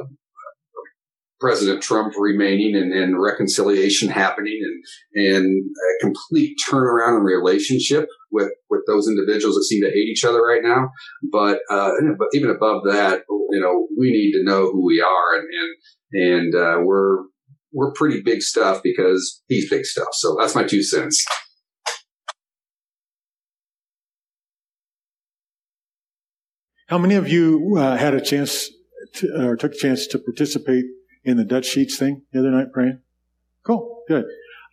President 1.40 1.82
Trump 1.82 2.14
remaining 2.18 2.76
and, 2.76 2.92
and, 2.92 3.16
reconciliation 3.18 4.10
happening 4.10 4.60
and, 4.62 5.36
and 5.36 5.64
a 5.64 6.04
complete 6.04 6.58
turnaround 6.70 7.20
in 7.20 7.24
relationship 7.24 8.10
with, 8.32 8.52
with 8.70 8.82
those 8.88 9.08
individuals 9.08 9.56
that 9.56 9.64
seem 9.64 9.82
to 9.84 9.90
hate 9.90 10.08
each 10.08 10.24
other 10.24 10.42
right 10.42 10.62
now. 10.64 10.90
But, 11.32 11.60
uh, 11.70 11.92
but 12.18 12.28
even 12.34 12.50
above 12.50 12.84
that, 12.86 13.24
you 13.30 13.60
know, 13.60 13.88
we 13.98 14.12
need 14.12 14.32
to 14.34 14.44
know 14.44 14.72
who 14.72 14.86
we 14.86 15.02
are 15.02 15.36
and, 15.36 15.48
and, 16.14 16.54
and, 16.54 16.56
uh, 16.56 16.80
we're, 16.84 17.24
we're 17.72 17.92
pretty 17.94 18.22
big 18.22 18.42
stuff 18.42 18.82
because 18.84 19.44
he's 19.48 19.70
big 19.70 19.86
stuff. 19.86 20.08
So 20.14 20.36
that's 20.40 20.56
my 20.56 20.64
two 20.64 20.82
cents. 20.82 21.24
How 26.88 26.98
many 26.98 27.14
of 27.14 27.30
you 27.30 27.76
uh, 27.78 27.98
had 27.98 28.16
a 28.16 28.22
chance 28.22 28.68
to, 29.18 29.50
or 29.50 29.56
took 29.56 29.74
a 29.74 29.78
chance 29.78 30.08
to 30.08 30.18
participate 30.18 30.86
in 31.24 31.38
the 31.38 31.46
Dutch 31.46 31.68
Sheets 31.68 32.00
thing 32.00 32.24
the 32.32 32.40
other 32.40 32.50
night 32.50 32.74
praying? 32.74 33.00
Cool, 33.64 34.04
good. 34.08 34.26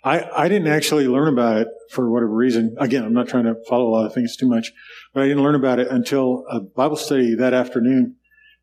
I, 0.07 0.45
I 0.45 0.49
didn't 0.49 0.69
actually 0.69 1.09
learn 1.09 1.33
about 1.33 1.57
it 1.59 1.69
for 1.91 2.09
whatever 2.09 2.33
reason. 2.33 2.77
Again, 2.79 3.03
I'm 3.03 3.13
not 3.13 3.27
trying 3.27 3.45
to 3.45 3.57
follow 3.69 3.89
a 3.89 3.91
lot 3.91 4.07
of 4.07 4.15
things 4.15 4.37
too 4.37 4.49
much, 4.49 4.73
but 5.13 5.25
I 5.25 5.27
didn't 5.27 5.43
learn 5.43 5.57
about 5.57 5.81
it 5.81 5.89
until 5.89 6.45
a 6.49 6.61
Bible 6.61 6.95
study 6.95 7.35
that 7.35 7.53
afternoon 7.53 8.15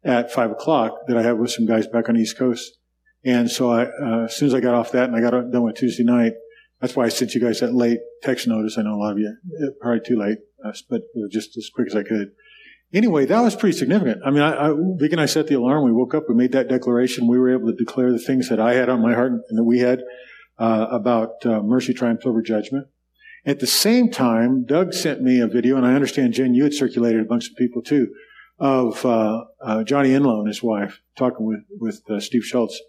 at 0.05 0.31
five 0.31 0.51
o'clock 0.51 0.93
that 1.07 1.17
I 1.17 1.21
had 1.21 1.37
with 1.37 1.51
some 1.51 1.65
guys 1.65 1.85
back 1.85 2.07
on 2.07 2.15
the 2.15 2.21
East 2.21 2.37
Coast. 2.37 2.77
And 3.25 3.51
so 3.51 3.71
I, 3.71 3.83
uh, 3.83 4.25
as 4.25 4.37
soon 4.37 4.47
as 4.47 4.53
I 4.53 4.61
got 4.61 4.73
off 4.73 4.93
that 4.93 5.09
and 5.09 5.17
I 5.17 5.19
got 5.19 5.31
done 5.51 5.63
with 5.63 5.75
Tuesday 5.75 6.03
night, 6.03 6.33
that's 6.79 6.95
why 6.95 7.05
I 7.05 7.09
sent 7.09 7.33
you 7.35 7.41
guys 7.41 7.59
that 7.59 7.73
late 7.73 7.99
text 8.21 8.47
notice. 8.47 8.77
I 8.77 8.83
know 8.83 8.95
a 8.95 9.01
lot 9.01 9.11
of 9.11 9.19
you, 9.19 9.35
uh, 9.61 9.67
probably 9.81 9.99
too 9.99 10.17
late, 10.17 10.37
uh, 10.63 10.71
but 10.89 11.01
it 11.01 11.09
was 11.15 11.31
just 11.31 11.57
as 11.57 11.69
quick 11.75 11.87
as 11.87 11.95
I 11.95 12.03
could 12.03 12.31
anyway, 12.93 13.25
that 13.25 13.41
was 13.41 13.55
pretty 13.55 13.77
significant. 13.77 14.21
I 14.23 14.29
mean, 14.29 14.43
I, 14.43 14.69
I, 14.69 14.73
Vic 14.97 15.11
and 15.11 15.19
I 15.19 15.25
set 15.25 15.47
the 15.47 15.55
alarm. 15.55 15.83
We 15.83 15.91
woke 15.91 16.13
up. 16.13 16.25
We 16.29 16.35
made 16.35 16.51
that 16.51 16.69
declaration. 16.69 17.27
We 17.27 17.39
were 17.39 17.51
able 17.51 17.67
to 17.67 17.75
declare 17.75 18.11
the 18.11 18.19
things 18.19 18.49
that 18.49 18.59
I 18.59 18.75
had 18.75 18.87
on 18.87 19.01
my 19.01 19.13
heart 19.13 19.31
and 19.31 19.57
that 19.57 19.63
we 19.63 19.79
had 19.79 20.01
uh, 20.57 20.87
about 20.91 21.45
uh, 21.45 21.61
mercy 21.61 21.93
triumphs 21.93 22.25
over 22.25 22.41
judgment. 22.41 22.87
At 23.45 23.59
the 23.59 23.67
same 23.67 24.09
time, 24.09 24.65
Doug 24.65 24.93
sent 24.93 25.21
me 25.21 25.39
a 25.39 25.47
video, 25.47 25.75
and 25.75 25.85
I 25.85 25.93
understand 25.93 26.33
Jen, 26.33 26.53
you 26.53 26.63
had 26.63 26.73
circulated 26.73 27.25
amongst 27.25 27.47
some 27.47 27.55
people 27.55 27.81
too, 27.81 28.07
of 28.59 29.05
uh, 29.05 29.43
uh 29.61 29.83
Johnny 29.83 30.09
Enlow 30.09 30.39
and 30.39 30.47
his 30.47 30.63
wife 30.63 31.01
talking 31.17 31.45
with 31.45 31.63
with 31.79 32.01
uh, 32.09 32.19
Steve 32.19 32.43
Schultz. 32.43 32.79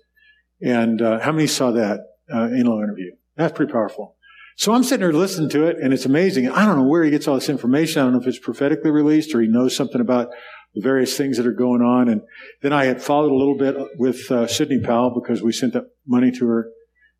And 0.63 1.03
uh, 1.03 1.19
how 1.21 1.33
many 1.33 1.47
saw 1.49 1.73
that 1.73 2.01
Inlow 2.31 2.83
interview? 2.83 3.13
That's 3.37 3.57
pretty 3.57 3.73
powerful. 3.73 4.17
So 4.57 4.73
I'm 4.73 4.85
sitting 4.85 5.01
there 5.01 5.13
listening 5.13 5.51
to 5.51 5.67
it, 5.67 5.79
and 5.83 5.93
it's 5.93 6.07
amazing. 6.07 6.49
I 6.49 6.65
don't 6.65 6.77
know 6.77 6.87
where 6.87 7.03
he 7.03 7.11
gets 7.11 7.27
all 7.27 7.35
this 7.35 7.49
information. 7.49 8.01
I 8.01 8.05
don't 8.05 8.13
know 8.13 8.21
if 8.21 8.27
it's 8.29 8.39
prophetically 8.39 8.93
released 8.93 9.35
or 9.35 9.41
he 9.41 9.49
knows 9.49 9.75
something 9.75 10.01
about 10.01 10.29
the 10.75 10.81
various 10.81 11.17
things 11.17 11.37
that 11.37 11.47
are 11.47 11.53
going 11.53 11.83
on. 11.83 12.09
And 12.09 12.23
then 12.63 12.73
I 12.73 12.85
had 12.85 13.03
followed 13.03 13.33
a 13.33 13.35
little 13.35 13.57
bit 13.57 13.77
with 13.99 14.31
uh, 14.31 14.47
Sidney 14.47 14.81
Powell 14.81 15.11
because 15.11 15.43
we 15.43 15.53
sent 15.53 15.73
that 15.73 15.91
money 16.07 16.31
to 16.33 16.47
her, 16.47 16.69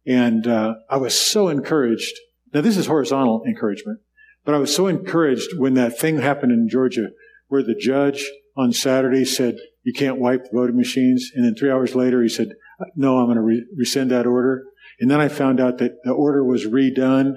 and 0.07 0.47
uh, 0.47 0.75
I 0.91 0.97
was 0.97 1.19
so 1.19 1.49
encouraged. 1.49 2.15
Now 2.53 2.61
this 2.61 2.77
is 2.77 2.87
horizontal 2.87 3.43
encouragement, 3.47 4.01
but 4.45 4.55
I 4.55 4.59
was 4.59 4.75
so 4.75 4.87
encouraged 4.87 5.59
when 5.59 5.75
that 5.75 5.99
thing 5.99 6.19
happened 6.19 6.53
in 6.53 6.69
Georgia, 6.69 7.09
where 7.49 7.63
the 7.63 7.75
judge 7.75 8.25
on 8.57 8.73
Saturday 8.73 9.25
said 9.25 9.57
you 9.83 9.93
can't 9.93 10.21
wipe 10.21 10.45
the 10.45 10.51
voting 10.53 10.77
machines, 10.77 11.31
and 11.35 11.45
then 11.45 11.55
three 11.55 11.71
hours 11.71 11.95
later 11.95 12.23
he 12.23 12.29
said, 12.29 12.49
"No, 12.97 13.19
I'm 13.19 13.27
going 13.27 13.37
to 13.37 13.43
re- 13.43 13.67
rescind 13.77 14.11
that 14.11 14.27
order." 14.27 14.65
And 15.01 15.11
then 15.11 15.21
I 15.21 15.29
found 15.29 15.61
out 15.61 15.79
that 15.79 16.03
the 16.05 16.13
order 16.13 16.45
was 16.45 16.67
redone 16.67 17.35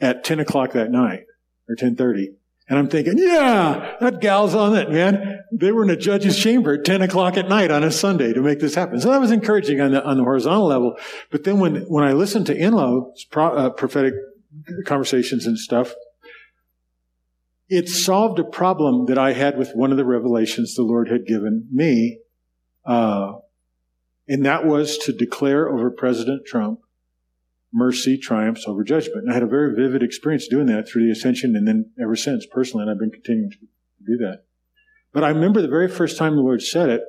at 0.00 0.24
10 0.24 0.40
o'clock 0.40 0.72
that 0.72 0.90
night 0.90 1.24
or 1.68 1.74
1030. 1.74 2.34
And 2.68 2.78
I'm 2.78 2.88
thinking, 2.88 3.16
yeah, 3.16 3.96
that 4.00 4.20
gal's 4.20 4.54
on 4.54 4.76
it, 4.76 4.90
man. 4.90 5.40
They 5.52 5.72
were 5.72 5.84
in 5.84 5.90
a 5.90 5.96
judge's 5.96 6.38
chamber 6.38 6.74
at 6.74 6.84
10 6.84 7.00
o'clock 7.00 7.38
at 7.38 7.48
night 7.48 7.70
on 7.70 7.82
a 7.82 7.90
Sunday 7.90 8.34
to 8.34 8.42
make 8.42 8.60
this 8.60 8.74
happen. 8.74 9.00
So 9.00 9.10
that 9.10 9.20
was 9.20 9.30
encouraging 9.30 9.80
on 9.80 9.92
the, 9.92 10.04
on 10.04 10.18
the 10.18 10.22
horizontal 10.22 10.66
level. 10.66 10.96
But 11.30 11.44
then 11.44 11.60
when, 11.60 11.76
when 11.88 12.04
I 12.04 12.12
listened 12.12 12.46
to 12.46 12.54
Enlow's 12.54 13.24
pro, 13.24 13.46
uh, 13.46 13.70
prophetic 13.70 14.12
conversations 14.84 15.46
and 15.46 15.58
stuff, 15.58 15.94
it 17.70 17.88
solved 17.88 18.38
a 18.38 18.44
problem 18.44 19.06
that 19.06 19.18
I 19.18 19.32
had 19.32 19.56
with 19.56 19.72
one 19.74 19.90
of 19.90 19.96
the 19.96 20.04
revelations 20.04 20.74
the 20.74 20.82
Lord 20.82 21.08
had 21.08 21.26
given 21.26 21.68
me. 21.72 22.18
Uh, 22.84 23.34
and 24.26 24.44
that 24.44 24.66
was 24.66 24.98
to 24.98 25.12
declare 25.12 25.70
over 25.70 25.90
President 25.90 26.44
Trump 26.46 26.80
mercy 27.72 28.18
triumphs 28.18 28.64
over 28.66 28.82
judgment. 28.82 29.22
And 29.22 29.30
I 29.30 29.34
had 29.34 29.42
a 29.42 29.46
very 29.46 29.74
vivid 29.74 30.02
experience 30.02 30.48
doing 30.48 30.66
that 30.66 30.88
through 30.88 31.04
the 31.04 31.12
ascension 31.12 31.54
and 31.54 31.66
then 31.66 31.90
ever 32.00 32.16
since 32.16 32.46
personally, 32.46 32.82
and 32.82 32.90
I've 32.90 32.98
been 32.98 33.10
continuing 33.10 33.50
to 33.50 33.58
do 34.06 34.16
that. 34.18 34.44
But 35.12 35.24
I 35.24 35.28
remember 35.30 35.62
the 35.62 35.68
very 35.68 35.88
first 35.88 36.16
time 36.16 36.36
the 36.36 36.42
Lord 36.42 36.62
said 36.62 36.88
it, 36.88 37.02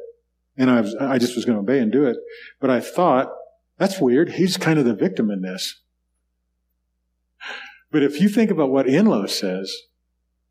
and 0.58 0.70
I 0.70 0.82
was, 0.82 0.96
I 0.96 1.18
just 1.18 1.36
was 1.36 1.46
going 1.46 1.56
to 1.56 1.62
obey 1.62 1.80
and 1.80 1.92
do 1.92 2.06
it. 2.06 2.18
But 2.60 2.70
I 2.70 2.80
thought, 2.80 3.32
that's 3.78 4.00
weird. 4.00 4.32
He's 4.32 4.58
kind 4.58 4.78
of 4.78 4.86
the 4.86 4.94
victim 4.94 5.32
in 5.32 5.42
this. 5.42 5.82
But 7.92 8.04
if 8.04 8.22
you 8.22 8.30
think 8.30 8.52
about 8.52 8.70
what 8.70 8.86
Enlow 8.86 9.28
says, 9.30 9.74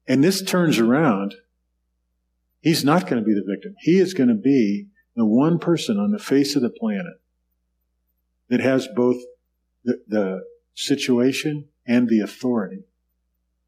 and 0.06 0.24
this 0.24 0.42
turns 0.42 0.78
around, 0.78 1.34
he's 2.60 2.84
not 2.84 3.06
going 3.06 3.22
to 3.22 3.26
be 3.26 3.34
the 3.34 3.44
victim. 3.46 3.74
He 3.80 3.98
is 3.98 4.14
going 4.14 4.30
to 4.30 4.34
be 4.34 4.88
the 5.14 5.26
one 5.26 5.58
person 5.58 5.98
on 5.98 6.10
the 6.10 6.18
face 6.18 6.56
of 6.56 6.62
the 6.62 6.70
planet 6.70 7.20
that 8.48 8.60
has 8.60 8.88
both 8.96 9.18
the, 9.84 10.00
the 10.06 10.40
situation 10.74 11.68
and 11.86 12.08
the 12.08 12.20
authority 12.20 12.84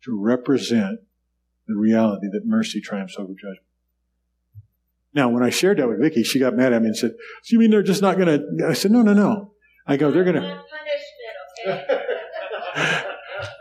to 0.05 0.19
represent 0.19 1.01
the 1.67 1.77
reality 1.77 2.27
that 2.33 2.43
mercy 2.45 2.81
triumphs 2.81 3.17
over 3.19 3.33
judgment. 3.33 3.67
Now, 5.13 5.29
when 5.29 5.43
I 5.43 5.51
shared 5.51 5.79
that 5.79 5.89
with 5.89 6.01
Vicki, 6.01 6.23
she 6.23 6.39
got 6.39 6.55
mad 6.55 6.73
at 6.73 6.83
me 6.83 6.89
and 6.89 6.97
said, 6.97 7.13
"So 7.43 7.55
you 7.55 7.59
mean 7.59 7.71
they're 7.71 7.83
just 7.83 8.03
not 8.03 8.17
going 8.17 8.29
to?" 8.29 8.69
I 8.69 8.75
said, 8.75 8.93
"No, 8.93 9.03
no, 9.03 9.13
no." 9.13 9.53
I 9.87 9.97
go, 9.97 10.11
"They're 10.11 10.25
going 10.25 10.37
to." 10.41 10.63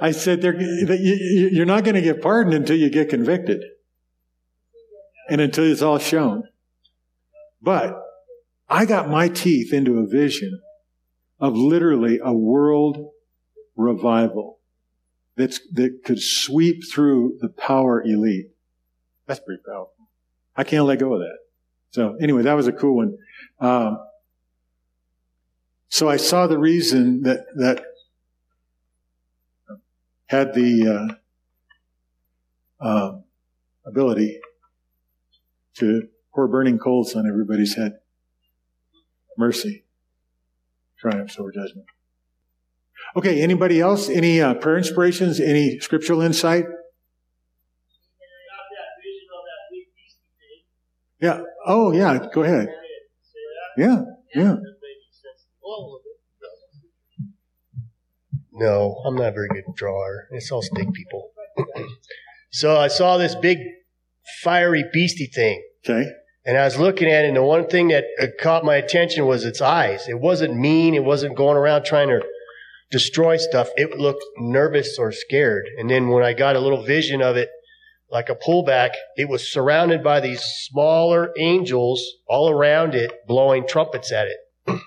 I 0.02 0.12
said, 0.12 0.42
they're, 0.42 0.60
"You're 0.60 1.66
not 1.66 1.84
going 1.84 1.96
to 1.96 2.02
get 2.02 2.22
pardoned 2.22 2.56
until 2.56 2.78
you 2.78 2.90
get 2.90 3.10
convicted, 3.10 3.64
and 5.30 5.42
until 5.42 5.66
it's 5.66 5.82
all 5.82 5.98
shown." 5.98 6.44
But 7.62 8.00
I 8.70 8.86
got 8.86 9.10
my 9.10 9.28
teeth 9.28 9.74
into 9.74 9.98
a 9.98 10.06
vision 10.06 10.62
of 11.40 11.56
literally 11.56 12.20
a 12.24 12.34
world 12.34 13.12
revival 13.76 14.60
that's, 15.36 15.60
that 15.74 16.02
could 16.04 16.22
sweep 16.22 16.84
through 16.92 17.38
the 17.40 17.50
power 17.50 18.02
elite. 18.02 18.50
That's 19.26 19.40
pretty 19.40 19.62
powerful. 19.66 19.94
I 20.56 20.64
can't 20.64 20.86
let 20.86 21.00
go 21.00 21.14
of 21.14 21.22
that. 21.22 21.38
So 21.92 22.16
anyway, 22.22 22.44
that 22.44 22.54
was 22.54 22.68
a 22.68 22.74
cool 22.74 22.98
one. 22.98 23.18
Um, 23.60 24.00
so 25.90 26.08
I 26.08 26.18
saw 26.18 26.48
the 26.48 26.58
reason 26.58 27.24
that 27.24 27.46
that 27.56 27.84
had 30.28 30.54
the 30.54 31.18
uh, 32.82 32.86
uh, 32.86 33.20
ability 33.86 34.40
to 35.76 36.08
pour 36.34 36.48
burning 36.48 36.78
coals 36.78 37.16
on 37.16 37.28
everybody's 37.28 37.76
head. 37.76 37.94
Mercy 39.36 39.84
triumphs 41.00 41.40
over 41.40 41.52
judgment. 41.52 41.88
Okay, 43.16 43.42
anybody 43.42 43.80
else? 43.80 44.10
Any 44.10 44.42
uh, 44.42 44.54
prayer 44.56 44.78
inspirations? 44.78 45.40
Any 45.40 45.80
scriptural 45.80 46.22
insight? 46.22 46.66
Yeah. 51.22 51.42
Oh, 51.66 51.92
yeah. 51.92 52.20
Go 52.34 52.44
ahead. 52.44 52.70
Yeah. 53.78 54.02
Yeah. 54.36 54.56
No, 58.54 59.02
I'm 59.06 59.16
not 59.16 59.30
a 59.30 59.32
very 59.32 59.48
good 59.50 59.64
drawer. 59.76 60.28
It's 60.32 60.52
all 60.52 60.62
stick 60.62 60.92
people. 60.94 61.32
so 62.52 62.78
I 62.78 62.90
saw 62.90 63.18
this 63.18 63.34
big 63.36 63.58
fiery 64.44 64.84
beastie 64.92 65.32
thing. 65.34 65.64
Okay. 65.86 66.10
And 66.46 66.58
I 66.58 66.64
was 66.64 66.78
looking 66.78 67.10
at 67.10 67.26
it, 67.26 67.28
and 67.28 67.38
the 67.38 67.44
one 67.44 67.68
thing 67.68 67.90
that 67.90 68.06
uh, 68.20 68.28
caught 68.42 68.64
my 68.64 68.76
attention 68.76 69.26
was 69.26 69.46
its 69.46 69.62
eyes. 69.62 70.08
It 70.08 70.20
wasn't 70.20 70.56
mean. 70.56 70.96
It 70.96 71.04
wasn't 71.04 71.36
going 71.36 71.58
around 71.58 71.84
trying 71.84 72.08
to 72.08 72.26
destroy 72.92 73.38
stuff. 73.38 73.70
It 73.76 73.98
looked 74.00 74.24
nervous 74.38 74.98
or 74.98 75.12
scared. 75.12 75.68
And 75.78 75.90
then 75.90 76.10
when 76.10 76.24
I 76.24 76.34
got 76.34 76.56
a 76.56 76.60
little 76.60 76.84
vision 76.84 77.22
of 77.22 77.38
it, 77.38 77.50
like 78.12 78.30
a 78.30 78.36
pullback, 78.36 78.92
it 79.16 79.30
was 79.30 79.48
surrounded 79.52 80.04
by 80.04 80.20
these 80.20 80.42
smaller 80.42 81.32
angels 81.38 82.04
all 82.28 82.50
around 82.50 82.96
it, 82.96 83.12
blowing 83.28 83.68
trumpets 83.68 84.12
at 84.12 84.28
it. 84.28 84.38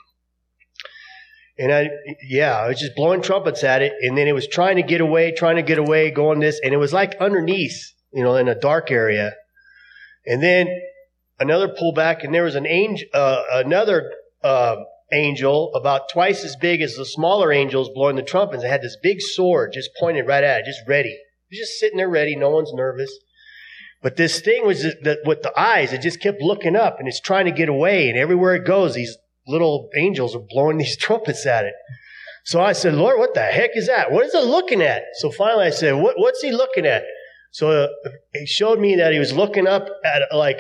and 1.59 1.73
I, 1.73 1.89
yeah, 2.27 2.59
I 2.59 2.69
was 2.69 2.81
just 2.81 2.97
blowing 2.97 3.23
trumpets 3.23 3.63
at 3.63 3.83
it. 3.83 3.93
And 4.01 4.19
then 4.19 4.27
it 4.27 4.35
was 4.35 4.49
trying 4.49 4.77
to 4.77 4.83
get 4.83 5.01
away, 5.01 5.33
trying 5.33 5.57
to 5.57 5.63
get 5.63 5.79
away, 5.79 6.11
going 6.11 6.41
this. 6.41 6.61
And 6.65 6.75
it 6.75 6.79
was 6.79 6.93
like 6.93 7.15
underneath, 7.21 7.93
you 8.13 8.25
know, 8.25 8.35
in 8.35 8.49
a 8.49 8.59
dark 8.59 8.91
area. 8.91 9.35
And 10.27 10.43
then 10.43 10.67
another 11.43 11.69
pullback, 11.69 12.25
and 12.25 12.35
there 12.35 12.45
was 12.45 12.55
an 12.55 12.67
angel, 12.67 13.07
uh, 13.13 13.43
another 13.53 14.13
uh, 14.43 14.77
angel 15.13 15.75
about 15.75 16.09
twice 16.09 16.45
as 16.45 16.57
big 16.57 16.81
as 16.81 16.95
the 16.95 17.05
smaller 17.05 17.53
angels 17.53 17.91
blowing 17.95 18.17
the 18.17 18.23
trumpets. 18.23 18.65
It 18.65 18.69
had 18.69 18.83
this 18.83 18.97
big 19.03 19.21
sword 19.21 19.73
just 19.75 19.91
pointed 19.99 20.27
right 20.27 20.43
at 20.43 20.61
it, 20.61 20.67
just 20.67 20.81
ready. 20.89 21.17
He's 21.49 21.61
just 21.61 21.79
sitting 21.79 21.99
there 21.99 22.09
ready. 22.09 22.35
No 22.35 22.51
one's 22.51 22.73
nervous. 22.73 23.13
But 24.03 24.17
this 24.17 24.41
thing 24.41 24.67
was 24.67 24.85
with 25.25 25.43
the 25.43 25.53
eyes, 25.57 25.93
it 25.93 26.01
just 26.01 26.21
kept 26.21 26.41
looking 26.41 26.75
up 26.75 26.99
and 26.99 27.07
it's 27.07 27.21
trying 27.21 27.45
to 27.45 27.53
get 27.53 27.69
away. 27.69 28.09
And 28.09 28.19
everywhere 28.19 28.57
it 28.57 28.67
goes, 28.67 28.95
these 28.95 29.17
little 29.47 29.91
angels 29.97 30.35
are 30.35 30.43
blowing 30.49 30.79
these 30.79 30.97
trumpets 30.97 31.47
at 31.47 31.65
it. 31.65 31.75
So 32.45 32.61
I 32.61 32.73
said, 32.73 32.95
Lord, 32.95 33.21
what 33.21 33.35
the 33.35 33.43
heck 33.43 33.71
is 33.77 33.87
that? 33.87 34.11
What 34.11 34.27
is 34.27 34.35
it 34.35 34.45
looking 34.45 34.83
at? 34.83 35.03
So 35.15 35.31
finally 35.31 35.67
I 35.67 35.71
said, 35.71 35.93
what, 35.93 36.15
what's 36.17 36.43
he 36.43 36.51
looking 36.51 36.87
at? 36.87 37.05
So 37.53 37.71
uh, 37.71 37.89
he 38.33 38.47
showed 38.47 38.81
me 38.81 38.97
that 38.97 39.13
he 39.13 39.21
was 39.21 39.33
looking 39.33 39.69
up 39.69 39.87
at 40.05 40.23
like 40.35 40.59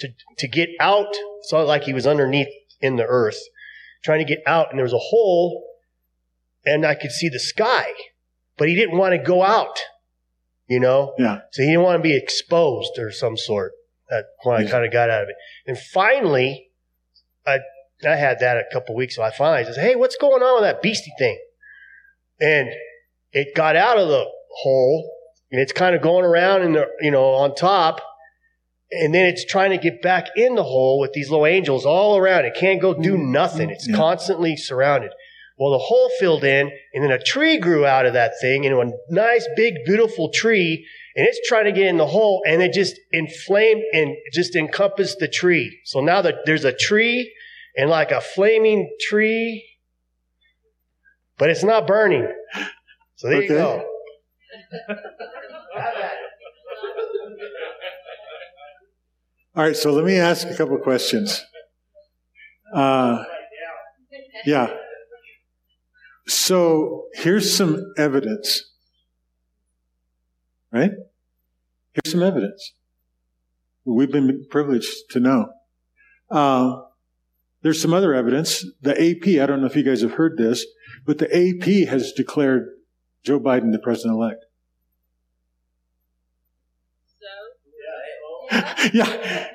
to, 0.00 0.08
to 0.38 0.48
get 0.48 0.70
out. 0.80 1.14
So 1.42 1.64
like 1.64 1.84
he 1.84 1.92
was 1.92 2.06
underneath 2.06 2.48
in 2.80 2.96
the 2.96 3.06
earth, 3.06 3.38
trying 4.04 4.24
to 4.24 4.24
get 4.24 4.42
out, 4.46 4.68
and 4.70 4.78
there 4.78 4.84
was 4.84 4.92
a 4.92 4.98
hole, 4.98 5.64
and 6.64 6.84
I 6.84 6.94
could 6.94 7.10
see 7.10 7.28
the 7.28 7.38
sky, 7.38 7.92
but 8.56 8.68
he 8.68 8.74
didn't 8.74 8.98
want 8.98 9.12
to 9.12 9.18
go 9.18 9.42
out. 9.42 9.78
You 10.68 10.80
know? 10.80 11.14
Yeah. 11.18 11.40
So 11.52 11.62
he 11.62 11.68
didn't 11.68 11.82
want 11.82 11.98
to 11.98 12.02
be 12.02 12.16
exposed 12.16 12.98
or 12.98 13.12
some 13.12 13.36
sort. 13.36 13.72
That 14.10 14.24
when 14.44 14.56
I 14.56 14.70
kind 14.70 14.84
of 14.84 14.92
got 14.92 15.10
out 15.10 15.24
of 15.24 15.28
it. 15.28 15.34
And 15.66 15.76
finally, 15.76 16.68
I 17.44 17.58
I 18.06 18.14
had 18.14 18.38
that 18.38 18.56
a 18.56 18.64
couple 18.72 18.94
weeks 18.94 19.16
ago. 19.16 19.24
I 19.24 19.32
finally 19.32 19.64
said, 19.64 19.82
Hey, 19.82 19.96
what's 19.96 20.16
going 20.16 20.42
on 20.42 20.62
with 20.62 20.70
that 20.70 20.80
beastie 20.80 21.12
thing? 21.18 21.40
And 22.40 22.68
it 23.32 23.54
got 23.56 23.74
out 23.74 23.98
of 23.98 24.08
the 24.08 24.24
hole 24.62 25.10
and 25.50 25.60
it's 25.60 25.72
kind 25.72 25.94
of 25.94 26.02
going 26.02 26.24
around 26.24 26.62
in 26.62 26.72
the 26.72 26.86
you 27.00 27.10
know 27.10 27.24
on 27.24 27.54
top 27.54 28.00
and 28.92 29.14
then 29.14 29.26
it's 29.26 29.44
trying 29.44 29.70
to 29.70 29.78
get 29.78 30.00
back 30.02 30.28
in 30.36 30.54
the 30.54 30.62
hole 30.62 31.00
with 31.00 31.12
these 31.12 31.28
little 31.30 31.46
angels 31.46 31.84
all 31.84 32.16
around. 32.16 32.44
It 32.44 32.54
can't 32.54 32.80
go 32.80 32.94
do 32.94 33.14
Mm-hmm. 33.14 33.32
nothing. 33.32 33.70
It's 33.70 33.88
Yeah. 33.88 33.96
constantly 33.96 34.56
surrounded. 34.56 35.12
Well 35.58 35.72
the 35.72 35.78
hole 35.78 36.10
filled 36.20 36.44
in 36.44 36.70
and 36.94 37.02
then 37.02 37.10
a 37.10 37.18
tree 37.18 37.58
grew 37.58 37.86
out 37.86 38.04
of 38.06 38.12
that 38.12 38.32
thing 38.40 38.66
and 38.66 38.74
a 38.78 38.92
nice 39.10 39.48
big 39.56 39.74
beautiful 39.86 40.28
tree 40.30 40.86
and 41.16 41.26
it's 41.26 41.40
trying 41.48 41.64
to 41.64 41.72
get 41.72 41.86
in 41.86 41.96
the 41.96 42.06
hole 42.06 42.42
and 42.46 42.62
it 42.62 42.72
just 42.74 42.94
inflamed 43.10 43.82
and 43.94 44.14
just 44.34 44.54
encompassed 44.54 45.18
the 45.18 45.28
tree. 45.28 45.80
So 45.84 46.00
now 46.00 46.20
that 46.22 46.44
there's 46.44 46.64
a 46.66 46.72
tree 46.74 47.32
and 47.76 47.88
like 47.88 48.10
a 48.12 48.20
flaming 48.20 48.90
tree 49.08 49.64
but 51.38 51.48
it's 51.50 51.64
not 51.64 51.86
burning. 51.86 52.28
So 53.16 53.28
there 53.28 53.42
you 53.42 53.44
Okay. 53.44 53.54
go 53.56 53.86
All 59.56 59.64
right, 59.64 59.74
so 59.74 59.90
let 59.90 60.04
me 60.04 60.18
ask 60.18 60.46
a 60.46 60.54
couple 60.54 60.76
questions. 60.76 61.42
Uh, 62.74 63.24
yeah. 64.44 64.70
So 66.26 67.06
here's 67.14 67.56
some 67.56 67.94
evidence. 67.96 68.70
Right? 70.70 70.90
Here's 71.94 72.12
some 72.12 72.22
evidence. 72.22 72.74
We've 73.86 74.12
been 74.12 74.44
privileged 74.50 74.92
to 75.12 75.20
know. 75.20 75.48
Uh, 76.30 76.82
there's 77.62 77.80
some 77.80 77.94
other 77.94 78.12
evidence. 78.12 78.62
The 78.82 78.92
AP, 78.92 79.42
I 79.42 79.46
don't 79.46 79.62
know 79.62 79.68
if 79.68 79.76
you 79.76 79.84
guys 79.84 80.02
have 80.02 80.12
heard 80.12 80.36
this, 80.36 80.66
but 81.06 81.16
the 81.16 81.34
AP 81.34 81.88
has 81.88 82.12
declared 82.12 82.68
Joe 83.24 83.40
Biden 83.40 83.72
the 83.72 83.78
president 83.78 84.16
elect. 84.16 84.44
So? 88.50 88.66
yeah. 88.92 89.45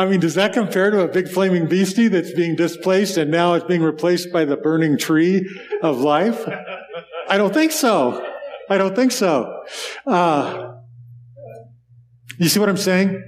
I 0.00 0.06
mean, 0.06 0.20
does 0.20 0.36
that 0.36 0.54
compare 0.54 0.90
to 0.90 1.02
a 1.02 1.08
big 1.08 1.28
flaming 1.28 1.66
beastie 1.66 2.08
that's 2.08 2.32
being 2.32 2.56
displaced 2.56 3.18
and 3.18 3.30
now 3.30 3.52
it's 3.52 3.66
being 3.66 3.82
replaced 3.82 4.32
by 4.32 4.46
the 4.46 4.56
burning 4.56 4.96
tree 4.96 5.46
of 5.82 5.98
life? 5.98 6.48
I 7.28 7.36
don't 7.36 7.52
think 7.52 7.70
so. 7.70 8.26
I 8.70 8.78
don't 8.78 8.96
think 8.96 9.12
so. 9.12 9.62
Uh, 10.06 10.72
you 12.38 12.48
see 12.48 12.58
what 12.58 12.70
I'm 12.70 12.78
saying? 12.78 13.22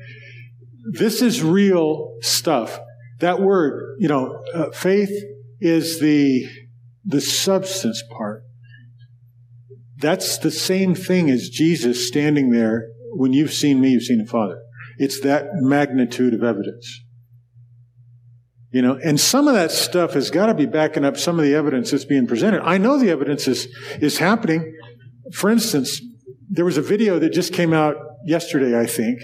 This 0.92 1.20
is 1.20 1.42
real 1.42 2.16
stuff. 2.22 2.80
That 3.20 3.42
word, 3.42 3.98
you 3.98 4.08
know, 4.08 4.42
uh, 4.54 4.70
faith 4.70 5.12
is 5.60 6.00
the 6.00 6.48
the 7.04 7.20
substance 7.20 8.02
part. 8.16 8.44
That's 9.98 10.38
the 10.38 10.50
same 10.50 10.94
thing 10.94 11.28
as 11.28 11.50
Jesus 11.50 12.08
standing 12.08 12.48
there. 12.48 12.88
When 13.10 13.34
you've 13.34 13.52
seen 13.52 13.78
me, 13.78 13.90
you've 13.90 14.04
seen 14.04 14.24
the 14.24 14.26
Father. 14.26 14.62
It's 15.02 15.18
that 15.22 15.48
magnitude 15.54 16.32
of 16.32 16.44
evidence. 16.44 17.00
You 18.70 18.82
know, 18.82 19.00
and 19.04 19.18
some 19.18 19.48
of 19.48 19.54
that 19.54 19.72
stuff 19.72 20.12
has 20.12 20.30
got 20.30 20.46
to 20.46 20.54
be 20.54 20.64
backing 20.64 21.04
up 21.04 21.16
some 21.16 21.40
of 21.40 21.44
the 21.44 21.56
evidence 21.56 21.90
that's 21.90 22.04
being 22.04 22.28
presented. 22.28 22.62
I 22.62 22.78
know 22.78 22.96
the 23.00 23.10
evidence 23.10 23.48
is, 23.48 23.66
is 24.00 24.18
happening. 24.18 24.72
For 25.32 25.50
instance, 25.50 26.00
there 26.48 26.64
was 26.64 26.78
a 26.78 26.82
video 26.82 27.18
that 27.18 27.32
just 27.32 27.52
came 27.52 27.72
out 27.72 27.96
yesterday, 28.26 28.78
I 28.78 28.86
think. 28.86 29.18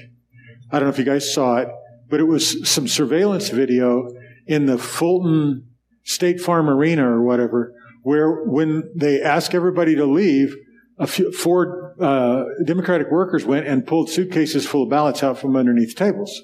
I 0.72 0.80
don't 0.80 0.88
know 0.88 0.92
if 0.92 0.98
you 0.98 1.04
guys 1.04 1.32
saw 1.32 1.58
it, 1.58 1.68
but 2.10 2.18
it 2.18 2.26
was 2.26 2.68
some 2.68 2.88
surveillance 2.88 3.50
video 3.50 4.10
in 4.48 4.66
the 4.66 4.78
Fulton 4.78 5.64
State 6.02 6.40
Farm 6.40 6.68
Arena 6.68 7.08
or 7.08 7.22
whatever, 7.22 7.72
where 8.02 8.42
when 8.46 8.90
they 8.96 9.22
asked 9.22 9.54
everybody 9.54 9.94
to 9.94 10.06
leave, 10.06 10.56
a 10.98 11.06
few, 11.06 11.30
four 11.30 11.87
uh, 12.00 12.44
Democratic 12.64 13.10
workers 13.10 13.44
went 13.44 13.66
and 13.66 13.86
pulled 13.86 14.10
suitcases 14.10 14.66
full 14.66 14.84
of 14.84 14.88
ballots 14.88 15.22
out 15.22 15.38
from 15.38 15.56
underneath 15.56 15.94
tables. 15.94 16.42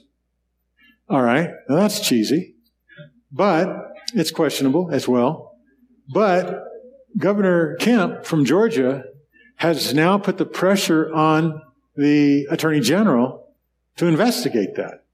All 1.08 1.22
right, 1.22 1.50
now 1.68 1.76
that's 1.76 2.00
cheesy, 2.00 2.54
but 3.30 3.92
it's 4.14 4.30
questionable 4.30 4.90
as 4.90 5.06
well. 5.06 5.56
But 6.12 6.64
Governor 7.16 7.76
Kemp 7.76 8.24
from 8.24 8.44
Georgia 8.44 9.04
has 9.56 9.94
now 9.94 10.18
put 10.18 10.38
the 10.38 10.46
pressure 10.46 11.12
on 11.12 11.62
the 11.96 12.46
Attorney 12.50 12.80
General 12.80 13.48
to 13.96 14.06
investigate 14.06 14.74
that. 14.76 15.04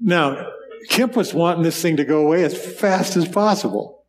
Now, 0.00 0.50
Kemp 0.88 1.14
was 1.14 1.34
wanting 1.34 1.62
this 1.62 1.80
thing 1.80 1.98
to 1.98 2.04
go 2.04 2.24
away 2.24 2.42
as 2.44 2.56
fast 2.56 3.16
as 3.16 3.28
possible 3.28 3.99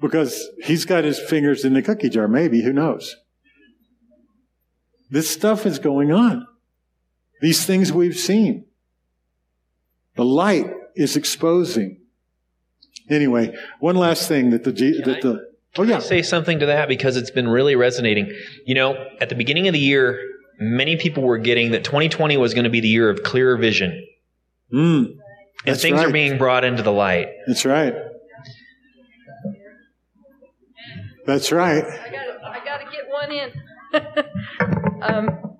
because 0.00 0.48
he's 0.64 0.84
got 0.84 1.04
his 1.04 1.18
fingers 1.18 1.64
in 1.64 1.74
the 1.74 1.82
cookie 1.82 2.08
jar, 2.08 2.28
maybe, 2.28 2.62
who 2.62 2.72
knows? 2.72 3.16
This 5.10 5.30
stuff 5.30 5.66
is 5.66 5.78
going 5.78 6.12
on. 6.12 6.46
These 7.40 7.64
things 7.64 7.92
we've 7.92 8.16
seen. 8.16 8.66
The 10.16 10.24
light 10.24 10.66
is 10.94 11.16
exposing. 11.16 12.00
Anyway, 13.08 13.54
one 13.80 13.96
last 13.96 14.28
thing 14.28 14.50
that 14.50 14.64
the, 14.64 14.72
that 14.72 15.22
the, 15.22 15.48
oh 15.78 15.82
yeah. 15.82 16.00
say 16.00 16.22
something 16.22 16.58
to 16.58 16.66
that 16.66 16.88
because 16.88 17.16
it's 17.16 17.30
been 17.30 17.48
really 17.48 17.76
resonating. 17.76 18.32
You 18.66 18.74
know, 18.74 19.06
at 19.20 19.28
the 19.28 19.34
beginning 19.34 19.68
of 19.68 19.72
the 19.72 19.78
year, 19.78 20.20
many 20.58 20.96
people 20.96 21.22
were 21.22 21.38
getting 21.38 21.70
that 21.70 21.84
2020 21.84 22.36
was 22.36 22.52
going 22.52 22.64
to 22.64 22.70
be 22.70 22.80
the 22.80 22.88
year 22.88 23.08
of 23.08 23.22
clearer 23.22 23.56
vision. 23.56 24.04
Mm, 24.72 25.16
and 25.64 25.76
things 25.78 25.98
right. 25.98 26.08
are 26.08 26.12
being 26.12 26.36
brought 26.36 26.64
into 26.64 26.82
the 26.82 26.92
light. 26.92 27.28
That's 27.46 27.64
right. 27.64 27.94
That's 31.28 31.52
right. 31.52 31.84
I 31.84 32.10
got 32.10 32.42
I 32.42 32.64
got 32.64 32.78
to 32.78 32.86
get 32.90 33.04
one 33.10 33.30
in. 33.30 33.52
um, 35.02 35.56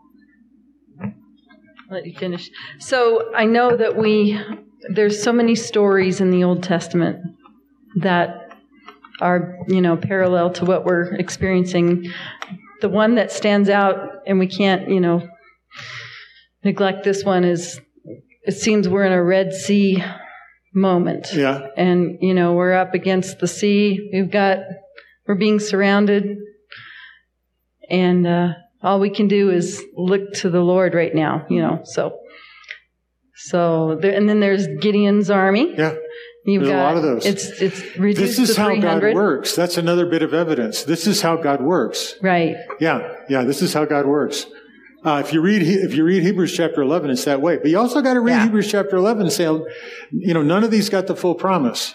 let 1.91 2.07
you 2.07 2.19
finish. 2.19 2.51
So 2.79 3.35
I 3.35 3.45
know 3.45 3.77
that 3.77 3.95
we 3.95 4.41
there's 4.89 5.23
so 5.23 5.31
many 5.31 5.55
stories 5.55 6.23
in 6.23 6.31
the 6.31 6.43
Old 6.43 6.63
Testament 6.63 7.19
that 7.97 8.57
are 9.21 9.59
you 9.69 9.83
know 9.83 9.99
parallel 9.99 10.53
to 10.53 10.65
what 10.65 10.87
we're 10.87 11.13
experiencing. 11.17 12.15
The 12.81 12.89
one 12.89 13.17
that 13.17 13.31
stands 13.31 13.69
out, 13.69 14.23
and 14.27 14.39
we 14.39 14.47
can't 14.47 14.89
you 14.89 15.01
know 15.01 15.29
neglect 16.65 17.05
this 17.05 17.25
one 17.25 17.45
is 17.45 17.79
it 18.43 18.53
seems 18.53 18.89
we're 18.89 19.05
in 19.05 19.13
a 19.13 19.23
Red 19.23 19.53
Sea 19.53 20.03
moment. 20.73 21.29
Yeah. 21.35 21.67
And, 21.77 22.19
you 22.21 22.35
know, 22.35 22.55
we're 22.55 22.73
up 22.73 22.95
against 22.95 23.41
the 23.41 23.47
sea. 23.47 24.11
We've 24.13 24.31
got, 24.31 24.59
we're 25.29 25.37
being 25.37 25.61
surrounded. 25.61 26.39
And, 27.89 28.27
uh, 28.27 28.55
all 28.83 29.01
we 29.01 29.11
can 29.11 29.29
do 29.29 29.51
is 29.51 29.85
look 29.97 30.33
to 30.35 30.51
the 30.51 30.61
Lord 30.61 30.95
right 30.95 31.15
now, 31.15 31.47
you 31.51 31.61
know, 31.61 31.81
so. 31.85 32.19
So 33.35 33.99
there, 34.01 34.13
and 34.13 34.29
then 34.29 34.41
there's 34.41 34.67
Gideon's 34.67 35.31
army. 35.31 35.75
Yeah. 35.77 35.95
You've 36.45 36.63
There's 36.63 36.73
got, 36.73 36.81
a 36.81 36.83
lot 36.83 36.97
of 36.97 37.03
those. 37.03 37.27
It's, 37.27 37.49
it's 37.61 37.97
reduced 37.99 38.39
This 38.39 38.51
is 38.51 38.57
how 38.57 38.75
God 38.75 39.03
works. 39.15 39.55
That's 39.55 39.77
another 39.77 40.07
bit 40.07 40.23
of 40.23 40.33
evidence. 40.33 40.83
This 40.83 41.07
is 41.07 41.21
how 41.21 41.37
God 41.37 41.61
works. 41.61 42.15
Right. 42.23 42.57
Yeah, 42.81 43.17
yeah, 43.29 43.45
this 43.45 43.61
is 43.61 43.75
how 43.75 43.85
God 43.85 44.07
works. 44.07 44.47
Uh, 45.05 45.23
if 45.25 45.33
you 45.33 45.41
read 45.41 45.63
if 45.63 45.95
you 45.95 46.05
read 46.05 46.23
Hebrews 46.23 46.57
chapter 46.57 46.81
eleven, 46.81 47.11
it's 47.11 47.25
that 47.27 47.41
way. 47.41 47.59
But 47.59 47.71
you 47.71 47.79
also 47.79 48.01
got 48.01 48.15
to 48.15 48.21
read 48.21 48.33
Yeah. 48.33 48.45
Hebrews 48.45 48.71
chapter 48.71 48.97
eleven 48.97 49.25
and 49.25 49.33
say, 49.33 49.45
you 49.45 50.35
know, 50.35 50.43
none 50.43 50.65
of 50.65 50.71
these 50.71 50.89
got 50.89 51.07
the 51.07 51.15
full 51.15 51.35
promise. 51.35 51.95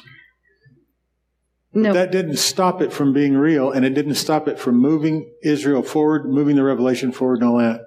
No. 1.76 1.92
That 1.94 2.12
didn't 2.12 2.38
stop 2.38 2.82
it 2.82 2.94
from 2.94 3.14
being 3.14 3.36
real, 3.36 3.72
and 3.72 3.84
it 3.86 3.96
didn't 3.96 4.16
stop 4.16 4.48
it 4.48 4.60
from 4.60 4.78
moving 4.78 5.32
Israel 5.44 5.82
forward, 5.82 6.26
moving 6.26 6.56
the 6.56 6.64
revelation 6.64 7.12
forward, 7.12 7.42
and 7.42 7.50
all 7.50 7.58
that. 7.58 7.82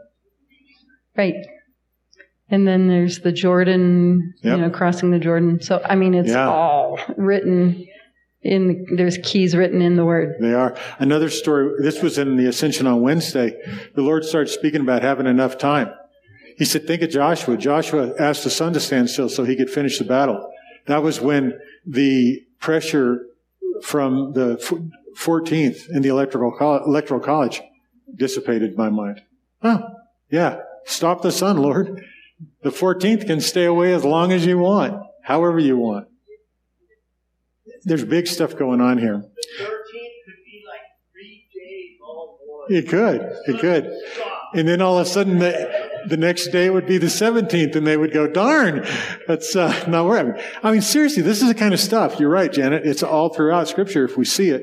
Right. 1.16 1.34
And 2.49 2.66
then 2.66 2.89
there's 2.89 3.20
the 3.20 3.32
Jordan, 3.32 4.34
Yep. 4.43 4.57
you 4.57 4.62
know, 4.62 4.70
crossing 4.70 5.11
the 5.11 5.18
Jordan. 5.18 5.61
So, 5.61 5.80
I 5.84 5.95
mean, 5.95 6.14
it's 6.14 6.30
Yeah. 6.30 6.49
all 6.49 6.99
written 7.16 7.87
in, 8.43 8.87
there's 8.97 9.18
keys 9.18 9.57
written 9.57 9.82
in 9.82 9.97
the 9.97 10.05
word. 10.05 10.37
They 10.41 10.53
are. 10.55 10.76
Another 10.99 11.28
story, 11.28 11.70
this 11.82 12.03
was 12.03 12.18
in 12.18 12.37
the 12.37 12.47
Ascension 12.47 12.87
on 12.87 13.01
Wednesday. 13.01 13.57
The 13.95 14.03
Lord 14.03 14.24
started 14.24 14.51
speaking 14.51 14.80
about 14.80 15.03
having 15.03 15.26
enough 15.26 15.59
time. 15.59 15.91
He 16.57 16.64
said, 16.64 16.87
think 16.87 17.03
of 17.03 17.11
Joshua. 17.11 17.57
Joshua 17.57 18.14
asked 18.18 18.45
the 18.45 18.51
sun 18.51 18.72
to 18.74 18.80
stand 18.80 19.11
still 19.11 19.28
so 19.28 19.45
he 19.45 19.57
could 19.57 19.68
finish 19.70 19.99
the 19.99 20.05
battle. 20.05 20.49
That 20.87 21.03
was 21.03 21.20
when 21.20 21.59
the 21.84 22.43
pressure 22.61 23.26
from 23.83 24.33
the 24.33 24.57
14th 25.18 25.89
in 25.91 26.03
the 26.03 26.09
electoral, 26.09 26.53
col- 26.53 26.85
electoral 26.85 27.20
college 27.20 27.62
dissipated 28.14 28.77
my 28.77 28.91
mind. 28.91 29.22
Oh, 29.62 29.83
yeah. 30.31 30.61
Stop 30.85 31.22
the 31.22 31.33
sun, 31.33 31.59
Lord. 31.59 32.05
The 32.62 32.70
14th 32.70 33.27
can 33.27 33.41
stay 33.41 33.64
away 33.64 33.93
as 33.93 34.05
long 34.05 34.33
as 34.33 34.45
you 34.47 34.59
want, 34.59 35.03
however 35.22 35.59
you 35.59 35.77
want. 35.77 36.09
There's 37.85 38.05
big 38.05 38.27
stuff 38.27 38.57
going 38.57 38.81
on 38.81 38.99
here. 38.99 39.22
Could 39.59 39.68
be 40.45 40.64
like 40.66 40.81
it 42.68 42.89
could. 42.89 43.33
It 43.47 43.61
could. 43.61 43.93
And 44.55 44.66
then 44.66 44.81
all 44.81 44.99
of 44.99 45.07
a 45.07 45.11
sudden, 45.11 45.39
the, 45.39 45.86
the 46.09 46.16
next 46.16 46.48
day 46.48 46.70
would 46.70 46.86
be 46.86 46.98
the 46.98 47.07
17th, 47.07 47.76
and 47.76 47.86
they 47.86 47.96
would 47.96 48.12
go, 48.12 48.26
darn, 48.26 48.86
that's 49.26 49.54
uh, 49.57 49.88
not 49.88 50.07
where 50.07 50.18
I'm. 50.18 50.34
I 50.62 50.72
mean, 50.72 50.82
seriously, 50.82 51.22
this 51.22 51.42
is 51.42 51.48
the 51.48 51.54
kind 51.54 51.74
of 51.74 51.80
stuff. 51.80 52.18
You're 52.20 52.30
right, 52.30 52.52
Janet. 52.52 52.86
It's 52.86 53.02
all 53.02 53.32
throughout 53.32 53.68
Scripture 53.68 54.04
if 54.04 54.16
we 54.16 54.24
see 54.24 54.50
it. 54.50 54.62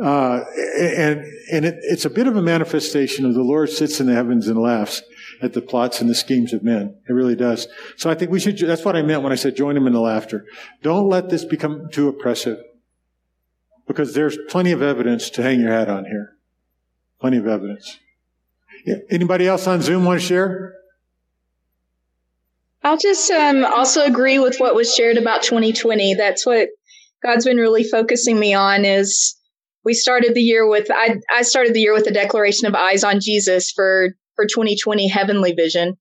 Uh, 0.00 0.40
and 0.80 1.24
and 1.52 1.64
it, 1.64 1.78
it's 1.82 2.04
a 2.04 2.10
bit 2.10 2.26
of 2.26 2.34
a 2.34 2.42
manifestation 2.42 3.26
of 3.26 3.34
the 3.34 3.42
Lord 3.42 3.68
sits 3.70 4.00
in 4.00 4.06
the 4.06 4.14
heavens 4.14 4.48
and 4.48 4.58
laughs 4.58 5.02
at 5.42 5.52
the 5.52 5.60
plots 5.60 6.00
and 6.00 6.08
the 6.08 6.14
schemes 6.14 6.52
of 6.52 6.62
men. 6.62 6.96
It 7.08 7.12
really 7.12 7.34
does. 7.34 7.66
So 7.96 8.08
I 8.08 8.14
think 8.14 8.30
we 8.30 8.40
should, 8.40 8.58
that's 8.58 8.84
what 8.84 8.96
I 8.96 9.02
meant 9.02 9.22
when 9.22 9.32
I 9.32 9.36
said 9.36 9.56
join 9.56 9.76
him 9.76 9.86
in 9.86 9.92
the 9.92 10.00
laughter. 10.00 10.46
Don't 10.82 11.08
let 11.08 11.28
this 11.28 11.44
become 11.44 11.88
too 11.90 12.08
oppressive. 12.08 12.58
Because 13.86 14.14
there's 14.14 14.38
plenty 14.48 14.70
of 14.70 14.80
evidence 14.80 15.28
to 15.30 15.42
hang 15.42 15.60
your 15.60 15.72
hat 15.72 15.88
on 15.88 16.04
here. 16.04 16.36
Plenty 17.20 17.38
of 17.38 17.48
evidence. 17.48 17.98
Anybody 19.10 19.46
else 19.46 19.66
on 19.66 19.80
Zoom 19.82 20.04
want 20.04 20.20
to 20.20 20.26
share? 20.26 20.74
I'll 22.82 22.98
just 22.98 23.30
um, 23.30 23.64
also 23.64 24.04
agree 24.04 24.38
with 24.38 24.58
what 24.58 24.74
was 24.74 24.92
shared 24.92 25.16
about 25.16 25.42
2020. 25.42 26.14
That's 26.14 26.44
what 26.44 26.68
God's 27.22 27.44
been 27.44 27.58
really 27.58 27.84
focusing 27.84 28.38
me 28.38 28.54
on. 28.54 28.84
Is 28.84 29.36
we 29.84 29.94
started 29.94 30.34
the 30.34 30.40
year 30.40 30.68
with 30.68 30.90
I, 30.90 31.16
I 31.32 31.42
started 31.42 31.74
the 31.74 31.80
year 31.80 31.94
with 31.94 32.08
a 32.08 32.12
declaration 32.12 32.66
of 32.66 32.74
eyes 32.74 33.04
on 33.04 33.20
Jesus 33.20 33.70
for 33.70 34.14
for 34.34 34.46
2020 34.46 35.08
heavenly 35.08 35.52
vision, 35.52 35.96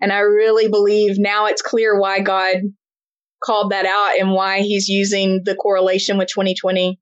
and 0.00 0.12
I 0.12 0.20
really 0.20 0.68
believe 0.68 1.18
now 1.18 1.46
it's 1.46 1.62
clear 1.62 1.98
why 1.98 2.20
God 2.20 2.56
called 3.44 3.70
that 3.70 3.86
out 3.86 4.18
and 4.18 4.32
why 4.32 4.60
He's 4.60 4.88
using 4.88 5.42
the 5.44 5.54
correlation 5.54 6.18
with 6.18 6.28
2020 6.28 6.98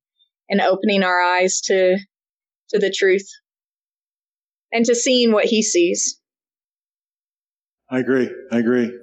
and 0.50 0.60
opening 0.60 1.02
our 1.02 1.20
eyes 1.20 1.62
to 1.62 1.96
to 2.68 2.78
the 2.78 2.94
truth 2.94 3.26
and 4.72 4.84
to 4.86 4.94
seeing 4.94 5.32
what 5.32 5.46
He 5.46 5.62
sees. 5.62 6.18
I 7.90 7.98
agree. 7.98 8.30
I 8.50 8.58
agree. 8.58 8.98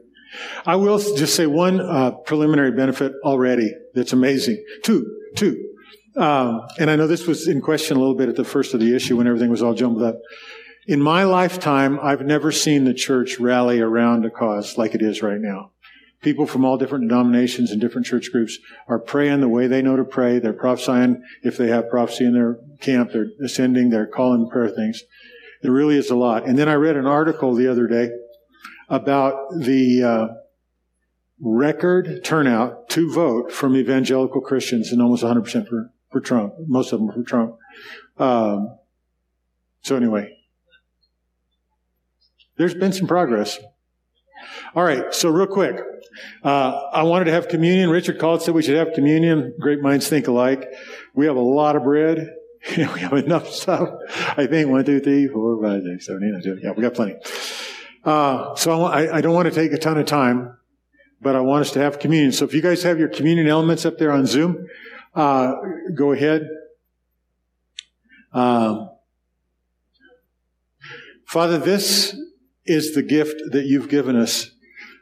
I 0.65 0.75
will 0.75 0.99
just 0.99 1.35
say 1.35 1.45
one 1.45 1.79
uh, 1.79 2.11
preliminary 2.11 2.71
benefit 2.71 3.13
already 3.23 3.71
that's 3.93 4.13
amazing. 4.13 4.63
Two, 4.83 5.05
two. 5.35 5.65
Um, 6.15 6.67
and 6.79 6.89
I 6.89 6.95
know 6.95 7.07
this 7.07 7.27
was 7.27 7.47
in 7.47 7.61
question 7.61 7.97
a 7.97 7.99
little 7.99 8.15
bit 8.15 8.29
at 8.29 8.35
the 8.35 8.43
first 8.43 8.73
of 8.73 8.79
the 8.79 8.95
issue 8.95 9.17
when 9.17 9.27
everything 9.27 9.49
was 9.49 9.61
all 9.61 9.73
jumbled 9.73 10.03
up. 10.03 10.15
In 10.87 10.99
my 10.99 11.23
lifetime, 11.23 11.99
I've 12.01 12.21
never 12.21 12.51
seen 12.51 12.83
the 12.83 12.93
church 12.93 13.39
rally 13.39 13.79
around 13.79 14.25
a 14.25 14.31
cause 14.31 14.77
like 14.77 14.95
it 14.95 15.01
is 15.01 15.21
right 15.21 15.39
now. 15.39 15.71
People 16.21 16.45
from 16.45 16.65
all 16.65 16.77
different 16.77 17.07
denominations 17.07 17.71
and 17.71 17.79
different 17.79 18.07
church 18.07 18.31
groups 18.31 18.57
are 18.87 18.99
praying 18.99 19.39
the 19.39 19.47
way 19.47 19.67
they 19.67 19.81
know 19.81 19.95
to 19.95 20.03
pray. 20.03 20.39
They're 20.39 20.51
prophesying 20.51 21.23
if 21.43 21.57
they 21.57 21.67
have 21.67 21.89
prophecy 21.89 22.25
in 22.25 22.33
their 22.33 22.57
camp. 22.81 23.11
They're 23.13 23.29
ascending. 23.41 23.89
They're 23.89 24.07
calling 24.07 24.49
prayer 24.49 24.67
things. 24.67 25.03
There 25.61 25.71
really 25.71 25.97
is 25.97 26.09
a 26.09 26.15
lot. 26.15 26.45
And 26.47 26.57
then 26.57 26.69
I 26.69 26.73
read 26.73 26.95
an 26.95 27.05
article 27.05 27.53
the 27.53 27.67
other 27.67 27.87
day 27.87 28.09
about 28.87 29.51
the 29.51 30.03
uh, 30.03 30.27
record 31.39 32.23
turnout 32.23 32.89
to 32.89 33.11
vote 33.11 33.51
from 33.51 33.75
evangelical 33.75 34.41
Christians, 34.41 34.91
and 34.91 35.01
almost 35.01 35.23
100% 35.23 35.67
for, 35.67 35.91
for 36.11 36.19
Trump. 36.19 36.53
Most 36.67 36.91
of 36.91 36.99
them 36.99 37.11
for 37.11 37.23
Trump. 37.23 37.55
Um, 38.17 38.77
so 39.81 39.95
anyway, 39.95 40.37
there's 42.57 42.73
been 42.73 42.93
some 42.93 43.07
progress. 43.07 43.59
All 44.75 44.83
right, 44.83 45.13
so 45.13 45.29
real 45.29 45.47
quick, 45.47 45.79
uh, 46.43 46.81
I 46.93 47.03
wanted 47.03 47.25
to 47.25 47.31
have 47.31 47.47
communion. 47.47 47.89
Richard 47.89 48.19
called 48.19 48.41
said 48.41 48.53
we 48.53 48.61
should 48.61 48.77
have 48.77 48.93
communion. 48.93 49.53
Great 49.59 49.81
minds 49.81 50.07
think 50.07 50.27
alike. 50.27 50.67
We 51.13 51.25
have 51.25 51.35
a 51.35 51.41
lot 51.41 51.75
of 51.75 51.83
bread. 51.83 52.29
we 52.77 52.83
have 52.83 53.13
enough 53.13 53.49
stuff. 53.49 53.89
I 54.37 54.45
think 54.47 54.69
one, 54.69 54.83
two, 54.85 54.99
three, 54.99 55.27
four, 55.27 55.61
five, 55.61 55.83
six, 55.83 56.05
seven, 56.07 56.23
eight, 56.23 56.31
nine, 56.31 56.41
ten. 56.41 56.59
Yeah, 56.61 56.71
we 56.71 56.81
got 56.81 56.93
plenty. 56.93 57.15
Uh, 58.03 58.55
so 58.55 58.83
I, 58.83 59.17
I 59.17 59.21
don't 59.21 59.33
want 59.33 59.47
to 59.47 59.53
take 59.53 59.71
a 59.71 59.77
ton 59.77 59.97
of 59.97 60.05
time, 60.05 60.57
but 61.21 61.35
I 61.35 61.41
want 61.41 61.61
us 61.61 61.71
to 61.71 61.79
have 61.79 61.99
communion. 61.99 62.31
So 62.31 62.45
if 62.45 62.53
you 62.53 62.61
guys 62.61 62.83
have 62.83 62.99
your 62.99 63.09
communion 63.09 63.47
elements 63.47 63.85
up 63.85 63.97
there 63.97 64.11
on 64.11 64.25
Zoom, 64.25 64.67
uh, 65.15 65.53
go 65.95 66.11
ahead. 66.11 66.47
Um, 68.33 68.89
Father, 71.25 71.57
this 71.57 72.15
is 72.65 72.93
the 72.93 73.03
gift 73.03 73.41
that 73.51 73.65
you've 73.65 73.89
given 73.89 74.15
us 74.15 74.51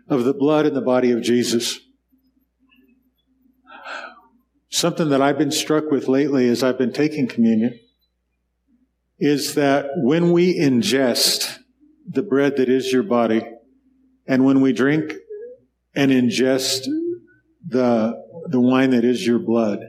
of 0.08 0.24
the 0.24 0.34
blood 0.34 0.66
and 0.66 0.76
the 0.76 0.82
body 0.82 1.12
of 1.12 1.22
Jesus. 1.22 1.80
Something 4.70 5.10
that 5.10 5.22
I've 5.22 5.38
been 5.38 5.52
struck 5.52 5.90
with 5.92 6.08
lately 6.08 6.48
as 6.50 6.64
I've 6.64 6.78
been 6.78 6.94
taking 6.94 7.28
communion 7.28 7.80
is 9.20 9.56
that 9.56 9.88
when 9.96 10.32
we 10.32 10.60
ingest 10.60 11.58
the 12.08 12.22
bread 12.22 12.58
that 12.58 12.70
is 12.70 12.92
your 12.92 13.04
body, 13.04 13.42
and 14.28 14.46
when 14.46 14.62
we 14.62 14.74
drink 14.74 15.14
and 15.96 16.12
ingest 16.12 16.86
the, 17.66 18.22
the 18.50 18.60
wine 18.60 18.92
that 18.92 19.04
is 19.04 19.26
your 19.26 19.40
blood, 19.40 19.80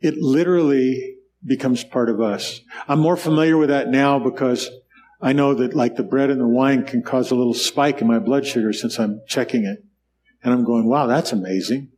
it 0.00 0.16
literally 0.18 1.16
becomes 1.44 1.84
part 1.84 2.10
of 2.10 2.20
us. 2.20 2.60
I'm 2.86 3.00
more 3.00 3.16
familiar 3.16 3.56
with 3.56 3.68
that 3.68 3.88
now 3.88 4.18
because 4.18 4.68
I 5.20 5.32
know 5.32 5.54
that 5.54 5.74
like 5.74 5.96
the 5.96 6.02
bread 6.02 6.30
and 6.30 6.40
the 6.40 6.46
wine 6.46 6.84
can 6.84 7.02
cause 7.02 7.30
a 7.30 7.34
little 7.34 7.54
spike 7.54 8.00
in 8.00 8.06
my 8.06 8.18
blood 8.18 8.46
sugar 8.46 8.72
since 8.72 8.98
I'm 8.98 9.22
checking 9.26 9.64
it. 9.64 9.84
And 10.42 10.52
I'm 10.52 10.64
going, 10.64 10.88
wow, 10.88 11.06
that's 11.06 11.32
amazing. 11.32 11.90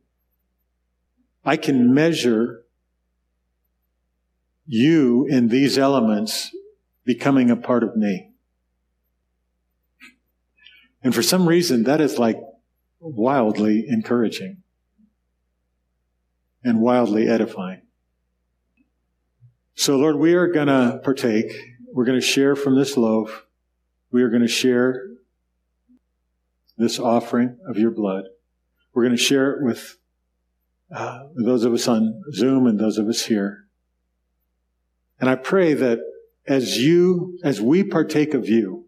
I 1.43 1.57
can 1.57 1.93
measure 1.93 2.63
you 4.67 5.25
in 5.27 5.47
these 5.47 5.77
elements 5.77 6.51
becoming 7.03 7.49
a 7.49 7.55
part 7.55 7.83
of 7.83 7.95
me. 7.95 8.31
And 11.03 11.15
for 11.15 11.23
some 11.23 11.47
reason, 11.47 11.83
that 11.83 11.99
is 11.99 12.19
like 12.19 12.37
wildly 12.99 13.85
encouraging 13.87 14.57
and 16.63 16.79
wildly 16.79 17.27
edifying. 17.27 17.81
So, 19.73 19.97
Lord, 19.97 20.17
we 20.17 20.35
are 20.35 20.47
going 20.47 20.67
to 20.67 20.99
partake. 21.03 21.51
We're 21.91 22.05
going 22.05 22.19
to 22.19 22.25
share 22.25 22.55
from 22.55 22.75
this 22.75 22.95
loaf. 22.95 23.47
We 24.11 24.21
are 24.21 24.29
going 24.29 24.43
to 24.43 24.47
share 24.47 25.07
this 26.77 26.99
offering 26.99 27.57
of 27.67 27.77
your 27.77 27.91
blood. 27.91 28.25
We're 28.93 29.03
going 29.03 29.17
to 29.17 29.23
share 29.23 29.51
it 29.51 29.63
with 29.63 29.97
uh, 30.93 31.23
those 31.35 31.63
of 31.63 31.73
us 31.73 31.87
on 31.87 32.21
Zoom 32.33 32.67
and 32.67 32.79
those 32.79 32.97
of 32.97 33.07
us 33.07 33.25
here. 33.25 33.65
And 35.19 35.29
I 35.29 35.35
pray 35.35 35.73
that 35.73 35.99
as 36.47 36.77
you, 36.77 37.39
as 37.43 37.61
we 37.61 37.83
partake 37.83 38.33
of 38.33 38.49
you, 38.49 38.85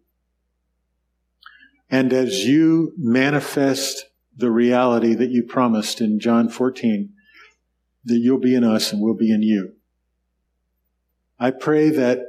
and 1.89 2.11
as 2.11 2.45
you 2.45 2.93
manifest 2.97 4.05
the 4.35 4.49
reality 4.49 5.13
that 5.13 5.29
you 5.29 5.43
promised 5.43 6.01
in 6.01 6.19
John 6.19 6.49
14, 6.49 7.13
that 8.05 8.17
you'll 8.17 8.39
be 8.39 8.55
in 8.55 8.63
us 8.63 8.91
and 8.91 9.01
we'll 9.01 9.13
be 9.13 9.31
in 9.31 9.43
you. 9.43 9.73
I 11.39 11.51
pray 11.51 11.89
that 11.89 12.19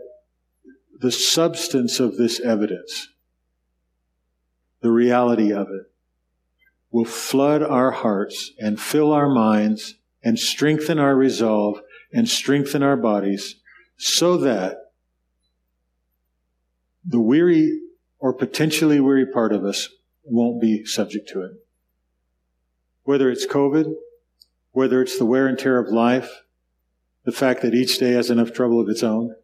the 1.01 1.11
substance 1.11 1.99
of 1.99 2.17
this 2.17 2.41
evidence, 2.41 3.09
the 4.81 4.91
reality 4.91 5.53
of 5.53 5.69
it, 5.69 5.91
will 6.95 7.05
flood 7.05 7.61
our 7.61 7.91
hearts 7.91 8.53
and 8.57 8.81
fill 8.81 9.13
our 9.13 9.29
minds 9.29 9.97
and 10.23 10.39
strengthen 10.39 10.97
our 10.97 11.17
resolve 11.17 11.81
and 12.13 12.29
strengthen 12.29 12.85
our 12.85 12.97
bodies 12.97 13.57
so 13.97 14.37
that 14.37 14.77
the 17.05 17.19
weary 17.19 17.81
or 18.21 18.33
potentially 18.33 19.01
weary 19.01 19.27
part 19.27 19.53
of 19.53 19.65
us 19.65 19.89
won't 20.23 20.61
be 20.61 20.85
subject 20.85 21.29
to 21.29 21.43
it. 21.43 21.51
Whether 23.03 23.29
it's 23.29 23.45
COVID, 23.45 23.93
whether 24.71 25.03
it's 25.03 25.19
the 25.19 25.27
wear 25.27 25.49
and 25.49 25.59
tear 25.59 25.81
of 25.81 25.89
life, 25.89 26.45
the 27.25 27.33
fact 27.33 27.63
that 27.63 27.75
each 27.75 27.99
day 27.99 28.13
has 28.13 28.31
enough 28.31 28.53
trouble 28.53 28.81
of 28.81 28.89
its 28.89 29.03
own, 29.03 29.35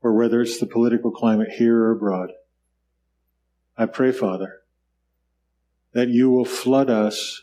or 0.00 0.14
whether 0.14 0.40
it's 0.40 0.60
the 0.60 0.66
political 0.66 1.10
climate 1.10 1.50
here 1.58 1.76
or 1.76 1.90
abroad. 1.90 2.30
I 3.76 3.86
pray, 3.86 4.12
Father, 4.12 4.60
that 5.94 6.08
you 6.08 6.28
will 6.28 6.44
flood 6.44 6.90
us 6.90 7.42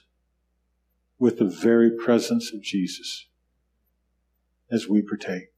with 1.18 1.40
the 1.40 1.46
very 1.46 1.90
presence 1.90 2.54
of 2.54 2.62
Jesus 2.62 3.28
as 4.70 4.88
we 4.88 5.02
partake. 5.02 5.51